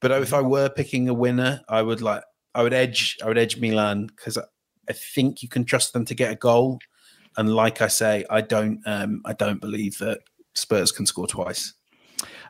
but 0.00 0.10
if 0.10 0.32
I 0.32 0.40
were 0.40 0.68
picking 0.68 1.08
a 1.08 1.14
winner, 1.14 1.62
I 1.68 1.82
would 1.82 2.00
like 2.00 2.22
I 2.54 2.62
would 2.62 2.74
edge 2.74 3.16
I 3.22 3.28
would 3.28 3.38
edge 3.38 3.58
Milan 3.58 4.06
because 4.06 4.36
I, 4.36 4.42
I 4.88 4.92
think 4.92 5.42
you 5.42 5.48
can 5.48 5.64
trust 5.64 5.92
them 5.92 6.04
to 6.04 6.14
get 6.14 6.32
a 6.32 6.36
goal. 6.36 6.78
And 7.36 7.54
like 7.54 7.80
I 7.80 7.88
say, 7.88 8.24
I 8.30 8.40
don't 8.40 8.80
um, 8.86 9.22
I 9.24 9.32
don't 9.32 9.60
believe 9.60 9.98
that 9.98 10.20
Spurs 10.54 10.92
can 10.92 11.06
score 11.06 11.26
twice. 11.26 11.74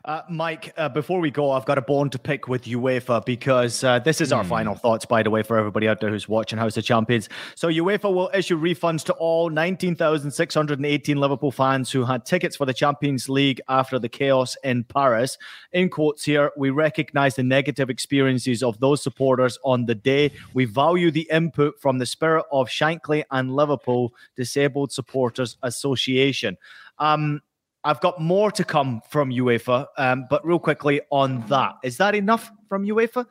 Uh, 0.03 0.21
Mike, 0.29 0.73
uh, 0.77 0.89
before 0.89 1.19
we 1.19 1.29
go, 1.29 1.51
I've 1.51 1.65
got 1.65 1.77
a 1.77 1.81
bone 1.81 2.09
to 2.09 2.17
pick 2.17 2.47
with 2.47 2.63
UEFA 2.63 3.23
because 3.23 3.83
uh, 3.83 3.99
this 3.99 4.19
is 4.19 4.31
our 4.33 4.43
Hmm. 4.43 4.49
final 4.49 4.75
thoughts, 4.75 5.05
by 5.05 5.21
the 5.21 5.29
way, 5.29 5.43
for 5.43 5.57
everybody 5.59 5.87
out 5.87 5.99
there 5.99 6.09
who's 6.09 6.27
watching 6.27 6.57
House 6.57 6.75
of 6.75 6.83
Champions. 6.83 7.29
So, 7.53 7.67
UEFA 7.67 8.11
will 8.11 8.31
issue 8.33 8.59
refunds 8.59 9.03
to 9.05 9.13
all 9.13 9.51
19,618 9.51 11.17
Liverpool 11.17 11.51
fans 11.51 11.91
who 11.91 12.03
had 12.05 12.25
tickets 12.25 12.55
for 12.55 12.65
the 12.65 12.73
Champions 12.73 13.29
League 13.29 13.61
after 13.69 13.99
the 13.99 14.09
chaos 14.09 14.57
in 14.63 14.83
Paris. 14.85 15.37
In 15.71 15.87
quotes 15.87 16.23
here, 16.23 16.51
we 16.57 16.71
recognize 16.71 17.35
the 17.35 17.43
negative 17.43 17.91
experiences 17.91 18.63
of 18.63 18.79
those 18.79 19.03
supporters 19.03 19.59
on 19.63 19.85
the 19.85 19.93
day. 19.95 20.31
We 20.55 20.65
value 20.65 21.11
the 21.11 21.29
input 21.31 21.79
from 21.79 21.99
the 21.99 22.07
spirit 22.07 22.45
of 22.51 22.67
Shankly 22.69 23.23
and 23.29 23.55
Liverpool 23.55 24.13
Disabled 24.35 24.91
Supporters 24.91 25.57
Association. 25.61 26.57
Um, 26.97 27.41
I've 27.83 27.99
got 28.01 28.21
more 28.21 28.51
to 28.51 28.63
come 28.63 29.01
from 29.09 29.31
UEFA, 29.31 29.87
um, 29.97 30.25
but 30.29 30.45
real 30.45 30.59
quickly 30.59 31.01
on 31.09 31.41
that, 31.47 31.75
is 31.83 31.97
that 31.97 32.15
enough 32.15 32.51
from 32.69 32.85
UEFA? 32.85 33.25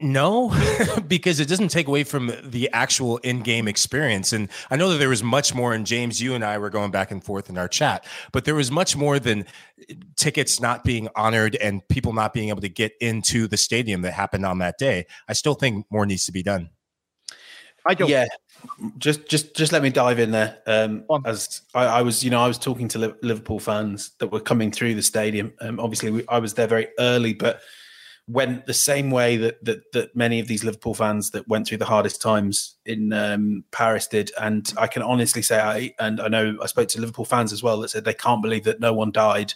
No, 0.00 0.52
because 1.08 1.40
it 1.40 1.48
doesn't 1.48 1.68
take 1.68 1.88
away 1.88 2.04
from 2.04 2.32
the 2.42 2.68
actual 2.72 3.18
in-game 3.18 3.68
experience. 3.68 4.32
And 4.32 4.48
I 4.70 4.76
know 4.76 4.90
that 4.90 4.98
there 4.98 5.08
was 5.08 5.22
much 5.22 5.54
more. 5.54 5.72
And 5.72 5.86
James, 5.86 6.20
you 6.20 6.34
and 6.34 6.44
I 6.44 6.58
were 6.58 6.68
going 6.68 6.90
back 6.90 7.10
and 7.10 7.22
forth 7.22 7.48
in 7.48 7.56
our 7.56 7.68
chat, 7.68 8.04
but 8.32 8.44
there 8.44 8.56
was 8.56 8.70
much 8.70 8.96
more 8.96 9.18
than 9.18 9.46
tickets 10.16 10.60
not 10.60 10.84
being 10.84 11.08
honored 11.16 11.54
and 11.56 11.86
people 11.88 12.12
not 12.12 12.32
being 12.32 12.48
able 12.48 12.60
to 12.60 12.68
get 12.68 12.92
into 13.00 13.46
the 13.46 13.56
stadium 13.56 14.02
that 14.02 14.12
happened 14.12 14.44
on 14.44 14.58
that 14.58 14.78
day. 14.78 15.06
I 15.28 15.32
still 15.32 15.54
think 15.54 15.86
more 15.90 16.06
needs 16.06 16.26
to 16.26 16.32
be 16.32 16.42
done. 16.42 16.70
I 17.86 17.94
do. 17.94 18.06
Yeah, 18.06 18.26
just 18.98 19.28
just 19.28 19.54
just 19.54 19.72
let 19.72 19.82
me 19.82 19.90
dive 19.90 20.18
in 20.18 20.30
there. 20.30 20.58
Um, 20.66 21.04
as 21.26 21.62
I, 21.74 21.84
I 21.84 22.02
was, 22.02 22.24
you 22.24 22.30
know, 22.30 22.40
I 22.40 22.48
was 22.48 22.58
talking 22.58 22.88
to 22.88 23.16
Liverpool 23.22 23.60
fans 23.60 24.12
that 24.18 24.28
were 24.28 24.40
coming 24.40 24.70
through 24.70 24.94
the 24.94 25.02
stadium. 25.02 25.52
Um, 25.60 25.78
obviously, 25.78 26.10
we, 26.10 26.24
I 26.28 26.38
was 26.38 26.54
there 26.54 26.66
very 26.66 26.88
early, 26.98 27.34
but 27.34 27.60
went 28.26 28.64
the 28.64 28.74
same 28.74 29.10
way 29.10 29.36
that 29.36 29.62
that 29.64 29.92
that 29.92 30.16
many 30.16 30.40
of 30.40 30.48
these 30.48 30.64
Liverpool 30.64 30.94
fans 30.94 31.30
that 31.32 31.46
went 31.46 31.66
through 31.66 31.78
the 31.78 31.84
hardest 31.84 32.22
times 32.22 32.76
in 32.86 33.12
um, 33.12 33.64
Paris 33.70 34.06
did. 34.06 34.30
And 34.40 34.72
I 34.78 34.86
can 34.86 35.02
honestly 35.02 35.42
say, 35.42 35.60
I 35.60 35.94
and 35.98 36.20
I 36.20 36.28
know 36.28 36.56
I 36.62 36.66
spoke 36.66 36.88
to 36.88 37.00
Liverpool 37.00 37.26
fans 37.26 37.52
as 37.52 37.62
well 37.62 37.80
that 37.80 37.90
said 37.90 38.04
they 38.04 38.14
can't 38.14 38.42
believe 38.42 38.64
that 38.64 38.80
no 38.80 38.94
one 38.94 39.12
died 39.12 39.52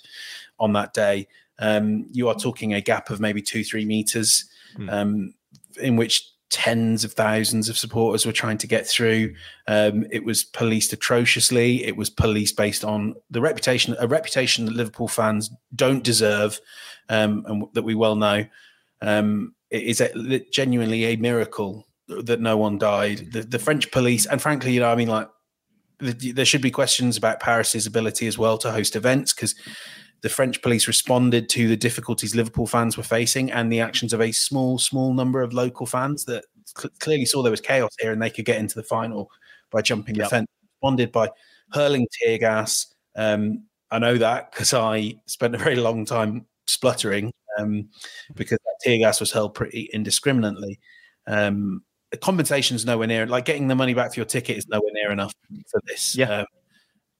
on 0.61 0.75
that 0.75 0.93
day. 0.93 1.29
Um, 1.61 2.07
you 2.13 2.29
are 2.29 2.35
talking 2.35 2.75
a 2.75 2.81
gap 2.81 3.11
of 3.11 3.21
maybe 3.21 3.43
two, 3.43 3.65
three 3.65 3.85
meters, 3.85 4.45
um, 4.89 5.35
in 5.81 5.97
which 5.97 6.31
tens 6.51 7.05
of 7.05 7.13
thousands 7.13 7.69
of 7.69 7.77
supporters 7.77 8.25
were 8.25 8.33
trying 8.33 8.59
to 8.59 8.67
get 8.67 8.87
through. 8.87 9.35
Um, 9.67 10.07
it 10.11 10.25
was 10.25 10.45
policed 10.45 10.93
atrociously. 10.93 11.85
It 11.85 11.97
was 11.97 12.11
policed 12.11 12.57
based 12.57 12.85
on 12.85 13.15
the 13.31 13.41
reputation, 13.41 13.97
a 13.99 14.07
reputation 14.07 14.65
that 14.65 14.75
Liverpool 14.75 15.09
fans 15.09 15.51
don't 15.75 16.03
deserve, 16.03 16.61
um, 17.09 17.45
and 17.47 17.65
that 17.75 17.83
we 17.83 17.95
well 17.95 18.17
know. 18.17 18.47
Um, 19.01 19.55
it 19.71 19.83
is 19.83 20.01
a, 20.01 20.41
genuinely 20.51 21.05
a 21.05 21.17
miracle 21.17 21.87
that 22.09 22.41
no 22.41 22.57
one 22.57 22.79
died. 22.79 23.33
The, 23.33 23.43
the 23.43 23.59
French 23.59 23.91
police, 23.91 24.25
and 24.25 24.41
frankly, 24.41 24.73
you 24.73 24.81
know, 24.81 24.91
I 24.91 24.95
mean, 24.95 25.09
like 25.09 25.29
the, 26.01 26.33
there 26.33 26.45
should 26.45 26.63
be 26.63 26.71
questions 26.71 27.17
about 27.17 27.41
Paris's 27.41 27.87
ability 27.87 28.27
as 28.27 28.39
well 28.39 28.57
to 28.59 28.73
host 28.73 28.97
events 28.97 29.33
because 29.33 29.55
the 30.23 30.29
French 30.29 30.61
police 30.63 30.89
responded 30.89 31.49
to 31.51 31.69
the 31.69 31.77
difficulties 31.77 32.35
Liverpool 32.35 32.67
fans 32.67 32.97
were 32.97 33.03
facing 33.03 33.51
and 33.53 33.73
the 33.73 33.81
actions 33.81 34.13
of 34.13 34.21
a 34.21 34.33
small, 34.33 34.79
small 34.79 35.15
number 35.15 35.43
of 35.43 35.53
local 35.53 35.87
fans 35.87 36.25
that 36.25 36.45
cl- 36.77 36.93
clearly 36.99 37.25
saw 37.25 37.43
there 37.43 37.51
was 37.51 37.61
chaos 37.61 37.95
here 38.01 38.13
and 38.13 38.21
they 38.21 38.31
could 38.31 38.45
get 38.45 38.59
into 38.59 38.75
the 38.75 38.83
final 38.83 39.31
by 39.71 39.81
jumping 39.83 40.17
the 40.17 40.27
fence. 40.27 40.49
Responded 40.75 41.13
by 41.13 41.31
hurling 41.73 42.07
tear 42.13 42.39
gas. 42.39 42.93
Um, 43.17 43.65
I 43.91 43.99
know 43.99 44.17
that 44.19 44.53
because 44.53 44.75
I 44.75 45.15
spent 45.27 45.55
a 45.55 45.59
very 45.59 45.77
long 45.77 46.05
time 46.05 46.47
spluttering 46.67 47.33
um, 47.59 47.89
because 48.35 48.59
that 48.59 48.77
tear 48.83 48.99
gas 48.99 49.21
was 49.21 49.33
hurled 49.33 49.55
pretty 49.55 49.89
indiscriminately. 49.93 50.79
Um, 51.27 51.83
the 52.11 52.17
compensation 52.17 52.75
is 52.75 52.87
nowhere 52.87 53.07
near 53.07 53.27
like 53.27 53.45
getting 53.45 53.69
the 53.69 53.75
money 53.75 53.95
back 53.95 54.15
for 54.15 54.21
your 54.21 54.27
ticket 54.27 54.57
is 54.57 54.67
nowhere 54.69 54.93
near 54.93 55.11
enough 55.11 55.35
for 55.71 55.81
this. 55.87 56.17
Yeah. 56.17 56.41
Um, 56.41 56.47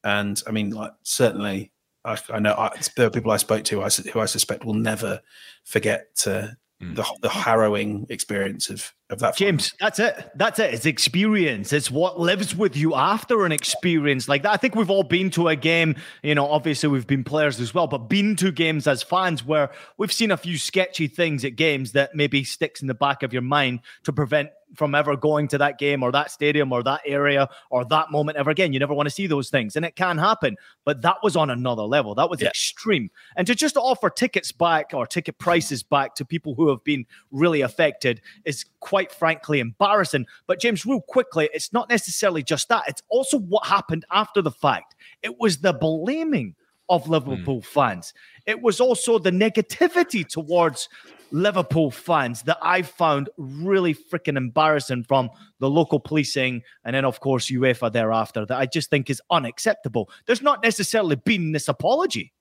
and 0.05 0.43
I 0.47 0.53
mean, 0.53 0.71
like 0.71 0.93
certainly, 1.03 1.73
I, 2.09 2.19
I 2.31 2.39
know 2.39 2.55
I, 2.55 2.71
there 2.97 3.07
are 3.07 3.11
people 3.11 3.31
I 3.31 3.37
spoke 3.37 3.65
to 3.65 3.83
I, 3.83 3.89
who 3.89 4.21
I 4.21 4.27
suspect 4.27 4.65
will 4.65 4.75
never 4.75 5.21
forget 5.65 6.25
uh, 6.27 6.49
the, 6.81 7.05
the 7.23 7.29
harrowing 7.29 8.07
experience 8.09 8.71
of 8.71 8.93
of 9.11 9.19
that. 9.21 9.37
James, 9.37 9.73
that's 9.81 9.99
it. 9.99 10.31
That's 10.35 10.59
it. 10.59 10.75
It's 10.75 10.87
experience. 10.87 11.73
It's 11.73 11.91
what 11.91 12.21
lives 12.21 12.55
with 12.55 12.77
you 12.77 12.95
after 12.95 13.45
an 13.45 13.53
experience 13.53 14.29
like 14.29 14.43
that. 14.43 14.53
I 14.53 14.57
think 14.57 14.75
we've 14.75 14.91
all 14.91 15.03
been 15.03 15.31
to 15.31 15.49
a 15.49 15.57
game, 15.57 15.97
you 16.23 16.35
know, 16.35 16.47
obviously 16.47 16.89
we've 16.89 17.07
been 17.07 17.25
players 17.25 17.59
as 17.61 17.73
well, 17.73 17.87
but 17.87 18.09
been 18.09 18.37
to 18.37 18.53
games 18.53 18.87
as 18.87 19.03
fans 19.03 19.45
where 19.45 19.71
we've 19.97 20.13
seen 20.13 20.31
a 20.31 20.37
few 20.37 20.59
sketchy 20.59 21.07
things 21.07 21.45
at 21.45 21.57
games 21.57 21.93
that 21.93 22.15
maybe 22.15 22.45
sticks 22.45 22.83
in 22.83 22.89
the 22.89 22.95
back 22.95 23.23
of 23.23 23.33
your 23.33 23.43
mind 23.43 23.81
to 24.05 24.13
prevent 24.13 24.51
from 24.75 24.95
ever 24.95 25.17
going 25.17 25.49
to 25.49 25.59
that 25.59 25.79
game 25.79 26.03
or 26.03 26.13
that 26.13 26.31
stadium 26.31 26.73
or 26.73 26.83
that 26.83 27.01
area 27.07 27.49
or 27.71 27.85
that 27.87 28.11
moment 28.11 28.37
ever 28.37 28.51
again. 28.51 28.73
You 28.73 28.79
never 28.79 28.95
want 28.95 29.07
to 29.09 29.15
see 29.15 29.27
those 29.27 29.51
things. 29.51 29.77
And 29.77 29.85
it 29.85 29.97
can 29.97 30.19
happen. 30.19 30.57
But 30.85 31.03
that 31.03 31.17
was 31.23 31.37
on 31.37 31.51
another 31.51 31.83
level. 31.83 32.15
That 32.15 32.31
was 32.31 32.43
extreme. 32.43 33.11
And 33.37 33.47
to 33.47 33.55
just 33.55 33.77
offer 33.77 34.11
tickets 34.11 34.53
back 34.53 34.91
or 34.93 35.07
ticket 35.07 35.39
prices 35.39 35.83
back 35.83 36.15
to 36.17 36.25
people 36.25 36.55
who 36.55 36.69
have 36.69 36.83
been 36.85 37.07
really 37.31 37.63
affected 37.63 38.21
is 38.45 38.65
quite 38.81 38.98
frankly 39.07 39.61
embarrassing. 39.61 40.27
But 40.47 40.61
James, 40.61 40.85
real 40.85 41.01
quickly, 41.01 41.49
it's 41.53 41.73
not 41.73 41.89
necessarily 41.89 42.43
just 42.43 42.69
that. 42.69 42.85
It's 42.89 43.03
also 43.09 43.39
what 43.39 43.67
happened 43.67 44.05
after 44.11 44.43
the 44.43 44.51
fact. 44.51 44.95
It 45.23 45.39
was 45.39 45.59
the 45.59 45.73
blaming 45.73 46.55
of 46.89 47.09
Liverpool 47.09 47.61
hmm. 47.61 47.81
fans. 47.81 48.15
It 48.47 48.63
was 48.63 48.81
also 48.81 49.19
the 49.19 49.31
negativity 49.31 50.27
towards 50.27 50.89
Liverpool 51.31 51.91
fans 51.91 52.43
that 52.43 52.59
I 52.63 52.83
found 52.83 53.29
really 53.37 53.95
freaking 53.95 54.37
embarrassing 54.37 55.05
from 55.05 55.31
the 55.59 55.69
local 55.69 56.01
policing 56.01 56.63
and 56.85 56.95
then, 56.95 57.05
of 57.05 57.21
course, 57.21 57.51
UEFA 57.51 57.93
thereafter 57.93 58.47
that 58.47 58.57
I 58.57 58.67
just 58.67 58.91
think 58.91 59.11
is 59.11 59.21
unacceptable. 59.31 60.11
There's 60.27 60.43
not 60.43 60.63
necessarily 60.63 61.17
been 61.17 61.53
this 61.53 61.69
apology. 61.69 62.33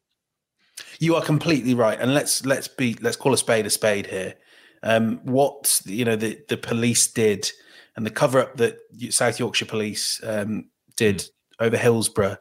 You 0.99 1.15
are 1.15 1.23
completely 1.23 1.73
right, 1.73 1.99
and 1.99 2.13
let's 2.13 2.45
let's 2.45 2.67
be 2.67 2.95
let's 3.01 3.17
call 3.17 3.33
a 3.33 3.37
spade 3.37 3.65
a 3.65 3.69
spade 3.69 4.05
here. 4.05 4.35
Um, 4.83 5.19
what 5.23 5.81
you 5.85 6.05
know 6.05 6.15
the 6.15 6.39
the 6.47 6.57
police 6.57 7.07
did 7.07 7.51
and 7.95 8.05
the 8.05 8.11
cover 8.11 8.39
up 8.39 8.57
that 8.57 8.77
South 9.09 9.39
Yorkshire 9.39 9.65
Police 9.65 10.21
um, 10.23 10.69
did 10.95 11.27
over 11.59 11.75
Hillsborough 11.75 12.37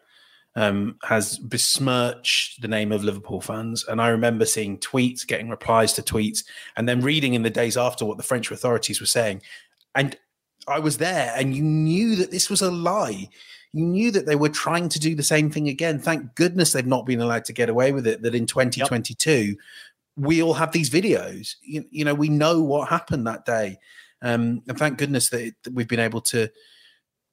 um, 0.57 0.97
has 1.03 1.39
besmirched 1.39 2.63
the 2.63 2.69
name 2.69 2.91
of 2.91 3.05
Liverpool 3.05 3.41
fans. 3.41 3.85
And 3.87 4.01
I 4.01 4.09
remember 4.09 4.47
seeing 4.47 4.79
tweets, 4.79 5.27
getting 5.27 5.51
replies 5.51 5.93
to 5.95 6.03
tweets, 6.03 6.45
and 6.77 6.89
then 6.89 7.03
reading 7.03 7.35
in 7.35 7.43
the 7.43 7.51
days 7.51 7.77
after 7.77 8.05
what 8.05 8.17
the 8.17 8.23
French 8.23 8.51
authorities 8.51 9.01
were 9.01 9.07
saying. 9.07 9.43
And 9.95 10.17
I 10.67 10.79
was 10.79 10.99
there, 10.99 11.33
and 11.37 11.55
you 11.55 11.63
knew 11.63 12.17
that 12.17 12.31
this 12.31 12.51
was 12.51 12.63
a 12.63 12.71
lie. 12.71 13.29
You 13.73 13.85
knew 13.85 14.11
that 14.11 14.27
they 14.27 14.37
were 14.37 14.49
trying 14.49 14.89
to 14.89 14.99
do 14.99 15.15
the 15.15 15.23
same 15.23 15.51
thing 15.51 15.69
again. 15.69 15.99
Thank 15.99 16.35
goodness 16.35 16.73
they've 16.73 16.87
not 16.87 17.07
been 17.07 17.21
allowed 17.21 17.45
to 17.47 17.53
get 17.53 17.69
away 17.69 17.93
with 17.93 18.07
it. 18.07 18.23
That 18.23 18.35
in 18.35 18.47
2022, 18.47 19.57
we 20.17 20.43
all 20.43 20.55
have 20.55 20.73
these 20.73 20.91
videos. 20.91 21.55
You, 21.63 21.85
you 21.91 22.05
know, 22.05 22.15
we 22.15 22.29
know 22.29 22.63
what 22.63 22.89
happened 22.89 23.27
that 23.27 23.45
day. 23.45 23.79
Um, 24.23 24.63
and 24.67 24.79
thank 24.79 24.99
goodness 24.99 25.29
that, 25.31 25.43
it, 25.43 25.55
that 25.65 25.75
we've 25.75 25.89
been 25.89 26.01
able 26.01 26.23
to 26.23 26.51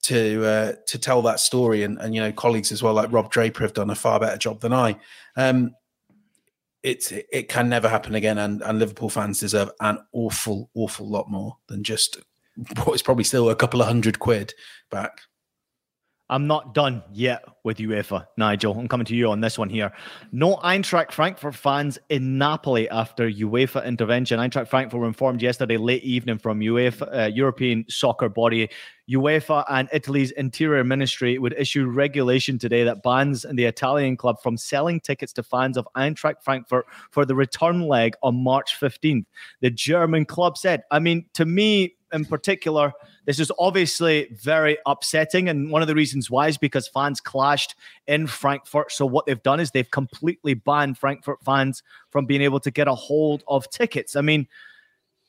to 0.02 0.44
uh, 0.44 0.72
to 0.86 0.98
tell 0.98 1.22
that 1.22 1.40
story 1.40 1.82
and, 1.82 1.98
and 1.98 2.14
you 2.14 2.20
know 2.20 2.30
colleagues 2.30 2.70
as 2.70 2.82
well 2.82 2.92
like 2.92 3.10
Rob 3.10 3.30
Draper 3.30 3.62
have 3.62 3.72
done 3.72 3.88
a 3.88 3.94
far 3.94 4.20
better 4.20 4.36
job 4.36 4.60
than 4.60 4.72
I. 4.72 4.98
Um, 5.34 5.74
it's 6.82 7.10
it 7.10 7.48
can 7.48 7.70
never 7.70 7.88
happen 7.88 8.14
again, 8.14 8.36
and 8.36 8.62
and 8.62 8.78
Liverpool 8.78 9.08
fans 9.08 9.40
deserve 9.40 9.70
an 9.80 9.98
awful 10.12 10.70
awful 10.74 11.08
lot 11.08 11.30
more 11.30 11.56
than 11.68 11.82
just 11.82 12.18
what 12.84 12.94
is 12.94 13.02
probably 13.02 13.24
still 13.24 13.48
a 13.48 13.56
couple 13.56 13.80
of 13.80 13.86
hundred 13.86 14.18
quid 14.18 14.52
back. 14.90 15.22
I'm 16.30 16.46
not 16.46 16.74
done 16.74 17.02
yet 17.12 17.44
with 17.64 17.76
UEFA, 17.76 18.26
Nigel. 18.38 18.78
I'm 18.78 18.88
coming 18.88 19.04
to 19.06 19.14
you 19.14 19.30
on 19.30 19.40
this 19.40 19.58
one 19.58 19.68
here. 19.68 19.92
No 20.32 20.56
Eintracht 20.56 21.12
Frankfurt 21.12 21.54
fans 21.54 21.98
in 22.08 22.38
Napoli 22.38 22.88
after 22.88 23.30
UEFA 23.30 23.84
intervention. 23.84 24.40
Eintracht 24.40 24.68
Frankfurt 24.68 25.00
were 25.00 25.06
informed 25.06 25.42
yesterday 25.42 25.76
late 25.76 26.02
evening 26.02 26.38
from 26.38 26.60
UEFA, 26.60 27.24
uh, 27.24 27.26
European 27.26 27.84
soccer 27.88 28.30
body 28.30 28.70
UEFA 29.10 29.64
and 29.68 29.88
Italy's 29.92 30.30
interior 30.32 30.82
ministry 30.82 31.38
would 31.38 31.54
issue 31.58 31.86
regulation 31.86 32.58
today 32.58 32.84
that 32.84 33.02
bans 33.02 33.44
the 33.52 33.64
Italian 33.64 34.16
club 34.16 34.40
from 34.42 34.56
selling 34.56 35.00
tickets 35.00 35.32
to 35.34 35.42
fans 35.42 35.76
of 35.76 35.86
Eintracht 35.94 36.42
Frankfurt 36.42 36.86
for 37.10 37.26
the 37.26 37.34
return 37.34 37.82
leg 37.82 38.14
on 38.22 38.42
March 38.42 38.78
15th. 38.80 39.26
The 39.60 39.70
German 39.70 40.24
club 40.24 40.56
said, 40.56 40.84
I 40.90 41.00
mean, 41.00 41.26
to 41.34 41.44
me 41.44 41.96
in 42.14 42.24
particular, 42.24 42.92
this 43.26 43.40
is 43.40 43.52
obviously 43.58 44.28
very 44.32 44.78
upsetting. 44.86 45.48
And 45.48 45.70
one 45.70 45.82
of 45.82 45.88
the 45.88 45.94
reasons 45.94 46.30
why 46.30 46.48
is 46.48 46.56
because 46.56 46.88
fans 46.88 47.20
clashed 47.20 47.74
in 48.06 48.26
Frankfurt. 48.26 48.92
So 48.92 49.04
what 49.04 49.26
they've 49.26 49.42
done 49.42 49.60
is 49.60 49.72
they've 49.72 49.90
completely 49.90 50.54
banned 50.54 50.96
Frankfurt 50.96 51.42
fans 51.44 51.82
from 52.10 52.24
being 52.24 52.40
able 52.40 52.60
to 52.60 52.70
get 52.70 52.88
a 52.88 52.94
hold 52.94 53.42
of 53.48 53.68
tickets. 53.68 54.16
I 54.16 54.20
mean, 54.20 54.46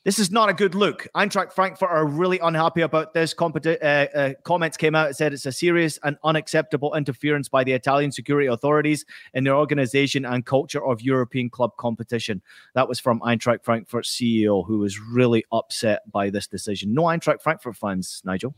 This 0.06 0.20
is 0.20 0.30
not 0.30 0.50
a 0.50 0.54
good 0.54 0.76
look. 0.76 1.08
Eintracht 1.16 1.52
Frankfurt 1.52 1.90
are 1.90 2.06
really 2.06 2.38
unhappy 2.38 2.82
about 2.82 3.16
this. 3.16 3.34
Competi- 3.34 3.84
uh, 3.84 4.08
uh, 4.16 4.34
comments 4.44 4.78
came 4.78 4.94
out 4.94 5.08
and 5.08 5.16
said 5.16 5.34
it's 5.34 5.48
a 5.48 5.52
serious 5.52 5.98
and 6.04 6.16
unacceptable 6.24 6.94
interference 6.94 7.50
by 7.50 7.64
the 7.64 7.72
Italian 7.72 8.12
security 8.12 8.46
authorities 8.46 9.04
in 9.34 9.44
the 9.44 9.50
organization 9.50 10.24
and 10.24 10.46
culture 10.46 10.86
of 10.86 11.02
European 11.02 11.50
club 11.50 11.76
competition. 11.78 12.44
That 12.76 12.88
was 12.88 13.00
from 13.00 13.20
Eintracht 13.22 13.64
Frankfurt 13.64 14.06
CEO, 14.06 14.64
who 14.68 14.78
was 14.78 15.00
really 15.00 15.44
upset 15.52 16.04
by 16.12 16.30
this 16.30 16.46
decision. 16.46 16.94
No 16.94 17.06
Eintracht 17.06 17.42
Frankfurt 17.42 17.76
fans, 17.76 18.22
Nigel. 18.24 18.54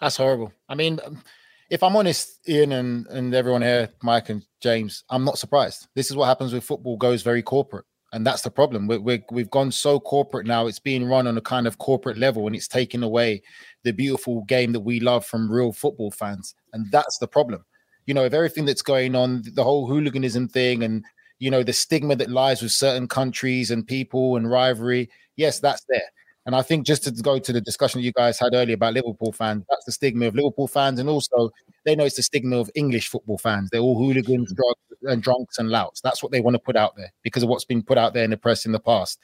That's 0.00 0.16
horrible. 0.16 0.52
I 0.68 0.74
mean, 0.74 0.98
um, 1.06 1.22
if 1.70 1.84
I'm 1.84 1.94
honest, 1.94 2.40
Ian 2.48 2.72
and, 2.72 3.06
and 3.06 3.34
everyone 3.34 3.62
here, 3.62 3.90
Mike 4.02 4.30
and 4.30 4.44
James, 4.60 5.04
I'm 5.10 5.24
not 5.24 5.38
surprised. 5.38 5.86
This 5.94 6.10
is 6.10 6.16
what 6.16 6.26
happens 6.26 6.52
when 6.52 6.60
football 6.60 6.96
goes 6.96 7.22
very 7.22 7.44
corporate. 7.44 7.84
And 8.12 8.26
that's 8.26 8.42
the 8.42 8.50
problem. 8.50 8.88
we 8.88 8.98
we 8.98 9.22
we've 9.30 9.50
gone 9.50 9.70
so 9.70 10.00
corporate 10.00 10.46
now. 10.46 10.66
It's 10.66 10.80
being 10.80 11.04
run 11.04 11.26
on 11.26 11.38
a 11.38 11.40
kind 11.40 11.66
of 11.66 11.78
corporate 11.78 12.18
level 12.18 12.46
and 12.46 12.56
it's 12.56 12.66
taken 12.68 13.02
away 13.02 13.42
the 13.84 13.92
beautiful 13.92 14.42
game 14.42 14.72
that 14.72 14.80
we 14.80 14.98
love 15.00 15.24
from 15.24 15.50
real 15.50 15.72
football 15.72 16.10
fans. 16.10 16.54
And 16.72 16.90
that's 16.90 17.18
the 17.18 17.28
problem. 17.28 17.64
You 18.06 18.14
know, 18.14 18.24
if 18.24 18.34
everything 18.34 18.64
that's 18.64 18.82
going 18.82 19.14
on, 19.14 19.42
the 19.54 19.62
whole 19.62 19.86
hooliganism 19.86 20.48
thing 20.48 20.82
and, 20.82 21.04
you 21.38 21.50
know, 21.50 21.62
the 21.62 21.72
stigma 21.72 22.16
that 22.16 22.30
lies 22.30 22.62
with 22.62 22.72
certain 22.72 23.06
countries 23.06 23.70
and 23.70 23.86
people 23.86 24.36
and 24.36 24.50
rivalry, 24.50 25.08
yes, 25.36 25.60
that's 25.60 25.84
there. 25.88 26.02
And 26.46 26.56
I 26.56 26.62
think 26.62 26.86
just 26.86 27.04
to 27.04 27.10
go 27.10 27.38
to 27.38 27.52
the 27.52 27.60
discussion 27.60 28.00
you 28.00 28.12
guys 28.12 28.38
had 28.38 28.54
earlier 28.54 28.74
about 28.74 28.94
Liverpool 28.94 29.32
fans, 29.32 29.64
that's 29.68 29.84
the 29.84 29.92
stigma 29.92 30.26
of 30.26 30.34
Liverpool 30.34 30.68
fans. 30.68 30.98
And 30.98 31.08
also, 31.08 31.50
they 31.84 31.94
know 31.94 32.04
it's 32.04 32.16
the 32.16 32.22
stigma 32.22 32.56
of 32.56 32.70
English 32.74 33.08
football 33.08 33.38
fans. 33.38 33.68
They're 33.70 33.80
all 33.80 33.98
hooligans, 33.98 34.52
drugs, 34.52 34.80
and 35.02 35.22
drunks 35.22 35.58
and 35.58 35.68
louts. 35.68 36.00
That's 36.00 36.22
what 36.22 36.32
they 36.32 36.40
want 36.40 36.54
to 36.54 36.58
put 36.58 36.76
out 36.76 36.96
there 36.96 37.12
because 37.22 37.42
of 37.42 37.48
what's 37.48 37.64
been 37.64 37.82
put 37.82 37.98
out 37.98 38.14
there 38.14 38.24
in 38.24 38.30
the 38.30 38.36
press 38.36 38.64
in 38.64 38.72
the 38.72 38.80
past. 38.80 39.18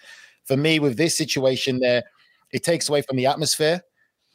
For 0.45 0.57
me, 0.57 0.79
with 0.79 0.97
this 0.97 1.17
situation 1.17 1.81
there, 1.81 2.05
it 2.53 2.63
takes 2.63 2.89
away 2.89 3.03
from 3.03 3.17
the 3.17 3.27
atmosphere. 3.27 3.83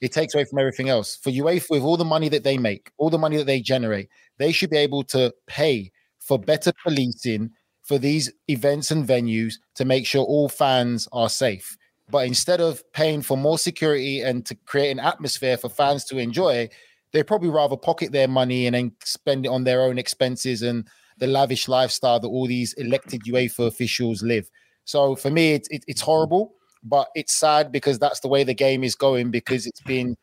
It 0.01 0.11
takes 0.11 0.33
away 0.33 0.45
from 0.45 0.59
everything 0.59 0.89
else. 0.89 1.15
For 1.15 1.29
UEFA, 1.29 1.69
with 1.69 1.83
all 1.83 1.97
the 1.97 2.03
money 2.03 2.29
that 2.29 2.43
they 2.43 2.57
make, 2.57 2.91
all 2.97 3.11
the 3.11 3.19
money 3.19 3.37
that 3.37 3.45
they 3.45 3.61
generate, 3.61 4.09
they 4.39 4.51
should 4.51 4.71
be 4.71 4.77
able 4.77 5.03
to 5.05 5.33
pay 5.45 5.91
for 6.19 6.39
better 6.39 6.71
policing 6.83 7.51
for 7.83 7.97
these 7.97 8.31
events 8.47 8.91
and 8.91 9.07
venues 9.07 9.55
to 9.75 9.85
make 9.85 10.05
sure 10.05 10.23
all 10.23 10.49
fans 10.49 11.07
are 11.11 11.29
safe. 11.29 11.77
But 12.11 12.27
instead 12.27 12.61
of 12.61 12.83
paying 12.93 13.21
for 13.21 13.37
more 13.37 13.57
security 13.57 14.21
and 14.21 14.45
to 14.45 14.55
create 14.65 14.91
an 14.91 14.99
atmosphere 14.99 15.57
for 15.57 15.69
fans 15.69 16.03
to 16.05 16.17
enjoy, 16.17 16.69
they 17.13 17.23
probably 17.23 17.49
rather 17.49 17.77
pocket 17.77 18.11
their 18.11 18.27
money 18.27 18.67
and 18.67 18.75
then 18.75 18.91
spend 19.03 19.45
it 19.45 19.49
on 19.49 19.63
their 19.63 19.81
own 19.81 19.97
expenses 19.97 20.61
and 20.61 20.87
the 21.17 21.27
lavish 21.27 21.67
lifestyle 21.67 22.19
that 22.19 22.27
all 22.27 22.47
these 22.47 22.73
elected 22.73 23.21
UEFA 23.23 23.67
officials 23.67 24.21
live. 24.23 24.49
So 24.85 25.15
for 25.15 25.29
me, 25.29 25.53
it's 25.53 25.69
it, 25.69 25.83
it's 25.87 26.01
horrible, 26.01 26.55
but 26.83 27.07
it's 27.15 27.33
sad 27.33 27.71
because 27.71 27.99
that's 27.99 28.19
the 28.19 28.27
way 28.27 28.43
the 28.43 28.53
game 28.53 28.83
is 28.83 28.95
going 28.95 29.31
because 29.31 29.65
it's 29.65 29.81
been 29.81 30.17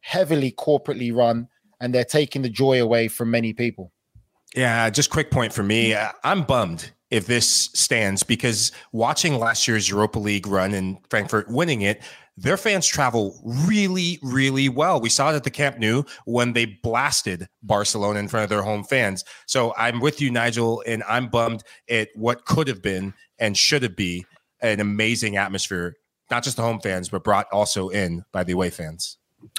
heavily 0.00 0.52
corporately 0.52 1.14
run 1.14 1.48
and 1.80 1.94
they're 1.94 2.04
taking 2.04 2.42
the 2.42 2.48
joy 2.48 2.80
away 2.80 3.08
from 3.08 3.30
many 3.30 3.52
people. 3.52 3.92
Yeah, 4.54 4.88
just 4.88 5.10
quick 5.10 5.30
point 5.30 5.52
for 5.52 5.62
me. 5.62 5.92
Uh, 5.92 6.12
I'm 6.24 6.44
bummed 6.44 6.92
if 7.10 7.26
this 7.26 7.48
stands 7.74 8.22
because 8.22 8.72
watching 8.92 9.38
last 9.38 9.68
year's 9.68 9.88
Europa 9.88 10.18
League 10.18 10.46
run 10.46 10.74
and 10.74 10.98
Frankfurt 11.08 11.48
winning 11.48 11.82
it, 11.82 12.02
their 12.36 12.56
fans 12.56 12.86
travel 12.86 13.40
really, 13.44 14.18
really 14.22 14.68
well. 14.68 15.00
We 15.00 15.08
saw 15.08 15.32
it 15.32 15.36
at 15.36 15.44
the 15.44 15.50
Camp 15.50 15.78
Nou 15.78 16.02
when 16.26 16.52
they 16.52 16.66
blasted 16.66 17.48
Barcelona 17.62 18.18
in 18.18 18.28
front 18.28 18.44
of 18.44 18.50
their 18.50 18.62
home 18.62 18.84
fans. 18.84 19.24
So 19.46 19.72
I'm 19.78 20.00
with 20.00 20.20
you, 20.20 20.30
Nigel, 20.30 20.82
and 20.86 21.02
I'm 21.08 21.28
bummed 21.28 21.62
at 21.88 22.08
what 22.14 22.44
could 22.44 22.68
have 22.68 22.82
been 22.82 23.14
and 23.38 23.56
should 23.56 23.82
have 23.82 23.96
been 23.96 24.24
an 24.60 24.80
amazing 24.80 25.36
atmosphere, 25.36 25.94
not 26.30 26.42
just 26.42 26.56
the 26.56 26.62
home 26.62 26.80
fans, 26.80 27.08
but 27.08 27.24
brought 27.24 27.46
also 27.52 27.88
in 27.88 28.24
by 28.32 28.44
the 28.44 28.52
away 28.52 28.70
fans. 28.70 29.16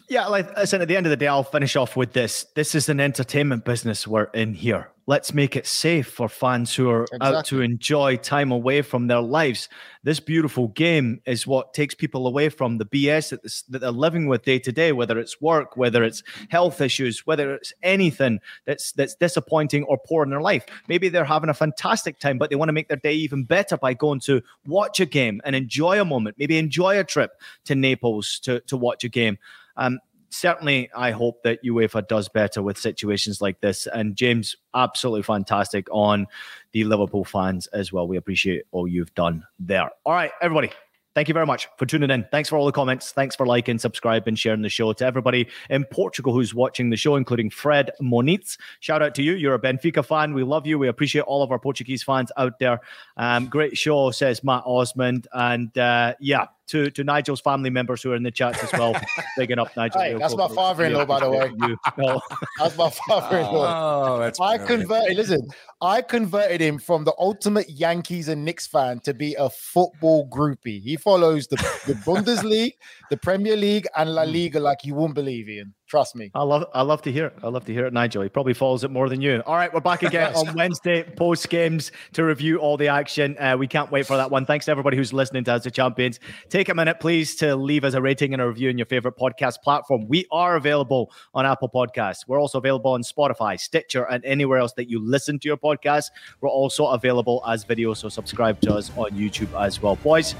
Yeah, 0.09 0.27
like 0.27 0.55
I 0.57 0.65
said, 0.65 0.81
at 0.81 0.87
the 0.87 0.97
end 0.97 1.05
of 1.05 1.09
the 1.09 1.17
day, 1.17 1.27
I'll 1.27 1.43
finish 1.43 1.75
off 1.75 1.95
with 1.95 2.13
this. 2.13 2.45
This 2.55 2.75
is 2.75 2.89
an 2.89 2.99
entertainment 2.99 3.65
business 3.65 4.07
we're 4.07 4.25
in 4.25 4.53
here. 4.53 4.91
Let's 5.09 5.33
make 5.33 5.55
it 5.55 5.65
safe 5.65 6.07
for 6.07 6.27
fans 6.27 6.75
who 6.75 6.89
are 6.89 7.03
exactly. 7.03 7.27
out 7.29 7.45
to 7.45 7.61
enjoy 7.61 8.17
time 8.17 8.51
away 8.51 8.81
from 8.81 9.07
their 9.07 9.21
lives. 9.21 9.69
This 10.03 10.19
beautiful 10.19 10.67
game 10.67 11.21
is 11.25 11.47
what 11.47 11.73
takes 11.73 11.95
people 11.95 12.27
away 12.27 12.49
from 12.49 12.77
the 12.77 12.85
BS 12.85 13.29
that, 13.29 13.41
this, 13.41 13.61
that 13.63 13.79
they're 13.79 13.91
living 13.91 14.27
with 14.27 14.43
day 14.43 14.59
to 14.59 14.71
day, 14.71 14.91
whether 14.91 15.17
it's 15.17 15.39
work, 15.39 15.77
whether 15.77 16.03
it's 16.03 16.23
health 16.49 16.81
issues, 16.81 17.25
whether 17.25 17.55
it's 17.55 17.71
anything 17.81 18.41
that's 18.65 18.91
that's 18.91 19.15
disappointing 19.15 19.83
or 19.83 19.97
poor 19.97 20.23
in 20.23 20.29
their 20.29 20.41
life. 20.41 20.65
Maybe 20.89 21.07
they're 21.07 21.23
having 21.23 21.49
a 21.49 21.53
fantastic 21.53 22.19
time, 22.19 22.37
but 22.37 22.49
they 22.49 22.57
want 22.57 22.67
to 22.67 22.73
make 22.73 22.89
their 22.89 22.97
day 22.97 23.13
even 23.13 23.45
better 23.45 23.77
by 23.77 23.93
going 23.93 24.19
to 24.21 24.41
watch 24.65 24.99
a 24.99 25.05
game 25.05 25.39
and 25.45 25.55
enjoy 25.55 26.01
a 26.01 26.05
moment, 26.05 26.35
maybe 26.37 26.57
enjoy 26.57 26.99
a 26.99 27.05
trip 27.05 27.39
to 27.63 27.75
Naples 27.75 28.39
to, 28.39 28.59
to 28.61 28.75
watch 28.75 29.05
a 29.05 29.09
game. 29.09 29.37
Um, 29.77 29.99
certainly, 30.29 30.89
I 30.95 31.11
hope 31.11 31.43
that 31.43 31.63
UEFA 31.63 32.07
does 32.07 32.29
better 32.29 32.61
with 32.61 32.77
situations 32.77 33.41
like 33.41 33.59
this. 33.61 33.87
And 33.87 34.15
James, 34.15 34.55
absolutely 34.73 35.23
fantastic 35.23 35.87
on 35.91 36.27
the 36.71 36.83
Liverpool 36.83 37.25
fans 37.25 37.67
as 37.67 37.91
well. 37.91 38.07
We 38.07 38.17
appreciate 38.17 38.63
all 38.71 38.87
you've 38.87 39.13
done 39.15 39.45
there. 39.59 39.89
All 40.05 40.13
right, 40.13 40.31
everybody. 40.41 40.71
Thank 41.17 41.29
you 41.29 41.33
very 41.33 41.47
much 41.47 41.67
for 41.79 41.87
tuning 41.87 42.11
in. 42.11 42.27
Thanks 42.29 42.47
for 42.47 42.57
all 42.57 42.67
the 42.67 42.71
comments. 42.71 43.11
Thanks 43.11 43.35
for 43.35 43.47
liking, 43.47 43.79
subscribing, 43.79 44.35
sharing 44.35 44.61
the 44.61 44.69
show. 44.69 44.93
To 44.93 45.03
everybody 45.03 45.47
in 45.71 45.83
Portugal 45.85 46.31
who's 46.31 46.53
watching 46.53 46.91
the 46.91 46.95
show, 46.95 47.15
including 47.15 47.49
Fred 47.49 47.89
Moniz, 47.99 48.55
shout 48.81 49.01
out 49.01 49.15
to 49.15 49.23
you. 49.23 49.33
You're 49.33 49.55
a 49.55 49.59
Benfica 49.59 50.05
fan. 50.05 50.35
We 50.35 50.43
love 50.43 50.67
you. 50.67 50.77
We 50.77 50.89
appreciate 50.89 51.23
all 51.23 51.41
of 51.41 51.51
our 51.51 51.57
Portuguese 51.57 52.03
fans 52.03 52.31
out 52.37 52.59
there. 52.59 52.81
Um, 53.17 53.47
great 53.47 53.75
show, 53.75 54.11
says 54.11 54.43
Matt 54.43 54.61
Osmond. 54.67 55.27
And 55.33 55.75
uh, 55.75 56.13
yeah, 56.19 56.45
to, 56.67 56.91
to 56.91 57.03
Nigel's 57.03 57.41
family 57.41 57.69
members 57.69 58.03
who 58.03 58.11
are 58.11 58.15
in 58.15 58.23
the 58.23 58.31
chats 58.31 58.63
as 58.63 58.71
well. 58.73 58.95
Bigging 59.37 59.59
up 59.59 59.75
Nigel. 59.75 60.01
Hey, 60.01 60.13
that's 60.13 60.35
my 60.35 60.47
father-in-law, 60.47 61.05
by 61.05 61.19
the 61.19 61.29
way. 61.29 61.51
You. 61.61 61.77
No. 61.97 62.21
Oh. 62.29 62.37
That's 62.59 62.77
my 62.77 62.89
father-in-law. 62.89 64.15
Oh, 64.15 64.19
that's 64.19 64.39
I 64.39 64.57
brilliant. 64.57 64.81
converted. 64.81 65.17
Listen, 65.17 65.47
I 65.81 66.01
converted 66.01 66.61
him 66.61 66.77
from 66.79 67.03
the 67.03 67.13
ultimate 67.17 67.69
Yankees 67.69 68.27
and 68.27 68.45
Knicks 68.45 68.67
fan 68.67 68.99
to 69.01 69.13
be 69.13 69.35
a 69.35 69.49
football 69.49 70.29
groupie. 70.29 70.81
He 70.81 70.95
follows 70.95 71.47
the, 71.47 71.57
the 71.85 71.93
Bundesliga, 72.05 72.71
the 73.09 73.17
Premier 73.17 73.55
League, 73.55 73.87
and 73.95 74.13
La 74.13 74.23
Liga 74.23 74.59
like 74.59 74.83
you 74.83 74.95
won't 74.95 75.15
believe, 75.15 75.49
Ian. 75.49 75.73
Trust 75.87 76.17
me. 76.17 76.29
I 76.35 76.43
love 76.43 76.65
I 76.73 76.81
love 76.81 77.01
to 77.03 77.11
hear 77.13 77.27
it. 77.27 77.33
I 77.41 77.47
love 77.47 77.63
to 77.63 77.73
hear 77.73 77.85
it, 77.85 77.93
Nigel. 77.93 78.21
He 78.21 78.27
probably 78.27 78.53
follows 78.53 78.83
it 78.83 78.91
more 78.91 79.07
than 79.07 79.21
you. 79.21 79.41
All 79.45 79.55
right, 79.55 79.73
we're 79.73 79.79
back 79.79 80.03
again 80.09 80.35
on 80.35 80.53
Wednesday 80.53 81.03
post 81.03 81.47
games 81.47 81.93
to 82.11 82.25
review 82.25 82.57
all 82.57 82.75
the 82.75 82.89
action. 82.89 83.37
Uh, 83.39 83.55
we 83.57 83.67
can't 83.67 83.89
wait 83.89 84.05
for 84.05 84.17
that 84.17 84.29
one. 84.29 84.45
Thanks 84.45 84.65
to 84.65 84.71
everybody 84.71 84.97
who's 84.97 85.13
listening 85.13 85.45
to 85.45 85.51
House 85.51 85.63
the 85.63 85.71
Champions. 85.71 86.19
Take 86.49 86.67
a 86.67 86.75
minute, 86.75 86.99
please, 86.99 87.37
to 87.37 87.55
leave 87.55 87.85
us 87.85 87.93
a 87.93 88.01
rating 88.01 88.33
and 88.33 88.41
a 88.41 88.47
review 88.47 88.69
in 88.69 88.77
your 88.77 88.85
favorite 88.85 89.15
podcast 89.17 89.61
platform. 89.61 90.09
We 90.09 90.25
are 90.29 90.57
available 90.57 91.09
on 91.33 91.45
Apple 91.45 91.69
Podcasts. 91.69 92.27
We're 92.27 92.41
also 92.41 92.57
available 92.57 92.91
on 92.91 93.01
Spotify, 93.01 93.57
Stitcher, 93.57 94.03
and 94.09 94.25
anywhere 94.25 94.57
else 94.57 94.73
that 94.73 94.89
you 94.89 94.99
listen 94.99 95.39
to 95.39 95.47
your 95.47 95.57
podcast. 95.57 96.11
We're 96.41 96.49
also 96.49 96.87
available 96.87 97.41
as 97.47 97.63
video, 97.63 97.93
so 97.93 98.09
subscribe 98.09 98.59
to 98.61 98.73
us 98.73 98.91
on 98.97 99.11
YouTube 99.11 99.57
as 99.57 99.81
well. 99.81 99.95
Boys, 99.95 100.35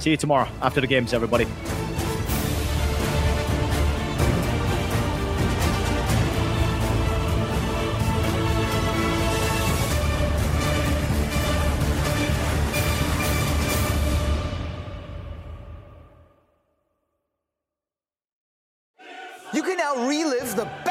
see 0.00 0.10
you 0.10 0.16
tomorrow 0.16 0.48
after 0.60 0.80
the 0.80 0.88
games, 0.88 1.14
everybody. 1.14 1.46